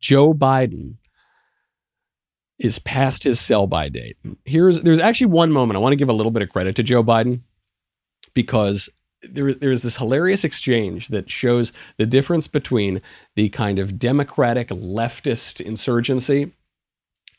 Joe 0.00 0.34
Biden 0.34 0.96
is 2.58 2.78
past 2.78 3.24
his 3.24 3.40
sell 3.40 3.66
by 3.66 3.88
date. 3.88 4.16
Here's 4.44 4.80
there's 4.82 5.00
actually 5.00 5.28
one 5.28 5.50
moment 5.50 5.76
I 5.76 5.80
want 5.80 5.92
to 5.92 5.96
give 5.96 6.10
a 6.10 6.12
little 6.14 6.32
bit 6.32 6.42
of 6.42 6.50
credit 6.50 6.76
to 6.76 6.82
Joe 6.82 7.02
Biden 7.02 7.40
because 8.34 8.90
there, 9.22 9.54
there's 9.54 9.82
this 9.82 9.96
hilarious 9.96 10.44
exchange 10.44 11.08
that 11.08 11.30
shows 11.30 11.72
the 11.96 12.06
difference 12.06 12.48
between 12.48 13.00
the 13.36 13.48
kind 13.50 13.78
of 13.78 13.98
democratic 13.98 14.68
leftist 14.68 15.60
insurgency 15.60 16.52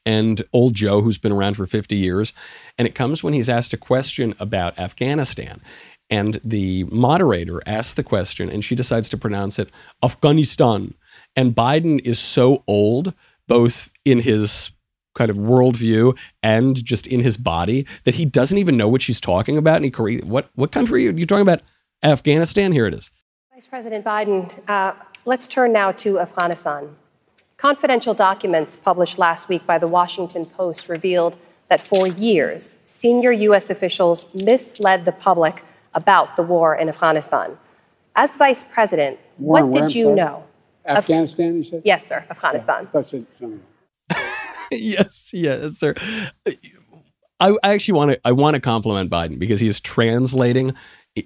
and 0.05 0.43
old 0.53 0.75
Joe, 0.75 1.01
who's 1.01 1.17
been 1.17 1.31
around 1.31 1.55
for 1.55 1.65
50 1.65 1.95
years. 1.95 2.31
And 2.77 2.87
it 2.87 2.95
comes 2.95 3.23
when 3.23 3.33
he's 3.33 3.49
asked 3.49 3.73
a 3.73 3.77
question 3.77 4.35
about 4.39 4.77
Afghanistan. 4.77 5.61
And 6.09 6.39
the 6.43 6.83
moderator 6.85 7.61
asks 7.65 7.95
the 7.95 8.03
question, 8.03 8.49
and 8.49 8.63
she 8.63 8.75
decides 8.75 9.09
to 9.09 9.17
pronounce 9.17 9.57
it 9.57 9.69
Afghanistan. 10.03 10.93
And 11.35 11.55
Biden 11.55 11.99
is 12.05 12.19
so 12.19 12.63
old, 12.67 13.13
both 13.47 13.91
in 14.03 14.19
his 14.19 14.69
kind 15.16 15.32
of 15.32 15.38
worldview 15.38 16.18
and 16.43 16.84
just 16.84 17.07
in 17.07 17.22
his 17.22 17.38
body, 17.38 17.88
that 18.03 18.16
he 18.16 18.26
doesn't 18.26 18.57
even 18.57 18.78
know 18.78 18.88
what 18.88 19.01
she's 19.01 19.20
talking 19.20 19.57
about. 19.57 19.82
And 19.82 19.86
he, 19.86 20.18
what, 20.18 20.49
what 20.55 20.72
country 20.72 21.07
are 21.07 21.11
you 21.11 21.26
talking 21.26 21.41
about? 21.41 21.61
Afghanistan? 22.03 22.72
Here 22.72 22.86
it 22.86 22.93
is. 22.93 23.09
Vice 23.53 23.68
President 23.68 24.05
Biden, 24.05 24.70
uh, 24.70 24.93
let's 25.24 25.47
turn 25.47 25.72
now 25.72 25.91
to 25.93 26.20
Afghanistan. 26.20 26.95
Confidential 27.57 28.13
documents 28.13 28.76
published 28.76 29.18
last 29.18 29.47
week 29.47 29.66
by 29.66 29.78
the 29.78 29.88
Washington 29.88 30.43
Post 30.43 30.89
revealed 30.89 31.38
that 31.70 31.82
for 31.82 32.05
years, 32.07 32.78
senior 32.86 33.32
U.S. 33.32 33.70
officials 33.70 34.28
misled 34.36 35.05
the 35.05 35.11
public 35.11 35.63
about 35.93 36.36
the 36.36 36.43
war 36.43 36.76
in 36.76 36.89
Afghanistan. 36.89 37.57
As 38.16 38.36
vice 38.36 38.63
president, 38.63 39.20
war 39.38 39.66
what 39.66 39.88
did 39.88 39.95
you 39.95 40.03
sorry? 40.03 40.16
know? 40.16 40.43
Afghanistan, 40.86 41.55
you 41.55 41.63
said? 41.63 41.82
Yes, 41.86 42.05
sir, 42.05 42.26
Afghanistan. 42.30 42.88
yes, 44.72 45.32
yes, 45.34 45.78
sir. 45.78 45.95
I, 47.39 47.55
I 47.63 47.74
actually 47.74 47.97
want 47.97 48.11
to 48.11 48.20
I 48.24 48.32
want 48.32 48.55
to 48.55 48.61
compliment 48.61 49.09
Biden 49.09 49.39
because 49.39 49.59
he 49.59 49.68
is 49.68 49.80
translating 49.80 50.74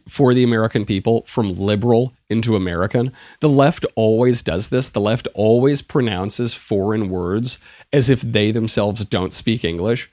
for 0.08 0.34
the 0.34 0.44
American 0.44 0.86
people 0.86 1.24
from 1.26 1.54
liberal 1.54 2.14
into 2.30 2.56
American. 2.56 3.12
The 3.40 3.50
left 3.50 3.86
always 3.96 4.44
does 4.44 4.70
this. 4.70 4.90
The 4.90 5.02
left 5.02 5.28
always 5.34 5.82
pronounces 5.82 6.54
foreign 6.54 7.10
words 7.10 7.58
as 7.92 8.10
if 8.10 8.22
they 8.22 8.52
themselves 8.52 9.04
don't 9.06 9.34
speak 9.34 9.64
English. 9.64 10.12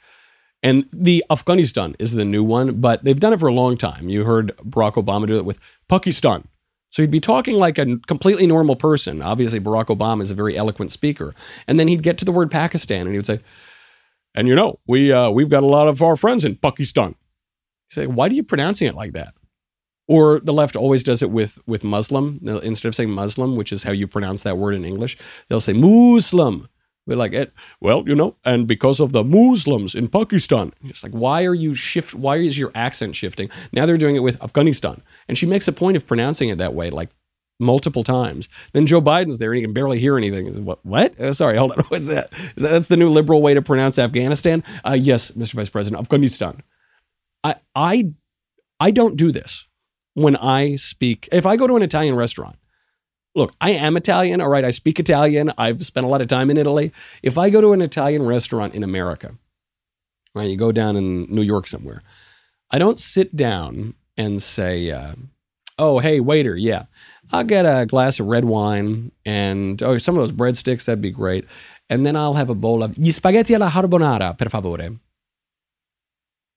And 0.63 0.89
the 0.93 1.23
Afghanistan 1.31 1.95
is 1.99 2.13
the 2.13 2.25
new 2.25 2.43
one, 2.43 2.81
but 2.81 3.05
they've 3.05 3.21
done 3.21 3.35
it 3.35 3.41
for 3.41 3.49
a 3.49 3.55
long 3.55 3.77
time. 3.77 4.09
You 4.09 4.25
heard 4.25 4.57
Barack 4.59 4.95
Obama 4.95 5.27
do 5.27 5.37
it 5.37 5.45
with 5.45 5.59
Pakistan. 5.89 6.49
So 6.97 7.03
he'd 7.03 7.11
be 7.11 7.21
talking 7.21 7.57
like 7.57 7.77
a 7.77 7.99
completely 8.07 8.47
normal 8.47 8.75
person. 8.75 9.21
Obviously, 9.21 9.61
Barack 9.61 9.95
Obama 9.95 10.23
is 10.23 10.31
a 10.31 10.35
very 10.35 10.57
eloquent 10.57 10.91
speaker. 10.91 11.35
And 11.69 11.79
then 11.79 11.89
he'd 11.89 12.03
get 12.03 12.17
to 12.17 12.25
the 12.25 12.33
word 12.33 12.51
Pakistan 12.51 13.03
and 13.03 13.11
he 13.11 13.19
would 13.19 13.27
say, 13.27 13.41
and 14.35 14.49
you 14.49 14.55
know, 14.55 14.79
we, 14.89 15.13
uh, 15.13 15.29
we've 15.29 15.51
got 15.51 15.63
a 15.63 15.67
lot 15.67 15.89
of 15.89 16.01
our 16.01 16.17
friends 16.17 16.43
in 16.43 16.57
Pakistan. 16.57 17.09
You 17.11 17.15
say, 17.91 18.07
why 18.07 18.29
are 18.29 18.33
you 18.33 18.43
pronouncing 18.43 18.89
it 18.89 18.95
like 18.95 19.13
that? 19.13 19.35
Or 20.09 20.41
the 20.41 20.55
left 20.55 20.75
always 20.75 21.03
does 21.03 21.21
it 21.21 21.31
with 21.31 21.59
with 21.67 21.85
Muslim. 21.85 22.41
Instead 22.63 22.89
of 22.89 22.95
saying 22.95 23.11
Muslim, 23.11 23.57
which 23.57 23.75
is 23.75 23.83
how 23.83 23.93
you 23.93 24.09
pronounce 24.09 24.43
that 24.45 24.57
word 24.57 24.75
in 24.75 24.87
English, 24.87 25.19
they'll 25.49 25.61
say 25.61 25.75
Muslim. 25.75 26.67
We're 27.07 27.17
like, 27.17 27.33
it, 27.33 27.53
well, 27.81 28.03
you 28.07 28.17
know, 28.17 28.37
and 28.45 28.67
because 28.67 28.99
of 28.99 29.13
the 29.13 29.23
Muslims 29.23 29.95
in 29.95 30.09
Pakistan, 30.09 30.73
it's 30.85 31.05
like, 31.05 31.13
why 31.13 31.45
are 31.45 31.55
you 31.55 31.75
shift? 31.75 32.15
Why 32.15 32.37
is 32.37 32.59
your 32.59 32.73
accent 32.75 33.15
shifting? 33.15 33.49
Now 33.73 33.87
they're 33.87 33.97
doing 33.97 34.17
it 34.17 34.21
with 34.25 34.43
Afghanistan, 34.43 35.03
and 35.29 35.39
she 35.39 35.47
makes 35.47 35.69
a 35.69 35.73
point 35.73 35.97
of 35.97 36.07
pronouncing 36.07 36.49
it 36.49 36.59
that 36.59 36.75
way, 36.75 36.91
like 36.91 37.11
multiple 37.61 38.03
times. 38.03 38.49
Then 38.73 38.87
Joe 38.87 39.01
Biden's 39.01 39.39
there, 39.39 39.53
and 39.53 39.57
he 39.59 39.63
can 39.63 39.73
barely 39.73 40.01
hear 40.01 40.17
anything. 40.17 40.65
What? 40.65 40.85
What? 40.85 41.15
Oh, 41.21 41.33
sorry, 41.33 41.57
hold 41.57 41.73
on. 41.73 41.79
What's 41.89 42.09
that? 42.09 42.31
that? 42.31 42.71
That's 42.71 42.89
the 42.89 42.97
new 42.97 43.09
liberal 43.09 43.41
way 43.41 43.55
to 43.55 43.63
pronounce 43.63 43.99
Afghanistan. 43.99 44.65
Uh, 44.85 44.97
yes, 44.99 45.31
Mr. 45.33 45.55
Vice 45.55 45.69
President, 45.69 46.01
Afghanistan. 46.01 46.63
I 47.45 47.55
I 47.75 48.13
I 48.81 48.91
don't 48.91 49.17
do 49.17 49.31
this 49.31 49.67
when 50.15 50.37
I 50.37 50.77
speak. 50.77 51.29
If 51.31 51.47
I 51.47 51.57
go 51.57 51.69
to 51.69 51.77
an 51.77 51.83
Italian 51.83 52.17
restaurant 52.17 52.57
look, 53.37 53.55
I 53.61 53.71
am 53.71 53.97
Italian. 53.97 54.41
All 54.41 54.49
right. 54.49 54.65
I 54.65 54.71
speak 54.71 54.99
Italian. 54.99 55.53
I've 55.57 55.85
spent 55.85 56.07
a 56.07 56.09
lot 56.09 56.23
of 56.23 56.29
time 56.29 56.51
in 56.51 56.57
Italy. 56.57 56.93
If 57.23 57.39
I 57.39 57.51
go 57.51 57.61
to 57.61 57.73
an 57.73 57.83
Italian 57.83 58.23
restaurant 58.23 58.75
in 58.75 58.83
America, 58.83 59.37
right, 60.35 60.49
you 60.49 60.57
go 60.57 60.73
down 60.73 60.97
in 60.97 61.33
New 61.33 61.43
York 61.43 61.67
somewhere, 61.69 62.03
I 62.71 62.79
don't 62.79 62.99
sit 62.99 63.37
down 63.37 63.95
and 64.17 64.43
say, 64.43 64.91
uh, 64.91 65.15
oh, 65.79 65.99
hey, 66.01 66.19
waiter, 66.19 66.57
yeah, 66.57 66.85
I'll 67.31 67.45
get 67.45 67.65
a 67.65 67.87
glass 67.87 68.19
of 68.19 68.27
red 68.27 68.45
wine 68.45 69.13
and, 69.25 69.83
oh, 69.83 69.99
some 69.99 70.17
of 70.17 70.23
those 70.23 70.33
breadsticks, 70.33 70.87
that'd 70.87 71.03
be 71.03 71.11
great. 71.11 71.45
And 71.89 72.05
then 72.05 72.17
I'll 72.17 72.35
have 72.35 72.51
a 72.51 72.55
bowl 72.55 72.83
of 72.83 72.99
gli 72.99 73.13
spaghetti 73.13 73.55
alla 73.55 73.71
carbonara, 73.71 74.37
per 74.37 74.49
favore. 74.49 74.99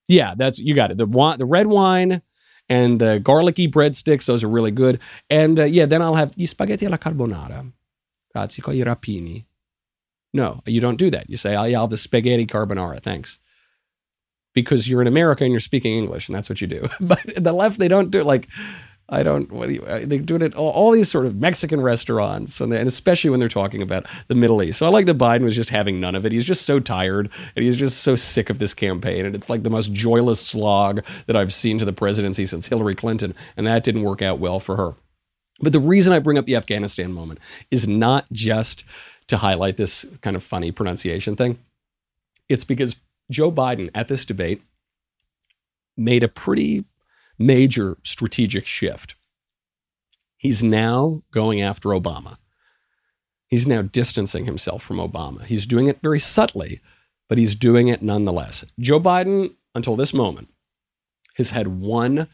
Yeah, 0.07 0.33
that's, 0.35 0.57
you 0.57 0.73
got 0.73 0.91
it. 0.91 0.97
The, 0.97 1.05
the 1.37 1.45
red 1.45 1.67
wine, 1.67 2.21
and 2.69 3.01
the 3.01 3.19
garlicky 3.19 3.67
breadsticks. 3.67 4.25
Those 4.25 4.43
are 4.43 4.47
really 4.47 4.71
good. 4.71 4.99
And 5.29 5.59
uh, 5.59 5.63
yeah, 5.63 5.85
then 5.85 6.01
I'll 6.01 6.15
have 6.15 6.31
gli 6.35 6.45
spaghetti 6.45 6.85
alla 6.85 6.97
carbonara. 6.97 7.71
Grazie 8.33 8.61
con 8.61 8.75
i 8.75 8.83
rapini. 8.83 9.45
No, 10.31 10.61
you 10.65 10.79
don't 10.79 10.97
do 10.97 11.09
that. 11.09 11.29
You 11.29 11.37
say, 11.37 11.55
I'll 11.55 11.81
have 11.81 11.89
the 11.89 11.97
spaghetti 11.97 12.45
carbonara. 12.45 13.01
Thanks. 13.01 13.39
Because 14.53 14.87
you're 14.87 15.01
in 15.01 15.07
America 15.07 15.43
and 15.43 15.51
you're 15.51 15.59
speaking 15.59 15.93
English, 15.93 16.27
and 16.27 16.35
that's 16.35 16.49
what 16.49 16.61
you 16.61 16.67
do. 16.67 16.87
But 16.99 17.21
the 17.35 17.53
left, 17.53 17.79
they 17.79 17.87
don't 17.87 18.11
do 18.11 18.19
it 18.19 18.25
like, 18.25 18.47
I 19.11 19.23
don't. 19.23 19.51
What 19.51 19.69
do 19.69 19.75
you? 19.75 20.05
They 20.05 20.19
do 20.19 20.35
it 20.35 20.53
all, 20.53 20.69
all 20.69 20.91
these 20.91 21.09
sort 21.09 21.25
of 21.25 21.35
Mexican 21.35 21.81
restaurants, 21.81 22.61
and, 22.61 22.71
they, 22.71 22.77
and, 22.77 22.87
especially 22.87 23.31
when 23.31 23.39
they're 23.39 23.49
talking 23.49 23.81
about 23.81 24.05
the 24.27 24.35
Middle 24.35 24.61
East. 24.61 24.77
So 24.79 24.85
I 24.85 24.89
like 24.89 25.07
that 25.07 25.17
Biden 25.17 25.43
was 25.43 25.55
just 25.55 25.71
having 25.71 25.99
none 25.99 26.15
of 26.15 26.25
it. 26.25 26.31
He's 26.31 26.45
just 26.45 26.63
so 26.63 26.79
tired, 26.79 27.31
and 27.55 27.65
he's 27.65 27.77
just 27.77 28.01
so 28.01 28.15
sick 28.15 28.49
of 28.49 28.59
this 28.59 28.73
campaign, 28.73 29.25
and 29.25 29.35
it's 29.35 29.49
like 29.49 29.63
the 29.63 29.69
most 29.69 29.93
joyless 29.93 30.39
slog 30.39 31.03
that 31.25 31.35
I've 31.35 31.51
seen 31.51 31.79
to 31.79 31.85
the 31.85 31.93
presidency 31.93 32.45
since 32.45 32.67
Hillary 32.67 32.95
Clinton, 32.95 33.33
and 33.57 33.65
that 33.65 33.83
didn't 33.83 34.03
work 34.03 34.21
out 34.21 34.39
well 34.39 34.59
for 34.59 34.77
her. 34.77 34.95
But 35.59 35.73
the 35.73 35.79
reason 35.79 36.13
I 36.13 36.19
bring 36.19 36.37
up 36.37 36.45
the 36.45 36.55
Afghanistan 36.55 37.11
moment 37.11 37.39
is 37.71 37.87
not 37.87 38.25
just 38.31 38.85
to 39.27 39.37
highlight 39.37 39.77
this 39.77 40.05
kind 40.21 40.35
of 40.35 40.43
funny 40.43 40.71
pronunciation 40.71 41.35
thing. 41.35 41.59
It's 42.47 42.63
because 42.63 42.95
Joe 43.29 43.51
Biden 43.51 43.89
at 43.93 44.07
this 44.07 44.25
debate 44.25 44.61
made 45.97 46.23
a 46.23 46.27
pretty 46.27 46.85
major 47.39 47.97
strategic 48.03 48.65
shift. 48.65 49.15
He's 50.37 50.63
now 50.63 51.23
going 51.31 51.61
after 51.61 51.89
Obama. 51.89 52.37
He's 53.47 53.65
now 53.65 53.81
distancing 53.81 54.45
himself 54.45 54.83
from 54.83 54.97
Obama. 54.97 55.43
He's 55.43 55.65
doing 55.65 55.87
it 55.87 56.01
very 56.03 56.19
subtly, 56.19 56.81
but 57.27 57.37
he's 57.37 57.55
doing 57.55 57.87
it 57.87 58.01
nonetheless. 58.01 58.63
Joe 58.79 58.99
Biden, 58.99 59.55
until 59.73 59.95
this 59.95 60.13
moment, 60.13 60.49
has 61.35 61.49
had 61.49 61.79
one 61.79 62.27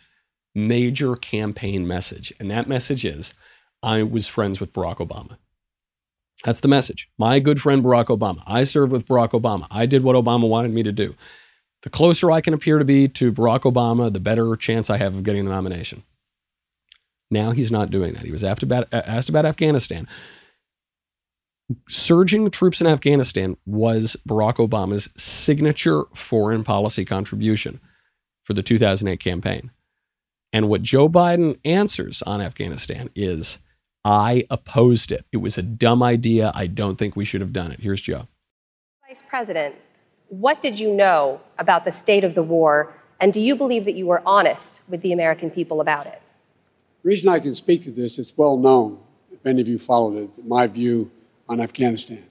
major 0.54 1.16
campaign 1.16 1.88
message, 1.88 2.34
and 2.40 2.52
that 2.52 2.68
message 2.68 3.06
is 3.06 3.34
I 3.82 4.04
was 4.04 4.28
friends 4.28 4.60
with 4.60 4.74
Barack 4.74 4.98
Obama. 4.98 5.38
That's 6.44 6.60
the 6.60 6.68
message. 6.68 7.10
My 7.18 7.40
good 7.40 7.62
friend 7.62 7.84
Barack 7.84 8.06
Obama. 8.06 8.44
I 8.46 8.66
served 8.66 8.92
with 8.92 9.08
Barack 9.08 9.32
Obama. 9.32 9.68
I 9.72 9.86
did 9.86 10.04
what 10.04 10.16
Obama 10.16 10.48
wanted 10.48 10.72
me 10.72 10.84
to 10.84 10.92
do 10.92 11.16
the 11.86 11.90
closer 11.92 12.32
I 12.32 12.42
can 12.42 12.56
appear 12.56 12.80
to 12.80 12.84
be 12.84 13.08
to 13.10 13.32
Barack 13.32 13.62
Obama, 13.62 14.12
the 14.12 14.20
better 14.20 14.56
chance 14.56 14.90
I 14.90 14.98
have 14.98 15.14
of 15.14 15.22
getting 15.22 15.46
the 15.46 15.52
nomination. 15.52 16.02
Now 17.30 17.52
he's 17.52 17.72
not 17.72 17.92
doing 17.92 18.14
that. 18.14 18.24
He 18.24 18.32
was 18.32 18.44
asked 18.44 18.64
about, 18.64 18.92
asked 18.92 19.30
about 19.30 19.46
Afghanistan. 19.46 20.08
Surging 21.88 22.50
troops 22.50 22.82
in 22.82 22.88
Afghanistan 22.88 23.56
was 23.68 24.18
Barack 24.28 24.56
Obama's 24.56 25.12
signature 25.16 26.06
foreign 26.16 26.64
policy 26.64 27.06
contribution 27.06 27.80
for 28.42 28.54
the 28.54 28.64
2008 28.64 29.20
campaign. 29.20 29.70
And 30.52 30.68
what 30.68 30.82
Joe 30.82 31.08
Biden 31.08 31.60
answers 31.64 32.24
on 32.24 32.42
Afghanistan 32.42 33.12
is 33.14 33.60
I 34.04 34.48
opposed 34.50 35.12
it. 35.12 35.26
It 35.32 35.38
was 35.38 35.60
a 35.60 35.64
dumb 35.64 36.02
idea. 36.02 36.52
I 36.56 36.66
don't 36.66 36.98
think 36.98 37.16
we 37.16 37.26
should 37.26 37.42
have 37.42 37.54
done 37.54 37.72
it. 37.72 37.82
Here's 37.82 38.02
Joe. 38.02 38.28
Vice 39.08 39.22
President, 39.28 39.76
what 40.40 40.62
did 40.62 40.80
you 40.80 40.94
know 40.94 41.40
about 41.58 41.86
the 41.86 41.92
state 41.92 42.24
of 42.24 42.36
the 42.36 42.44
war, 42.44 42.94
and 43.20 43.32
do 43.32 43.40
you 43.40 43.56
believe 43.56 43.86
that 43.86 43.96
you 43.96 44.06
were 44.06 44.22
honest 44.26 44.82
with 44.88 45.02
the 45.02 45.12
American 45.12 45.50
people 45.50 45.80
about 45.80 46.08
it? 46.08 46.22
The 47.04 47.10
reason 47.10 47.30
I 47.30 47.40
can 47.40 47.56
speak 47.56 47.82
to 47.84 47.92
this, 47.92 48.20
it's 48.20 48.38
well 48.38 48.58
known, 48.58 49.00
if 49.32 49.46
any 49.46 49.62
of 49.62 49.68
you 49.68 49.78
followed 49.78 50.18
it, 50.18 50.46
my 50.46 50.68
view 50.68 51.10
on 51.48 51.62
Afghanistan. 51.62 52.26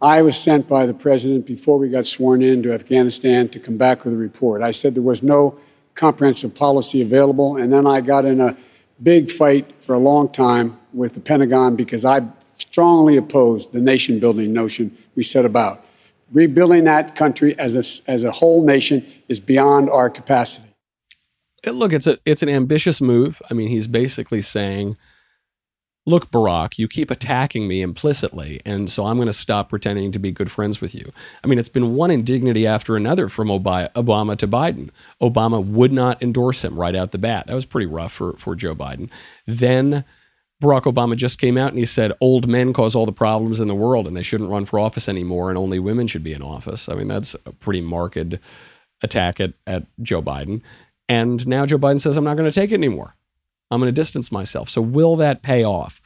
I 0.00 0.20
was 0.22 0.36
sent 0.36 0.68
by 0.68 0.84
the 0.84 0.94
president 0.94 1.46
before 1.46 1.78
we 1.78 1.88
got 1.88 2.06
sworn 2.06 2.42
in 2.42 2.62
to 2.64 2.72
Afghanistan 2.72 3.48
to 3.50 3.60
come 3.60 3.78
back 3.78 4.04
with 4.04 4.12
a 4.12 4.16
report. 4.16 4.60
I 4.60 4.72
said 4.72 4.94
there 4.94 5.02
was 5.02 5.22
no 5.22 5.58
comprehensive 5.94 6.54
policy 6.54 7.00
available, 7.00 7.56
and 7.56 7.72
then 7.72 7.86
I 7.86 8.00
got 8.00 8.24
in 8.24 8.40
a 8.40 8.56
big 9.02 9.30
fight 9.30 9.82
for 9.82 9.94
a 9.94 9.98
long 9.98 10.28
time 10.28 10.76
with 10.92 11.14
the 11.14 11.20
Pentagon 11.20 11.76
because 11.76 12.04
I 12.04 12.22
strongly 12.42 13.16
opposed 13.16 13.72
the 13.72 13.80
nation 13.80 14.18
building 14.18 14.52
notion 14.52 14.96
we 15.14 15.22
set 15.22 15.44
about 15.44 15.84
rebuilding 16.32 16.84
that 16.84 17.14
country 17.14 17.58
as 17.58 17.76
a, 17.76 18.10
as 18.10 18.24
a 18.24 18.30
whole 18.30 18.64
nation 18.64 19.04
is 19.28 19.40
beyond 19.40 19.90
our 19.90 20.10
capacity. 20.10 20.68
Look, 21.64 21.92
it's 21.92 22.08
a 22.08 22.18
it's 22.24 22.42
an 22.42 22.48
ambitious 22.48 23.00
move. 23.00 23.40
I 23.48 23.54
mean, 23.54 23.68
he's 23.68 23.86
basically 23.86 24.42
saying 24.42 24.96
look, 26.06 26.30
Barack, 26.30 26.78
you 26.78 26.88
keep 26.88 27.10
attacking 27.10 27.68
me 27.68 27.82
implicitly, 27.82 28.60
and 28.64 28.90
so 28.90 29.06
I'm 29.06 29.16
going 29.16 29.26
to 29.26 29.32
stop 29.32 29.68
pretending 29.68 30.12
to 30.12 30.18
be 30.18 30.32
good 30.32 30.50
friends 30.50 30.80
with 30.80 30.94
you. 30.94 31.12
I 31.42 31.46
mean, 31.46 31.58
it's 31.58 31.68
been 31.68 31.94
one 31.94 32.10
indignity 32.10 32.66
after 32.66 32.96
another 32.96 33.28
from 33.28 33.48
Obama 33.48 34.36
to 34.36 34.48
Biden. 34.48 34.90
Obama 35.20 35.64
would 35.64 35.92
not 35.92 36.22
endorse 36.22 36.64
him 36.64 36.78
right 36.78 36.96
out 36.96 37.12
the 37.12 37.18
bat. 37.18 37.46
That 37.46 37.54
was 37.54 37.66
pretty 37.66 37.86
rough 37.86 38.12
for, 38.12 38.34
for 38.34 38.56
Joe 38.56 38.74
Biden. 38.74 39.10
Then 39.46 40.04
Barack 40.62 40.82
Obama 40.82 41.16
just 41.16 41.38
came 41.38 41.58
out 41.58 41.70
and 41.70 41.78
he 41.78 41.84
said 41.84 42.12
old 42.20 42.48
men 42.48 42.72
cause 42.72 42.94
all 42.94 43.04
the 43.04 43.12
problems 43.12 43.60
in 43.60 43.68
the 43.68 43.74
world 43.74 44.06
and 44.06 44.16
they 44.16 44.22
shouldn't 44.22 44.50
run 44.50 44.64
for 44.64 44.78
office 44.78 45.08
anymore 45.08 45.50
and 45.50 45.58
only 45.58 45.78
women 45.78 46.06
should 46.06 46.22
be 46.22 46.32
in 46.32 46.40
office. 46.40 46.88
I 46.88 46.94
mean, 46.94 47.08
that's 47.08 47.34
a 47.44 47.52
pretty 47.52 47.80
marked 47.80 48.36
attack 49.02 49.40
at, 49.40 49.54
at 49.66 49.84
Joe 50.00 50.22
Biden. 50.22 50.62
And 51.08 51.46
now 51.46 51.66
Joe 51.66 51.78
Biden 51.78 52.00
says, 52.00 52.16
I'm 52.16 52.24
not 52.24 52.36
going 52.36 52.50
to 52.50 52.54
take 52.54 52.70
it 52.70 52.76
anymore. 52.76 53.16
I'm 53.70 53.80
going 53.80 53.92
to 53.92 54.00
distance 54.00 54.30
myself. 54.30 54.70
So, 54.70 54.80
will 54.80 55.16
that 55.16 55.42
pay 55.42 55.64
off? 55.64 56.00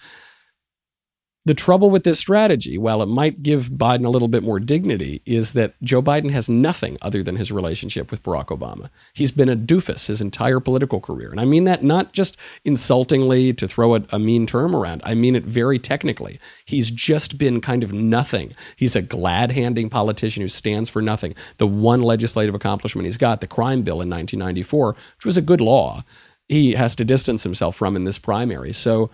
The 1.47 1.55
trouble 1.55 1.91
with 1.91 2.03
this 2.03 2.19
strategy, 2.19 2.77
while 2.77 3.01
it 3.03 3.07
might 3.07 3.41
give 3.41 3.69
Biden 3.69 4.05
a 4.05 4.09
little 4.09 4.27
bit 4.27 4.43
more 4.43 4.59
dignity, 4.59 5.23
is 5.25 5.53
that 5.53 5.81
Joe 5.81 6.03
Biden 6.03 6.31
has 6.31 6.49
nothing 6.49 6.99
other 7.01 7.23
than 7.23 7.37
his 7.37 7.53
relationship 7.53 8.11
with 8.11 8.25
Barack 8.25 8.47
Obama. 8.47 8.91
He's 9.15 9.31
been 9.31 9.49
a 9.49 9.55
doofus 9.55 10.09
his 10.09 10.21
entire 10.21 10.59
political 10.59 11.01
career. 11.01 11.31
And 11.31 11.41
I 11.41 11.45
mean 11.45 11.63
that 11.63 11.85
not 11.85 12.13
just 12.13 12.37
insultingly 12.65 13.53
to 13.55 13.69
throw 13.69 13.95
a, 13.95 14.03
a 14.11 14.19
mean 14.19 14.49
term 14.49 14.75
around, 14.75 15.03
I 15.05 15.15
mean 15.15 15.37
it 15.37 15.45
very 15.45 15.79
technically. 15.79 16.41
He's 16.65 16.91
just 16.91 17.39
been 17.39 17.61
kind 17.61 17.85
of 17.85 17.93
nothing. 17.93 18.53
He's 18.75 18.97
a 18.97 19.03
glad 19.03 19.53
handing 19.53 19.89
politician 19.89 20.43
who 20.43 20.49
stands 20.49 20.89
for 20.89 21.01
nothing. 21.01 21.37
The 21.59 21.67
one 21.69 22.03
legislative 22.03 22.57
accomplishment 22.57 23.07
he's 23.07 23.17
got, 23.17 23.41
the 23.41 23.47
crime 23.47 23.83
bill 23.83 24.03
in 24.03 24.11
1994, 24.11 24.97
which 25.19 25.25
was 25.25 25.37
a 25.37 25.43
good 25.43 25.61
law, 25.61 26.03
he 26.49 26.73
has 26.73 26.97
to 26.97 27.05
distance 27.05 27.45
himself 27.45 27.77
from 27.77 27.95
in 27.95 28.03
this 28.03 28.19
primary. 28.19 28.73
So, 28.73 29.11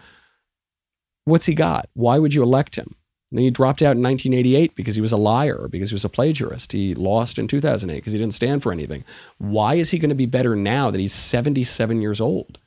what's 1.24 1.46
he 1.46 1.54
got? 1.54 1.88
Why 1.94 2.18
would 2.18 2.34
you 2.34 2.42
elect 2.42 2.76
him? 2.76 2.94
And 3.30 3.40
he 3.40 3.50
dropped 3.50 3.80
out 3.80 3.96
in 3.96 4.02
1988 4.02 4.74
because 4.74 4.94
he 4.94 5.00
was 5.00 5.12
a 5.12 5.16
liar, 5.16 5.66
because 5.68 5.88
he 5.88 5.94
was 5.94 6.04
a 6.04 6.10
plagiarist. 6.10 6.72
He 6.72 6.94
lost 6.94 7.38
in 7.38 7.48
2008 7.48 7.96
because 7.96 8.12
he 8.12 8.18
didn't 8.18 8.34
stand 8.34 8.62
for 8.62 8.72
anything. 8.72 9.04
Why 9.38 9.74
is 9.74 9.90
he 9.90 9.98
going 9.98 10.10
to 10.10 10.14
be 10.14 10.26
better 10.26 10.54
now 10.54 10.90
that 10.90 11.00
he's 11.00 11.14
77 11.14 12.02
years 12.02 12.20
old? 12.20 12.58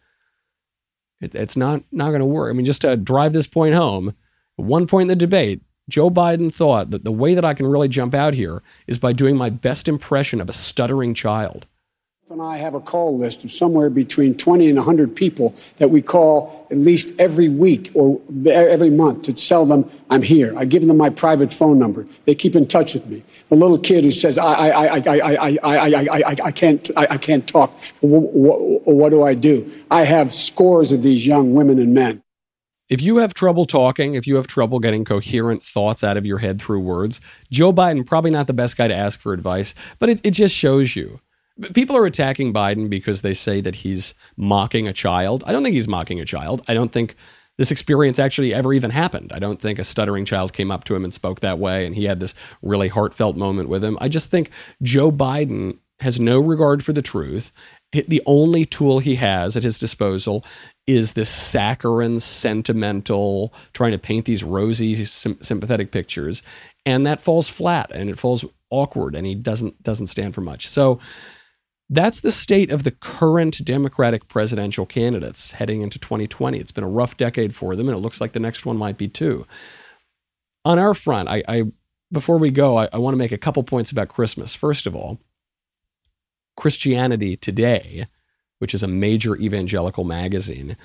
It, 1.21 1.35
it's 1.35 1.55
not, 1.55 1.83
not 1.91 2.09
going 2.09 2.19
to 2.19 2.25
work. 2.25 2.49
I 2.49 2.53
mean, 2.53 2.65
just 2.65 2.81
to 2.81 2.97
drive 2.97 3.33
this 3.33 3.47
point 3.47 3.75
home, 3.75 4.15
at 4.57 4.65
one 4.65 4.87
point 4.87 5.03
in 5.03 5.07
the 5.09 5.15
debate, 5.15 5.61
Joe 5.87 6.09
Biden 6.09 6.51
thought 6.51 6.89
that 6.89 7.03
the 7.03 7.11
way 7.11 7.35
that 7.35 7.45
I 7.45 7.53
can 7.53 7.67
really 7.67 7.87
jump 7.87 8.15
out 8.15 8.33
here 8.33 8.63
is 8.87 8.97
by 8.97 9.13
doing 9.13 9.37
my 9.37 9.51
best 9.51 9.87
impression 9.87 10.41
of 10.41 10.49
a 10.49 10.53
stuttering 10.53 11.13
child 11.13 11.67
and 12.31 12.41
I 12.41 12.57
have 12.57 12.73
a 12.73 12.79
call 12.79 13.15
list 13.15 13.43
of 13.43 13.51
somewhere 13.51 13.91
between 13.91 14.35
20 14.35 14.67
and 14.67 14.77
100 14.77 15.15
people 15.15 15.53
that 15.77 15.91
we 15.91 16.01
call 16.01 16.65
at 16.71 16.77
least 16.77 17.13
every 17.19 17.49
week 17.49 17.91
or 17.93 18.19
every 18.47 18.89
month 18.89 19.23
to 19.23 19.33
tell 19.33 19.63
them 19.63 19.87
I'm 20.09 20.23
here. 20.23 20.51
I 20.57 20.65
give 20.65 20.87
them 20.87 20.97
my 20.97 21.11
private 21.11 21.53
phone 21.53 21.77
number. 21.77 22.07
They 22.23 22.33
keep 22.33 22.55
in 22.55 22.65
touch 22.65 22.95
with 22.95 23.07
me. 23.07 23.23
The 23.49 23.55
little 23.55 23.77
kid 23.77 24.03
who 24.03 24.11
says, 24.11 24.39
I, 24.39 24.53
I, 24.53 24.69
I, 24.69 24.97
I, 24.97 24.99
I, 25.07 25.57
I, 25.63 26.05
I, 26.09 26.35
I, 26.45 26.51
can't, 26.51 26.89
I, 26.97 27.07
I 27.11 27.17
can't 27.17 27.47
talk. 27.47 27.79
What, 28.01 28.87
what 28.87 29.09
do 29.11 29.21
I 29.21 29.35
do? 29.35 29.71
I 29.91 30.03
have 30.03 30.33
scores 30.33 30.91
of 30.91 31.03
these 31.03 31.27
young 31.27 31.53
women 31.53 31.77
and 31.77 31.93
men. 31.93 32.23
If 32.89 33.03
you 33.03 33.17
have 33.17 33.35
trouble 33.35 33.65
talking, 33.65 34.15
if 34.15 34.25
you 34.25 34.35
have 34.37 34.47
trouble 34.47 34.79
getting 34.79 35.05
coherent 35.05 35.61
thoughts 35.61 36.03
out 36.03 36.17
of 36.17 36.25
your 36.25 36.39
head 36.39 36.59
through 36.59 36.79
words, 36.79 37.21
Joe 37.51 37.71
Biden, 37.71 38.03
probably 38.03 38.31
not 38.31 38.47
the 38.47 38.53
best 38.53 38.77
guy 38.77 38.87
to 38.87 38.95
ask 38.95 39.19
for 39.19 39.31
advice, 39.31 39.75
but 39.99 40.09
it, 40.09 40.21
it 40.23 40.31
just 40.31 40.55
shows 40.55 40.95
you 40.95 41.19
People 41.73 41.95
are 41.95 42.05
attacking 42.05 42.53
Biden 42.53 42.89
because 42.89 43.21
they 43.21 43.33
say 43.33 43.61
that 43.61 43.75
he's 43.75 44.13
mocking 44.35 44.87
a 44.87 44.93
child. 44.93 45.43
I 45.47 45.51
don't 45.51 45.63
think 45.63 45.75
he's 45.75 45.87
mocking 45.87 46.19
a 46.19 46.25
child. 46.25 46.61
I 46.67 46.73
don't 46.73 46.91
think 46.91 47.15
this 47.57 47.71
experience 47.71 48.19
actually 48.19 48.53
ever 48.53 48.73
even 48.73 48.91
happened. 48.91 49.31
I 49.33 49.39
don't 49.39 49.61
think 49.61 49.79
a 49.79 49.83
stuttering 49.83 50.25
child 50.25 50.51
came 50.51 50.71
up 50.71 50.83
to 50.85 50.95
him 50.95 51.03
and 51.03 51.13
spoke 51.13 51.39
that 51.39 51.57
way 51.57 51.85
and 51.85 51.95
he 51.95 52.05
had 52.05 52.19
this 52.19 52.33
really 52.61 52.89
heartfelt 52.89 53.37
moment 53.37 53.69
with 53.69 53.83
him. 53.83 53.97
I 54.01 54.09
just 54.09 54.29
think 54.29 54.49
Joe 54.81 55.11
Biden 55.11 55.77
has 56.01 56.19
no 56.19 56.39
regard 56.39 56.83
for 56.83 56.91
the 56.91 57.01
truth. 57.01 57.51
The 57.93 58.21
only 58.25 58.65
tool 58.65 58.99
he 58.99 59.15
has 59.15 59.55
at 59.55 59.63
his 59.63 59.79
disposal 59.79 60.43
is 60.85 61.13
this 61.13 61.29
saccharine, 61.29 62.19
sentimental, 62.19 63.53
trying 63.71 63.93
to 63.93 63.97
paint 63.97 64.25
these 64.25 64.43
rosy, 64.43 65.05
sympathetic 65.05 65.91
pictures, 65.91 66.43
and 66.85 67.05
that 67.07 67.21
falls 67.21 67.47
flat 67.47 67.89
and 67.93 68.09
it 68.09 68.19
falls 68.19 68.43
awkward, 68.69 69.15
and 69.15 69.25
he 69.25 69.33
doesn't 69.33 69.81
doesn't 69.81 70.07
stand 70.07 70.35
for 70.35 70.41
much. 70.41 70.67
So 70.67 70.99
that's 71.89 72.21
the 72.21 72.31
state 72.31 72.71
of 72.71 72.83
the 72.83 72.91
current 72.91 73.63
Democratic 73.63 74.27
presidential 74.27 74.85
candidates 74.85 75.53
heading 75.53 75.81
into 75.81 75.99
2020. 75.99 76.57
It's 76.57 76.71
been 76.71 76.83
a 76.83 76.89
rough 76.89 77.15
decade 77.17 77.53
for 77.53 77.75
them, 77.75 77.87
and 77.87 77.97
it 77.97 78.01
looks 78.01 78.19
like 78.19 78.33
the 78.33 78.39
next 78.39 78.65
one 78.65 78.77
might 78.77 78.97
be 78.97 79.07
too. 79.07 79.45
On 80.63 80.79
our 80.79 80.95
front, 80.95 81.29
I, 81.29 81.43
I 81.47 81.63
before 82.11 82.37
we 82.37 82.49
go, 82.49 82.77
I, 82.77 82.89
I 82.91 82.97
want 82.97 83.13
to 83.13 83.19
make 83.19 83.31
a 83.31 83.37
couple 83.37 83.61
points 83.63 83.91
about 83.91 84.09
Christmas. 84.09 84.55
First 84.55 84.87
of 84.87 84.95
all, 84.95 85.19
Christianity 86.55 87.35
Today, 87.35 88.05
which 88.59 88.73
is 88.73 88.81
a 88.81 88.87
major 88.87 89.35
evangelical 89.35 90.03
magazine 90.03 90.77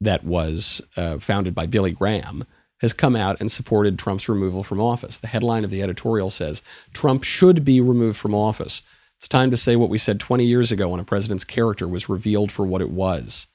that 0.00 0.24
was 0.24 0.80
uh, 0.96 1.18
founded 1.18 1.54
by 1.54 1.66
Billy 1.66 1.92
Graham, 1.92 2.44
has 2.80 2.92
come 2.92 3.14
out 3.14 3.38
and 3.40 3.52
supported 3.52 3.98
Trump's 3.98 4.28
removal 4.28 4.62
from 4.62 4.80
office. 4.80 5.18
The 5.18 5.26
headline 5.28 5.64
of 5.64 5.70
the 5.70 5.82
editorial 5.82 6.30
says 6.30 6.62
Trump 6.94 7.22
should 7.22 7.64
be 7.64 7.80
removed 7.80 8.16
from 8.16 8.34
office. 8.34 8.82
It's 9.20 9.28
time 9.28 9.50
to 9.50 9.56
say 9.58 9.76
what 9.76 9.90
we 9.90 9.98
said 9.98 10.18
20 10.18 10.46
years 10.46 10.72
ago 10.72 10.88
when 10.88 11.00
a 11.00 11.04
president's 11.04 11.44
character 11.44 11.86
was 11.86 12.08
revealed 12.08 12.50
for 12.50 12.64
what 12.64 12.80
it 12.80 12.88
was. 12.88 13.48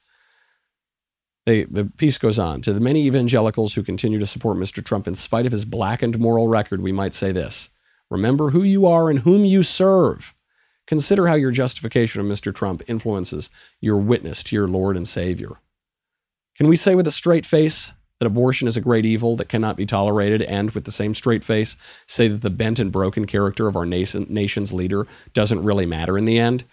They, 1.44 1.64
the 1.64 1.86
piece 1.86 2.18
goes 2.18 2.38
on 2.38 2.62
To 2.62 2.72
the 2.72 2.78
many 2.78 3.04
evangelicals 3.04 3.74
who 3.74 3.82
continue 3.82 4.20
to 4.20 4.26
support 4.26 4.58
Mr. 4.58 4.84
Trump 4.84 5.08
in 5.08 5.16
spite 5.16 5.44
of 5.44 5.50
his 5.50 5.64
blackened 5.64 6.20
moral 6.20 6.46
record, 6.46 6.82
we 6.82 6.92
might 6.92 7.14
say 7.14 7.32
this 7.32 7.68
Remember 8.08 8.50
who 8.50 8.62
you 8.62 8.86
are 8.86 9.10
and 9.10 9.20
whom 9.20 9.44
you 9.44 9.64
serve. 9.64 10.36
Consider 10.86 11.26
how 11.26 11.34
your 11.34 11.50
justification 11.50 12.20
of 12.20 12.28
Mr. 12.28 12.54
Trump 12.54 12.80
influences 12.86 13.50
your 13.80 13.96
witness 13.96 14.44
to 14.44 14.54
your 14.54 14.68
Lord 14.68 14.96
and 14.96 15.08
Savior. 15.08 15.56
Can 16.54 16.68
we 16.68 16.76
say 16.76 16.94
with 16.94 17.08
a 17.08 17.10
straight 17.10 17.44
face 17.44 17.90
that 18.18 18.26
abortion 18.26 18.66
is 18.66 18.76
a 18.76 18.80
great 18.80 19.04
evil 19.04 19.36
that 19.36 19.48
cannot 19.48 19.76
be 19.76 19.86
tolerated, 19.86 20.42
and 20.42 20.70
with 20.70 20.84
the 20.84 20.92
same 20.92 21.14
straight 21.14 21.44
face, 21.44 21.76
say 22.06 22.28
that 22.28 22.40
the 22.40 22.50
bent 22.50 22.78
and 22.78 22.90
broken 22.90 23.26
character 23.26 23.68
of 23.68 23.76
our 23.76 23.86
nation, 23.86 24.26
nation's 24.28 24.72
leader 24.72 25.06
doesn't 25.32 25.62
really 25.62 25.86
matter 25.86 26.16
in 26.16 26.24
the 26.24 26.38
end? 26.38 26.64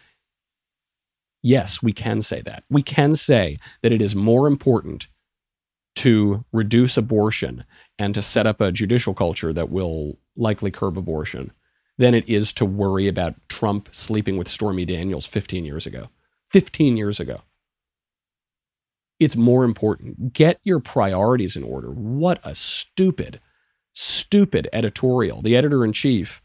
Yes, 1.42 1.84
we 1.84 1.92
can 1.92 2.22
say 2.22 2.42
that. 2.42 2.64
We 2.70 2.82
can 2.82 3.16
say 3.16 3.58
that 3.82 3.92
it 3.92 4.02
is 4.02 4.16
more 4.16 4.48
important 4.48 5.08
to 5.98 6.46
reduce 6.54 6.96
abortion 6.96 7.66
and 8.00 8.16
to 8.16 8.22
set 8.22 8.48
up 8.48 8.62
a 8.62 8.72
judicial 8.72 9.14
culture 9.14 9.52
that 9.52 9.70
will 9.70 10.18
likely 10.36 10.72
curb 10.72 10.98
abortion 10.98 11.52
than 11.98 12.16
it 12.16 12.28
is 12.28 12.54
to 12.54 12.66
worry 12.66 13.08
about 13.08 13.36
Trump 13.50 13.90
sleeping 13.92 14.38
with 14.38 14.48
Stormy 14.48 14.86
Daniels 14.86 15.28
15 15.28 15.66
years 15.66 15.86
ago. 15.86 16.10
15 16.50 16.98
years 16.98 17.20
ago 17.20 17.42
it's 19.24 19.36
more 19.36 19.64
important. 19.64 20.34
Get 20.34 20.60
your 20.64 20.80
priorities 20.80 21.56
in 21.56 21.64
order. 21.64 21.90
What 21.90 22.40
a 22.44 22.56
stupid, 22.56 23.40
stupid 23.94 24.68
editorial. 24.74 25.42
The 25.42 25.56
editor 25.56 25.84
in 25.84 25.94
chief, 25.94 26.42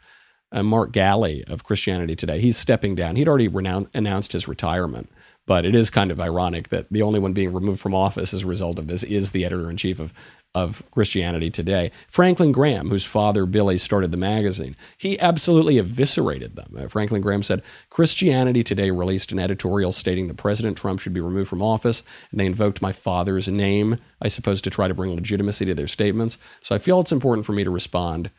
uh, 0.53 0.63
Mark 0.63 0.93
Galli 0.93 1.45
of 1.45 1.65
Christianity 1.65 2.17
Today, 2.17 2.41
he's 2.41 2.57
stepping 2.57 2.95
down. 2.95 3.17
He'd 3.17 3.29
already 3.29 3.49
announced 3.95 4.33
his 4.33 4.49
retirement. 4.49 5.11
But 5.49 5.65
it 5.65 5.75
is 5.75 5.89
kind 5.89 6.11
of 6.11 6.21
ironic 6.21 6.69
that 6.69 6.93
the 6.93 7.01
only 7.01 7.19
one 7.19 7.33
being 7.33 7.55
removed 7.55 7.81
from 7.81 7.95
office 7.95 8.35
as 8.35 8.45
a 8.45 8.47
result 8.47 8.79
of 8.79 8.87
this 8.87 9.03
is 9.03 9.31
the 9.31 9.47
editor 9.47 9.71
in 9.71 9.79
chief 9.79 9.99
of 9.99 10.13
of 10.55 10.83
Christianity 10.91 11.51
Today. 11.51 11.91
Franklin 12.09 12.53
Graham, 12.53 12.89
whose 12.89 13.05
father 13.05 13.47
Billy 13.47 13.79
started 13.79 14.11
the 14.11 14.17
magazine, 14.17 14.77
he 14.97 15.19
absolutely 15.21 15.79
eviscerated 15.79 16.57
them. 16.57 16.75
Uh, 16.77 16.89
Franklin 16.89 17.21
Graham 17.21 17.43
said 17.43 17.63
Christianity 17.91 18.63
Today 18.63 18.91
released 18.91 19.33
an 19.33 19.39
editorial 19.39 19.93
stating 19.93 20.27
that 20.29 20.37
President 20.37 20.77
Trump 20.77 21.01
should 21.01 21.15
be 21.15 21.21
removed 21.21 21.49
from 21.49 21.63
office, 21.63 22.03
and 22.31 22.41
they 22.41 22.47
invoked 22.47 22.83
my 22.83 22.93
father's 22.93 23.49
name, 23.49 23.99
I 24.21 24.29
suppose, 24.29 24.61
to 24.63 24.71
try 24.71 24.89
to 24.89 24.95
bring 24.95 25.15
legitimacy 25.15 25.65
to 25.67 25.75
their 25.75 25.87
statements. 25.87 26.39
So 26.61 26.75
I 26.75 26.79
feel 26.79 27.01
it's 27.01 27.13
important 27.13 27.47
for 27.47 27.53
me 27.53 27.65
to 27.65 27.71
respond. 27.71 28.31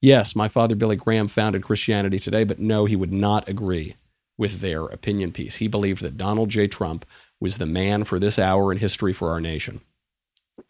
Yes, 0.00 0.36
my 0.36 0.48
father 0.48 0.74
Billy 0.74 0.96
Graham 0.96 1.28
founded 1.28 1.62
Christianity 1.62 2.18
Today, 2.18 2.44
but 2.44 2.58
no, 2.58 2.84
he 2.84 2.96
would 2.96 3.12
not 3.12 3.48
agree 3.48 3.96
with 4.36 4.60
their 4.60 4.84
opinion 4.86 5.32
piece. 5.32 5.56
He 5.56 5.68
believed 5.68 6.02
that 6.02 6.16
Donald 6.16 6.48
J. 6.48 6.66
Trump 6.66 7.06
was 7.40 7.58
the 7.58 7.66
man 7.66 8.04
for 8.04 8.18
this 8.18 8.38
hour 8.38 8.72
in 8.72 8.78
history 8.78 9.12
for 9.12 9.30
our 9.30 9.40
nation. 9.40 9.80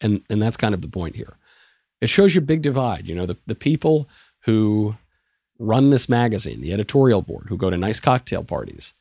And, 0.01 0.21
and 0.29 0.41
that's 0.41 0.57
kind 0.57 0.73
of 0.73 0.81
the 0.81 0.87
point 0.87 1.15
here. 1.15 1.37
It 2.01 2.09
shows 2.09 2.35
you 2.35 2.39
a 2.39 2.45
big 2.45 2.61
divide. 2.61 3.07
You 3.07 3.15
know, 3.15 3.25
the, 3.25 3.37
the 3.45 3.55
people 3.55 4.07
who 4.41 4.95
run 5.57 5.89
this 5.89 6.09
magazine, 6.09 6.61
the 6.61 6.73
editorial 6.73 7.21
board, 7.21 7.45
who 7.47 7.57
go 7.57 7.69
to 7.69 7.77
nice 7.77 7.99
cocktail 7.99 8.43
parties, 8.43 8.93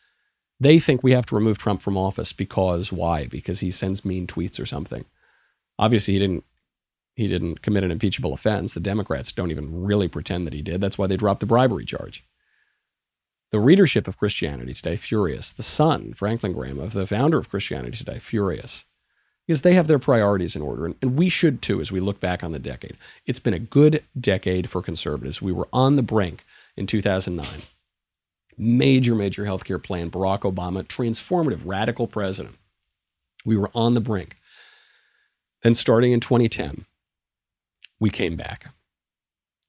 they 0.60 0.78
think 0.78 1.02
we 1.02 1.12
have 1.12 1.26
to 1.26 1.34
remove 1.34 1.58
Trump 1.58 1.82
from 1.82 1.96
office 1.96 2.32
because 2.32 2.92
why? 2.92 3.26
Because 3.26 3.60
he 3.60 3.70
sends 3.70 4.04
mean 4.04 4.26
tweets 4.26 4.60
or 4.60 4.66
something. 4.66 5.04
Obviously, 5.78 6.14
he 6.14 6.20
didn't. 6.20 6.44
He 7.16 7.28
didn't 7.28 7.62
commit 7.62 7.84
an 7.84 7.92
impeachable 7.92 8.34
offense. 8.34 8.74
The 8.74 8.80
Democrats 8.80 9.30
don't 9.30 9.52
even 9.52 9.84
really 9.84 10.08
pretend 10.08 10.48
that 10.48 10.52
he 10.52 10.62
did. 10.62 10.80
That's 10.80 10.98
why 10.98 11.06
they 11.06 11.16
dropped 11.16 11.38
the 11.38 11.46
bribery 11.46 11.84
charge. 11.84 12.24
The 13.54 13.60
readership 13.60 14.08
of 14.08 14.18
Christianity 14.18 14.74
Today, 14.74 14.96
furious. 14.96 15.52
The 15.52 15.62
son, 15.62 16.12
Franklin 16.12 16.52
Graham, 16.52 16.80
of 16.80 16.92
the 16.92 17.06
founder 17.06 17.38
of 17.38 17.48
Christianity 17.48 17.96
Today, 17.96 18.18
furious. 18.18 18.84
because 19.46 19.62
they 19.62 19.74
have 19.74 19.86
their 19.86 20.00
priorities 20.00 20.56
in 20.56 20.62
order. 20.62 20.86
And, 20.86 20.96
and 21.00 21.16
we 21.16 21.28
should 21.28 21.62
too 21.62 21.80
as 21.80 21.92
we 21.92 22.00
look 22.00 22.18
back 22.18 22.42
on 22.42 22.50
the 22.50 22.58
decade. 22.58 22.96
It's 23.26 23.38
been 23.38 23.54
a 23.54 23.60
good 23.60 24.02
decade 24.18 24.68
for 24.68 24.82
conservatives. 24.82 25.40
We 25.40 25.52
were 25.52 25.68
on 25.72 25.94
the 25.94 26.02
brink 26.02 26.44
in 26.76 26.88
2009. 26.88 27.62
Major, 28.58 29.14
major 29.14 29.44
healthcare 29.44 29.80
plan, 29.80 30.10
Barack 30.10 30.40
Obama, 30.40 30.82
transformative, 30.82 31.62
radical 31.64 32.08
president. 32.08 32.56
We 33.44 33.56
were 33.56 33.70
on 33.72 33.94
the 33.94 34.00
brink. 34.00 34.36
Then, 35.62 35.74
starting 35.74 36.10
in 36.10 36.18
2010, 36.18 36.86
we 38.00 38.10
came 38.10 38.34
back. 38.34 38.74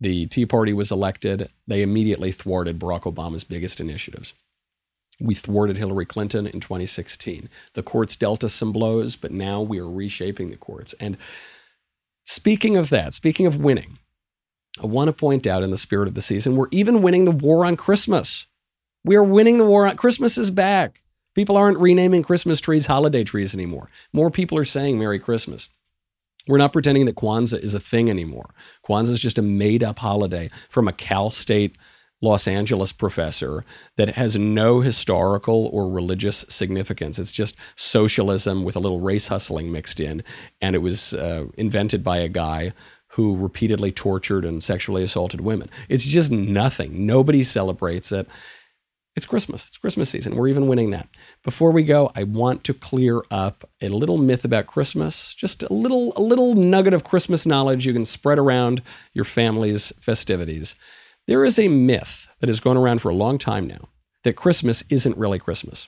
The 0.06 0.28
Tea 0.28 0.46
Party 0.46 0.72
was 0.72 0.92
elected. 0.92 1.50
They 1.66 1.82
immediately 1.82 2.32
thwarted 2.32 2.78
Barack 2.78 3.12
Obama's 3.12 3.44
biggest 3.44 3.80
initiatives. 3.80 4.36
We 5.20 5.34
thwarted 5.34 5.78
Hillary 5.78 6.06
Clinton 6.06 6.46
in 6.46 6.60
2016. 6.60 7.50
The 7.74 7.82
courts 7.82 8.16
dealt 8.16 8.44
us 8.44 8.54
some 8.54 8.72
blows, 8.72 9.16
but 9.16 9.32
now 9.32 9.64
we 9.64 9.80
are 9.80 9.90
reshaping 9.90 10.52
the 10.52 10.58
courts. 10.58 10.94
And 11.00 11.18
speaking 12.24 12.78
of 12.78 12.92
that, 12.92 13.16
speaking 13.16 13.48
of 13.48 13.58
winning, 13.58 13.98
I 14.80 14.86
want 14.86 15.08
to 15.08 15.12
point 15.12 15.48
out 15.48 15.64
in 15.64 15.72
the 15.72 15.76
spirit 15.76 16.08
of 16.08 16.14
the 16.14 16.22
season, 16.22 16.56
we're 16.56 16.68
even 16.70 17.02
winning 17.02 17.26
the 17.26 17.32
war 17.32 17.66
on 17.66 17.76
Christmas. 17.76 18.46
We 19.04 19.16
are 19.16 19.24
winning 19.24 19.58
the 19.58 19.66
war 19.66 19.88
on 19.88 19.96
Christmas 19.96 20.38
is 20.38 20.52
back. 20.52 21.02
People 21.34 21.58
aren't 21.58 21.80
renaming 21.80 22.22
Christmas 22.22 22.62
trees 22.62 22.86
holiday 22.86 23.24
trees 23.24 23.56
anymore. 23.56 23.90
More 24.14 24.30
people 24.30 24.60
are 24.60 24.66
saying 24.66 25.00
Merry 25.00 25.18
Christmas. 25.18 25.68
We're 26.48 26.58
not 26.58 26.74
pretending 26.74 27.06
that 27.06 27.16
Kwanzaa 27.16 27.60
is 27.60 27.74
a 27.74 27.80
thing 27.80 28.10
anymore. 28.10 28.54
Kwanzaa 28.88 29.12
is 29.12 29.22
just 29.22 29.40
a 29.40 29.42
made 29.42 29.84
up 29.84 30.00
holiday 30.00 30.50
from 30.70 30.88
a 30.88 30.92
Cal 30.92 31.30
State 31.30 31.78
Los 32.22 32.48
Angeles 32.48 32.92
professor 32.92 33.66
that 33.98 34.10
has 34.10 34.36
no 34.36 34.82
historical 34.82 35.68
or 35.74 35.90
religious 35.90 36.46
significance. 36.50 37.20
It's 37.20 37.32
just 37.32 37.56
socialism 37.76 38.64
with 38.64 38.76
a 38.76 38.80
little 38.80 39.02
race 39.02 39.28
hustling 39.28 39.72
mixed 39.72 40.00
in. 40.00 40.24
And 40.62 40.76
it 40.76 40.80
was 40.80 41.14
uh, 41.14 41.48
invented 41.58 42.04
by 42.04 42.18
a 42.18 42.30
guy 42.30 42.74
who 43.10 43.36
repeatedly 43.36 43.92
tortured 43.92 44.44
and 44.44 44.64
sexually 44.64 45.04
assaulted 45.04 45.42
women. 45.42 45.70
It's 45.88 46.06
just 46.06 46.32
nothing. 46.32 47.06
Nobody 47.06 47.44
celebrates 47.44 48.12
it. 48.12 48.28
It's 49.16 49.26
Christmas. 49.26 49.66
It's 49.68 49.78
Christmas 49.78 50.10
season. 50.10 50.36
We're 50.36 50.50
even 50.50 50.68
winning 50.68 50.92
that. 50.92 51.08
Before 51.42 51.72
we 51.72 51.84
go, 51.84 52.12
I 52.16 52.24
want 52.24 52.66
to 52.66 52.74
clear 52.74 53.22
up 53.32 53.64
a 53.82 53.88
little 53.88 54.18
myth 54.18 54.44
about 54.44 54.68
Christmas. 54.68 55.34
Just 55.34 55.64
a 55.64 55.72
little 55.72 56.12
a 56.18 56.22
little 56.22 56.54
nugget 56.54 56.94
of 56.94 57.06
Christmas 57.06 57.46
knowledge 57.46 57.86
you 57.86 57.94
can 57.94 58.04
spread 58.04 58.38
around 58.38 58.82
your 59.14 59.24
family's 59.24 59.94
festivities. 60.02 60.76
There 61.28 61.46
is 61.46 61.58
a 61.58 61.70
myth 61.70 62.28
that 62.42 62.50
has 62.50 62.60
gone 62.60 62.76
around 62.76 63.00
for 63.00 63.10
a 63.10 63.16
long 63.16 63.38
time 63.38 63.68
now 63.68 63.88
that 64.24 64.36
Christmas 64.36 64.84
isn't 64.90 65.18
really 65.18 65.40
Christmas. 65.40 65.88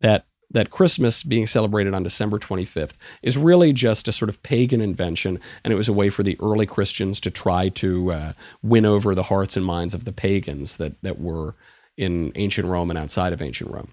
That 0.00 0.24
that 0.50 0.70
Christmas 0.70 1.22
being 1.22 1.46
celebrated 1.46 1.94
on 1.94 2.02
December 2.02 2.38
25th 2.38 2.96
is 3.22 3.38
really 3.38 3.72
just 3.72 4.08
a 4.08 4.12
sort 4.12 4.28
of 4.28 4.42
pagan 4.42 4.80
invention, 4.80 5.38
and 5.64 5.72
it 5.72 5.76
was 5.76 5.88
a 5.88 5.94
way 5.94 6.08
for 6.08 6.22
the 6.22 6.38
early 6.40 6.66
Christians 6.66 7.20
to 7.20 7.30
try 7.30 7.68
to 7.70 8.12
uh, 8.12 8.32
win 8.62 8.86
over 8.86 9.14
the 9.14 9.24
hearts 9.24 9.56
and 9.56 9.66
minds 9.66 9.92
of 9.92 10.06
the 10.06 10.12
pagans 10.12 10.78
that 10.78 10.94
that 11.02 11.20
were 11.20 11.56
in 11.96 12.32
ancient 12.34 12.66
Rome 12.66 12.90
and 12.90 12.98
outside 12.98 13.32
of 13.32 13.42
ancient 13.42 13.70
Rome. 13.70 13.92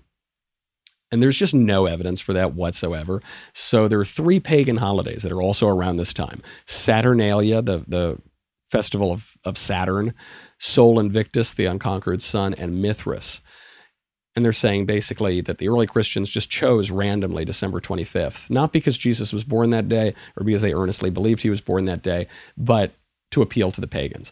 And 1.11 1.23
there's 1.23 1.37
just 1.37 1.55
no 1.55 1.85
evidence 1.85 2.21
for 2.21 2.33
that 2.33 2.53
whatsoever. 2.53 3.21
So 3.53 3.87
there 3.87 3.99
are 3.99 4.05
three 4.05 4.39
pagan 4.39 4.77
holidays 4.77 5.23
that 5.23 5.31
are 5.31 5.41
also 5.41 5.67
around 5.67 5.97
this 5.97 6.13
time 6.13 6.41
Saturnalia, 6.65 7.61
the, 7.61 7.83
the 7.87 8.19
festival 8.65 9.11
of, 9.11 9.35
of 9.43 9.57
Saturn, 9.57 10.13
Sol 10.59 10.99
Invictus, 10.99 11.53
the 11.53 11.65
unconquered 11.65 12.21
sun, 12.21 12.53
and 12.53 12.81
Mithras. 12.81 13.41
And 14.35 14.45
they're 14.45 14.53
saying 14.53 14.85
basically 14.85 15.41
that 15.41 15.57
the 15.57 15.67
early 15.67 15.87
Christians 15.87 16.29
just 16.29 16.49
chose 16.49 16.91
randomly 16.91 17.43
December 17.43 17.81
25th, 17.81 18.49
not 18.49 18.71
because 18.71 18.97
Jesus 18.97 19.33
was 19.33 19.43
born 19.43 19.71
that 19.71 19.89
day 19.89 20.13
or 20.37 20.43
because 20.43 20.61
they 20.61 20.73
earnestly 20.73 21.09
believed 21.09 21.41
he 21.41 21.49
was 21.49 21.61
born 21.61 21.85
that 21.85 22.03
day, 22.03 22.27
but 22.55 22.93
to 23.31 23.41
appeal 23.41 23.71
to 23.71 23.81
the 23.81 23.87
pagans. 23.87 24.31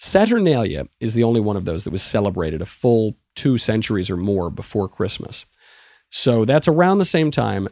Saturnalia 0.00 0.86
is 1.00 1.14
the 1.14 1.24
only 1.24 1.40
one 1.40 1.56
of 1.56 1.64
those 1.64 1.82
that 1.82 1.90
was 1.90 2.02
celebrated 2.02 2.62
a 2.62 2.66
full 2.66 3.16
two 3.34 3.58
centuries 3.58 4.08
or 4.08 4.16
more 4.16 4.48
before 4.48 4.88
Christmas. 4.88 5.44
So 6.08 6.44
that's 6.44 6.68
around 6.68 6.98
the 6.98 7.04
same 7.04 7.32
time. 7.32 7.66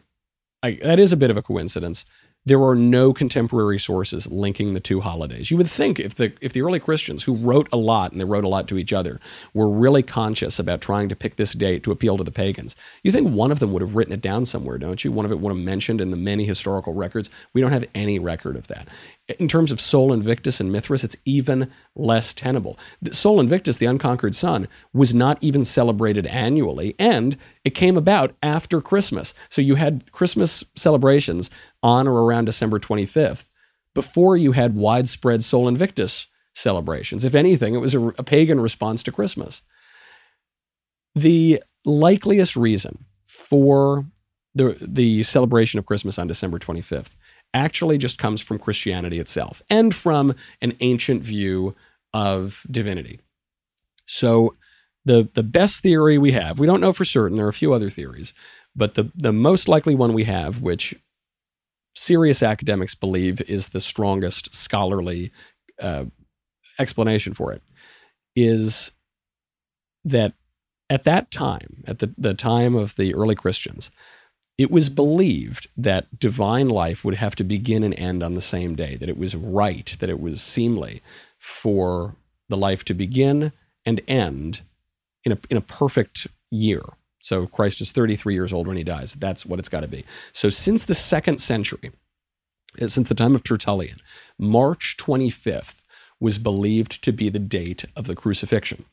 I, 0.60 0.72
that 0.82 0.98
is 0.98 1.12
a 1.12 1.16
bit 1.16 1.30
of 1.30 1.36
a 1.36 1.42
coincidence 1.42 2.04
there 2.46 2.62
are 2.62 2.76
no 2.76 3.12
contemporary 3.12 3.78
sources 3.78 4.28
linking 4.28 4.72
the 4.72 4.80
two 4.80 5.00
holidays. 5.00 5.50
You 5.50 5.56
would 5.56 5.68
think 5.68 5.98
if 5.98 6.14
the 6.14 6.32
if 6.40 6.52
the 6.52 6.62
early 6.62 6.78
Christians 6.78 7.24
who 7.24 7.34
wrote 7.34 7.68
a 7.72 7.76
lot 7.76 8.12
and 8.12 8.20
they 8.20 8.24
wrote 8.24 8.44
a 8.44 8.48
lot 8.48 8.68
to 8.68 8.78
each 8.78 8.92
other 8.92 9.20
were 9.52 9.68
really 9.68 10.04
conscious 10.04 10.60
about 10.60 10.80
trying 10.80 11.08
to 11.08 11.16
pick 11.16 11.34
this 11.34 11.52
date 11.52 11.82
to 11.82 11.90
appeal 11.90 12.16
to 12.16 12.24
the 12.24 12.30
pagans, 12.30 12.76
you 13.02 13.10
think 13.10 13.32
one 13.32 13.50
of 13.50 13.58
them 13.58 13.72
would 13.72 13.82
have 13.82 13.96
written 13.96 14.14
it 14.14 14.20
down 14.20 14.46
somewhere, 14.46 14.78
don't 14.78 15.04
you? 15.04 15.10
One 15.10 15.26
of 15.26 15.32
it 15.32 15.40
would 15.40 15.50
have 15.50 15.62
mentioned 15.62 16.00
in 16.00 16.10
the 16.10 16.16
many 16.16 16.44
historical 16.44 16.94
records. 16.94 17.28
We 17.52 17.60
don't 17.60 17.72
have 17.72 17.86
any 17.94 18.20
record 18.20 18.56
of 18.56 18.68
that. 18.68 18.86
In 19.28 19.48
terms 19.48 19.72
of 19.72 19.80
Sol 19.80 20.12
Invictus 20.12 20.60
and 20.60 20.70
Mithras, 20.70 21.02
it's 21.02 21.16
even 21.24 21.68
less 21.96 22.32
tenable. 22.32 22.78
Sol 23.10 23.40
Invictus, 23.40 23.76
the 23.76 23.86
unconquered 23.86 24.36
sun, 24.36 24.68
was 24.92 25.12
not 25.12 25.36
even 25.40 25.64
celebrated 25.64 26.26
annually, 26.26 26.94
and 26.96 27.36
it 27.64 27.70
came 27.70 27.96
about 27.96 28.34
after 28.40 28.80
Christmas. 28.80 29.34
So 29.48 29.60
you 29.60 29.74
had 29.74 30.12
Christmas 30.12 30.62
celebrations 30.76 31.50
on 31.82 32.06
or 32.06 32.22
around 32.22 32.44
December 32.44 32.78
25th 32.78 33.50
before 33.94 34.36
you 34.36 34.52
had 34.52 34.76
widespread 34.76 35.42
Sol 35.42 35.66
Invictus 35.66 36.28
celebrations. 36.54 37.24
If 37.24 37.34
anything, 37.34 37.74
it 37.74 37.78
was 37.78 37.94
a, 37.94 38.08
a 38.08 38.22
pagan 38.22 38.60
response 38.60 39.02
to 39.04 39.12
Christmas. 39.12 39.62
The 41.16 41.62
likeliest 41.84 42.56
reason 42.56 43.06
for 43.24 44.06
the, 44.54 44.76
the 44.80 45.22
celebration 45.22 45.78
of 45.78 45.86
Christmas 45.86 46.18
on 46.18 46.26
December 46.26 46.58
25th 46.58 47.16
actually 47.56 47.98
just 47.98 48.18
comes 48.18 48.42
from 48.42 48.58
Christianity 48.58 49.18
itself 49.18 49.62
and 49.70 49.94
from 49.94 50.34
an 50.60 50.72
ancient 50.80 51.22
view 51.22 51.74
of 52.12 52.66
divinity. 52.70 53.20
So 54.04 54.54
the 55.04 55.28
the 55.34 55.42
best 55.42 55.82
theory 55.82 56.18
we 56.18 56.32
have, 56.32 56.58
we 56.58 56.66
don't 56.66 56.80
know 56.80 56.92
for 56.92 57.04
certain, 57.04 57.36
there 57.36 57.46
are 57.46 57.56
a 57.56 57.62
few 57.62 57.72
other 57.72 57.90
theories, 57.90 58.34
but 58.74 58.94
the, 58.94 59.10
the 59.14 59.32
most 59.32 59.68
likely 59.68 59.94
one 59.94 60.12
we 60.12 60.24
have, 60.24 60.60
which 60.60 60.94
serious 61.94 62.42
academics 62.42 62.94
believe 62.94 63.40
is 63.48 63.68
the 63.68 63.80
strongest 63.80 64.54
scholarly 64.54 65.32
uh, 65.80 66.04
explanation 66.78 67.32
for 67.34 67.52
it, 67.54 67.62
is 68.34 68.92
that 70.04 70.34
at 70.90 71.04
that 71.04 71.30
time, 71.30 71.82
at 71.86 71.98
the, 71.98 72.14
the 72.18 72.34
time 72.34 72.74
of 72.76 72.94
the 72.96 73.14
early 73.14 73.34
Christians, 73.34 73.90
it 74.58 74.70
was 74.70 74.88
believed 74.88 75.68
that 75.76 76.18
divine 76.18 76.68
life 76.68 77.04
would 77.04 77.16
have 77.16 77.36
to 77.36 77.44
begin 77.44 77.84
and 77.84 77.94
end 77.98 78.22
on 78.22 78.34
the 78.34 78.40
same 78.40 78.74
day, 78.74 78.96
that 78.96 79.08
it 79.08 79.18
was 79.18 79.36
right, 79.36 79.96
that 79.98 80.08
it 80.08 80.20
was 80.20 80.40
seemly 80.40 81.02
for 81.38 82.16
the 82.48 82.56
life 82.56 82.84
to 82.84 82.94
begin 82.94 83.52
and 83.84 84.00
end 84.08 84.62
in 85.24 85.32
a, 85.32 85.38
in 85.50 85.56
a 85.56 85.62
perfect 85.62 86.26
year. 86.50 86.82
So 87.18 87.46
Christ 87.46 87.80
is 87.80 87.92
33 87.92 88.34
years 88.34 88.52
old 88.52 88.66
when 88.66 88.76
he 88.76 88.84
dies. 88.84 89.14
That's 89.14 89.44
what 89.44 89.58
it's 89.58 89.68
got 89.68 89.80
to 89.80 89.88
be. 89.88 90.04
So 90.32 90.48
since 90.48 90.84
the 90.84 90.94
second 90.94 91.40
century, 91.40 91.92
uh, 92.80 92.86
since 92.86 93.08
the 93.08 93.14
time 93.14 93.34
of 93.34 93.42
Tertullian, 93.42 93.98
March 94.38 94.96
25th 94.98 95.82
was 96.20 96.38
believed 96.38 97.02
to 97.02 97.12
be 97.12 97.28
the 97.28 97.38
date 97.38 97.84
of 97.94 98.06
the 98.06 98.14
crucifixion, 98.14 98.86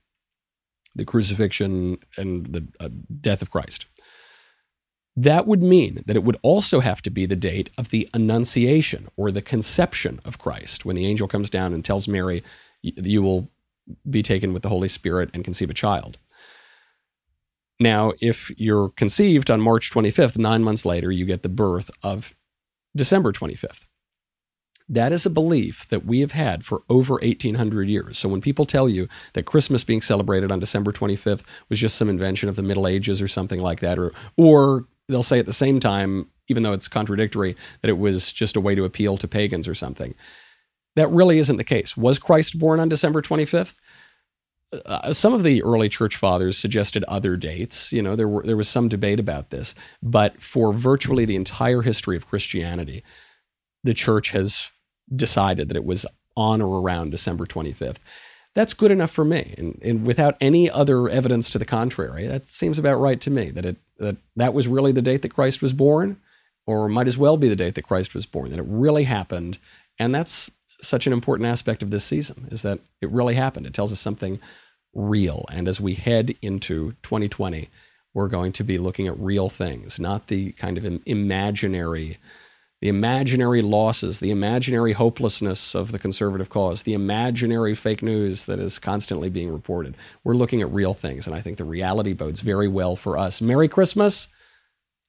the 0.95 1.05
crucifixion 1.05 1.99
and 2.17 2.47
the 2.47 2.67
uh, 2.79 2.89
death 3.21 3.41
of 3.41 3.51
Christ. 3.51 3.85
That 5.15 5.45
would 5.45 5.61
mean 5.61 6.01
that 6.05 6.15
it 6.15 6.23
would 6.23 6.37
also 6.41 6.79
have 6.79 7.01
to 7.03 7.11
be 7.11 7.25
the 7.25 7.35
date 7.35 7.69
of 7.77 7.89
the 7.89 8.09
Annunciation 8.13 9.07
or 9.15 9.29
the 9.31 9.41
conception 9.41 10.19
of 10.25 10.39
Christ, 10.39 10.85
when 10.85 10.95
the 10.95 11.05
angel 11.05 11.27
comes 11.27 11.49
down 11.49 11.73
and 11.73 11.85
tells 11.85 12.07
Mary, 12.07 12.43
You 12.81 13.21
will 13.21 13.51
be 14.09 14.23
taken 14.23 14.53
with 14.53 14.63
the 14.63 14.69
Holy 14.69 14.87
Spirit 14.87 15.29
and 15.33 15.43
conceive 15.43 15.69
a 15.69 15.73
child. 15.75 16.17
Now, 17.79 18.13
if 18.21 18.51
you're 18.57 18.89
conceived 18.89 19.51
on 19.51 19.61
March 19.61 19.91
25th, 19.91 20.37
nine 20.37 20.63
months 20.63 20.85
later, 20.85 21.11
you 21.11 21.25
get 21.25 21.43
the 21.43 21.49
birth 21.49 21.91
of 22.01 22.33
December 22.95 23.31
25th. 23.31 23.85
That 24.89 25.11
is 25.11 25.25
a 25.25 25.29
belief 25.29 25.87
that 25.89 26.05
we 26.05 26.19
have 26.19 26.33
had 26.33 26.63
for 26.65 26.83
over 26.89 27.15
1800 27.15 27.87
years. 27.87 28.17
So 28.17 28.29
when 28.29 28.41
people 28.41 28.65
tell 28.65 28.89
you 28.89 29.07
that 29.33 29.45
Christmas 29.45 29.83
being 29.83 30.01
celebrated 30.01 30.51
on 30.51 30.59
December 30.59 30.91
25th 30.91 31.43
was 31.69 31.79
just 31.79 31.95
some 31.95 32.09
invention 32.09 32.49
of 32.49 32.55
the 32.55 32.63
Middle 32.63 32.87
Ages 32.87 33.21
or 33.21 33.27
something 33.27 33.61
like 33.61 33.79
that, 33.79 33.97
or, 33.97 34.13
or 34.37 34.85
they'll 35.07 35.23
say 35.23 35.39
at 35.39 35.45
the 35.45 35.53
same 35.53 35.79
time, 35.79 36.29
even 36.47 36.63
though 36.63 36.73
it's 36.73 36.87
contradictory, 36.87 37.55
that 37.81 37.89
it 37.89 37.97
was 37.97 38.31
just 38.31 38.55
a 38.55 38.61
way 38.61 38.75
to 38.75 38.85
appeal 38.85 39.17
to 39.17 39.27
pagans 39.27 39.67
or 39.67 39.75
something. 39.75 40.15
That 40.95 41.09
really 41.09 41.39
isn't 41.39 41.57
the 41.57 41.63
case. 41.63 41.97
Was 41.97 42.19
Christ 42.19 42.59
born 42.59 42.79
on 42.79 42.89
December 42.89 43.21
25th? 43.21 43.79
Uh, 44.85 45.13
some 45.13 45.33
of 45.33 45.43
the 45.43 45.61
early 45.63 45.87
church 45.87 46.15
fathers 46.15 46.57
suggested 46.57 47.03
other 47.05 47.37
dates. 47.37 47.91
You 47.91 48.01
know, 48.01 48.15
there 48.15 48.27
were 48.27 48.41
there 48.43 48.57
was 48.57 48.67
some 48.67 48.87
debate 48.87 49.19
about 49.19 49.51
this, 49.51 49.75
but 50.01 50.41
for 50.41 50.73
virtually 50.73 51.25
the 51.25 51.35
entire 51.35 51.83
history 51.83 52.15
of 52.15 52.27
Christianity, 52.27 53.03
the 53.83 53.93
church 53.93 54.31
has 54.31 54.71
decided 55.15 55.69
that 55.69 55.77
it 55.77 55.85
was 55.85 56.07
on 56.35 56.59
or 56.59 56.81
around 56.81 57.11
December 57.11 57.45
25th 57.45 57.99
that's 58.53 58.73
good 58.73 58.91
enough 58.91 59.11
for 59.11 59.25
me. 59.25 59.53
And, 59.57 59.79
and 59.83 60.05
without 60.05 60.37
any 60.39 60.69
other 60.69 61.09
evidence 61.09 61.49
to 61.51 61.59
the 61.59 61.65
contrary, 61.65 62.27
that 62.27 62.47
seems 62.47 62.77
about 62.77 62.99
right 62.99 63.19
to 63.21 63.31
me 63.31 63.49
that 63.51 63.65
it 63.65 63.77
that 64.03 64.17
that 64.35 64.53
was 64.53 64.67
really 64.67 64.91
the 64.91 65.01
date 65.01 65.21
that 65.23 65.33
Christ 65.33 65.61
was 65.61 65.73
born, 65.73 66.17
or 66.65 66.87
might 66.87 67.07
as 67.07 67.17
well 67.17 67.37
be 67.37 67.49
the 67.49 67.55
date 67.55 67.75
that 67.75 67.83
Christ 67.83 68.13
was 68.13 68.25
born, 68.25 68.49
that 68.51 68.59
it 68.59 68.65
really 68.67 69.03
happened. 69.03 69.57
And 69.99 70.13
that's 70.13 70.49
such 70.81 71.07
an 71.07 71.13
important 71.13 71.47
aspect 71.47 71.81
of 71.81 71.91
this 71.91 72.03
season, 72.03 72.47
is 72.51 72.61
that 72.61 72.79
it 73.01 73.09
really 73.09 73.35
happened. 73.35 73.65
It 73.65 73.73
tells 73.73 73.91
us 73.91 73.99
something 73.99 74.39
real. 74.93 75.45
And 75.51 75.67
as 75.67 75.81
we 75.81 75.95
head 75.95 76.35
into 76.41 76.95
2020, 77.03 77.69
we're 78.13 78.27
going 78.27 78.51
to 78.53 78.63
be 78.63 78.77
looking 78.77 79.07
at 79.07 79.19
real 79.19 79.49
things, 79.49 79.99
not 79.99 80.27
the 80.27 80.51
kind 80.53 80.77
of 80.77 81.01
imaginary, 81.05 82.17
the 82.83 82.89
imaginary 82.89 83.61
losses, 83.61 84.19
the 84.19 84.29
imaginary 84.29 84.91
hopelessness 84.91 85.73
of 85.73 85.93
the 85.93 85.99
conservative 85.99 86.49
cause, 86.49 86.83
the 86.83 86.93
imaginary 86.93 87.73
fake 87.75 88.03
news 88.03 88.43
that 88.43 88.59
is 88.59 88.77
constantly 88.77 89.29
being 89.29 89.53
reported. 89.53 89.95
We're 90.25 90.33
looking 90.33 90.61
at 90.61 90.69
real 90.69 90.93
things, 90.93 91.25
and 91.25 91.33
I 91.33 91.39
think 91.39 91.57
the 91.57 91.63
reality 91.63 92.11
bodes 92.11 92.41
very 92.41 92.67
well 92.67 92.97
for 92.97 93.17
us. 93.17 93.39
Merry 93.39 93.69
Christmas. 93.69 94.27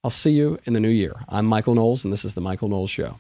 I'll 0.04 0.10
see 0.10 0.30
you 0.30 0.60
in 0.64 0.72
the 0.72 0.78
new 0.78 0.88
year. 0.88 1.24
I'm 1.28 1.46
Michael 1.46 1.74
Knowles, 1.74 2.04
and 2.04 2.12
this 2.12 2.24
is 2.24 2.34
The 2.34 2.40
Michael 2.40 2.68
Knowles 2.68 2.90
Show. 2.90 3.18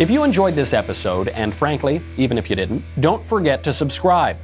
If 0.00 0.10
you 0.10 0.24
enjoyed 0.24 0.56
this 0.56 0.72
episode, 0.72 1.28
and 1.28 1.54
frankly, 1.54 2.02
even 2.16 2.38
if 2.38 2.50
you 2.50 2.56
didn't, 2.56 2.82
don't 2.98 3.24
forget 3.24 3.62
to 3.62 3.72
subscribe. 3.72 4.36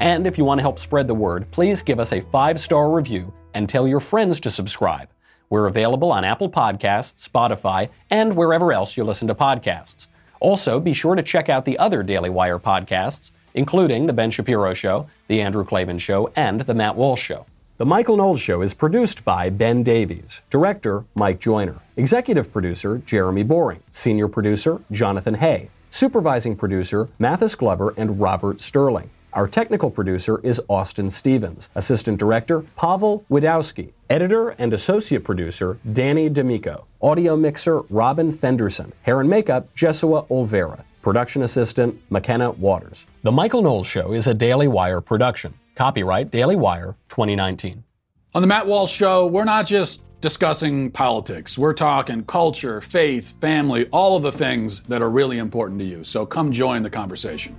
And 0.00 0.26
if 0.26 0.38
you 0.38 0.44
want 0.44 0.58
to 0.58 0.62
help 0.62 0.78
spread 0.78 1.08
the 1.08 1.14
word, 1.14 1.50
please 1.50 1.82
give 1.82 2.00
us 2.00 2.12
a 2.12 2.20
five 2.20 2.60
star 2.60 2.90
review 2.90 3.32
and 3.54 3.68
tell 3.68 3.88
your 3.88 4.00
friends 4.00 4.40
to 4.40 4.50
subscribe. 4.50 5.08
We're 5.48 5.66
available 5.66 6.12
on 6.12 6.24
Apple 6.24 6.50
Podcasts, 6.50 7.28
Spotify, 7.28 7.88
and 8.10 8.36
wherever 8.36 8.72
else 8.72 8.96
you 8.96 9.04
listen 9.04 9.28
to 9.28 9.34
podcasts. 9.34 10.08
Also, 10.40 10.80
be 10.80 10.92
sure 10.92 11.14
to 11.14 11.22
check 11.22 11.48
out 11.48 11.64
the 11.64 11.78
other 11.78 12.02
Daily 12.02 12.30
Wire 12.30 12.58
podcasts 12.58 13.30
including 13.56 14.06
The 14.06 14.12
Ben 14.12 14.30
Shapiro 14.30 14.74
Show, 14.74 15.08
The 15.26 15.40
Andrew 15.40 15.64
Klavan 15.64 15.98
Show, 15.98 16.30
and 16.36 16.60
The 16.60 16.74
Matt 16.74 16.94
Walsh 16.94 17.22
Show. 17.22 17.46
The 17.78 17.86
Michael 17.86 18.16
Knowles 18.16 18.40
Show 18.40 18.62
is 18.62 18.74
produced 18.74 19.24
by 19.24 19.50
Ben 19.50 19.82
Davies, 19.82 20.40
director 20.50 21.04
Mike 21.14 21.40
Joyner, 21.40 21.80
executive 21.96 22.52
producer 22.52 22.98
Jeremy 22.98 23.42
Boring, 23.42 23.82
senior 23.90 24.28
producer 24.28 24.80
Jonathan 24.92 25.34
Hay, 25.34 25.70
supervising 25.90 26.56
producer 26.56 27.08
Mathis 27.18 27.54
Glover 27.54 27.92
and 27.96 28.20
Robert 28.20 28.60
Sterling. 28.60 29.10
Our 29.36 29.46
technical 29.46 29.90
producer 29.90 30.40
is 30.42 30.62
Austin 30.66 31.10
Stevens, 31.10 31.68
assistant 31.74 32.18
director 32.18 32.62
Pavel 32.74 33.22
Widowski, 33.30 33.92
editor 34.08 34.48
and 34.56 34.72
associate 34.72 35.24
producer 35.24 35.78
Danny 35.92 36.30
D'Amico, 36.30 36.86
audio 37.02 37.36
mixer 37.36 37.82
Robin 37.90 38.32
Fenderson, 38.32 38.94
hair 39.02 39.20
and 39.20 39.28
makeup 39.28 39.68
Jesua 39.76 40.26
Olvera. 40.28 40.84
Production 41.02 41.42
assistant, 41.42 42.00
McKenna 42.08 42.52
Waters. 42.52 43.04
The 43.24 43.30
Michael 43.30 43.60
Knowles 43.60 43.86
Show 43.86 44.14
is 44.14 44.26
a 44.26 44.32
Daily 44.32 44.68
Wire 44.68 45.02
production. 45.02 45.52
Copyright 45.74 46.30
Daily 46.30 46.56
Wire 46.56 46.96
2019. 47.10 47.84
On 48.34 48.40
the 48.40 48.48
Matt 48.48 48.66
Walsh 48.66 48.90
Show, 48.90 49.26
we're 49.26 49.44
not 49.44 49.66
just 49.66 50.00
discussing 50.22 50.90
politics. 50.90 51.58
We're 51.58 51.74
talking 51.74 52.24
culture, 52.24 52.80
faith, 52.80 53.38
family, 53.38 53.86
all 53.92 54.16
of 54.16 54.22
the 54.22 54.32
things 54.32 54.80
that 54.88 55.02
are 55.02 55.10
really 55.10 55.36
important 55.36 55.78
to 55.80 55.84
you. 55.84 56.04
So 56.04 56.24
come 56.24 56.52
join 56.52 56.82
the 56.82 56.88
conversation. 56.88 57.54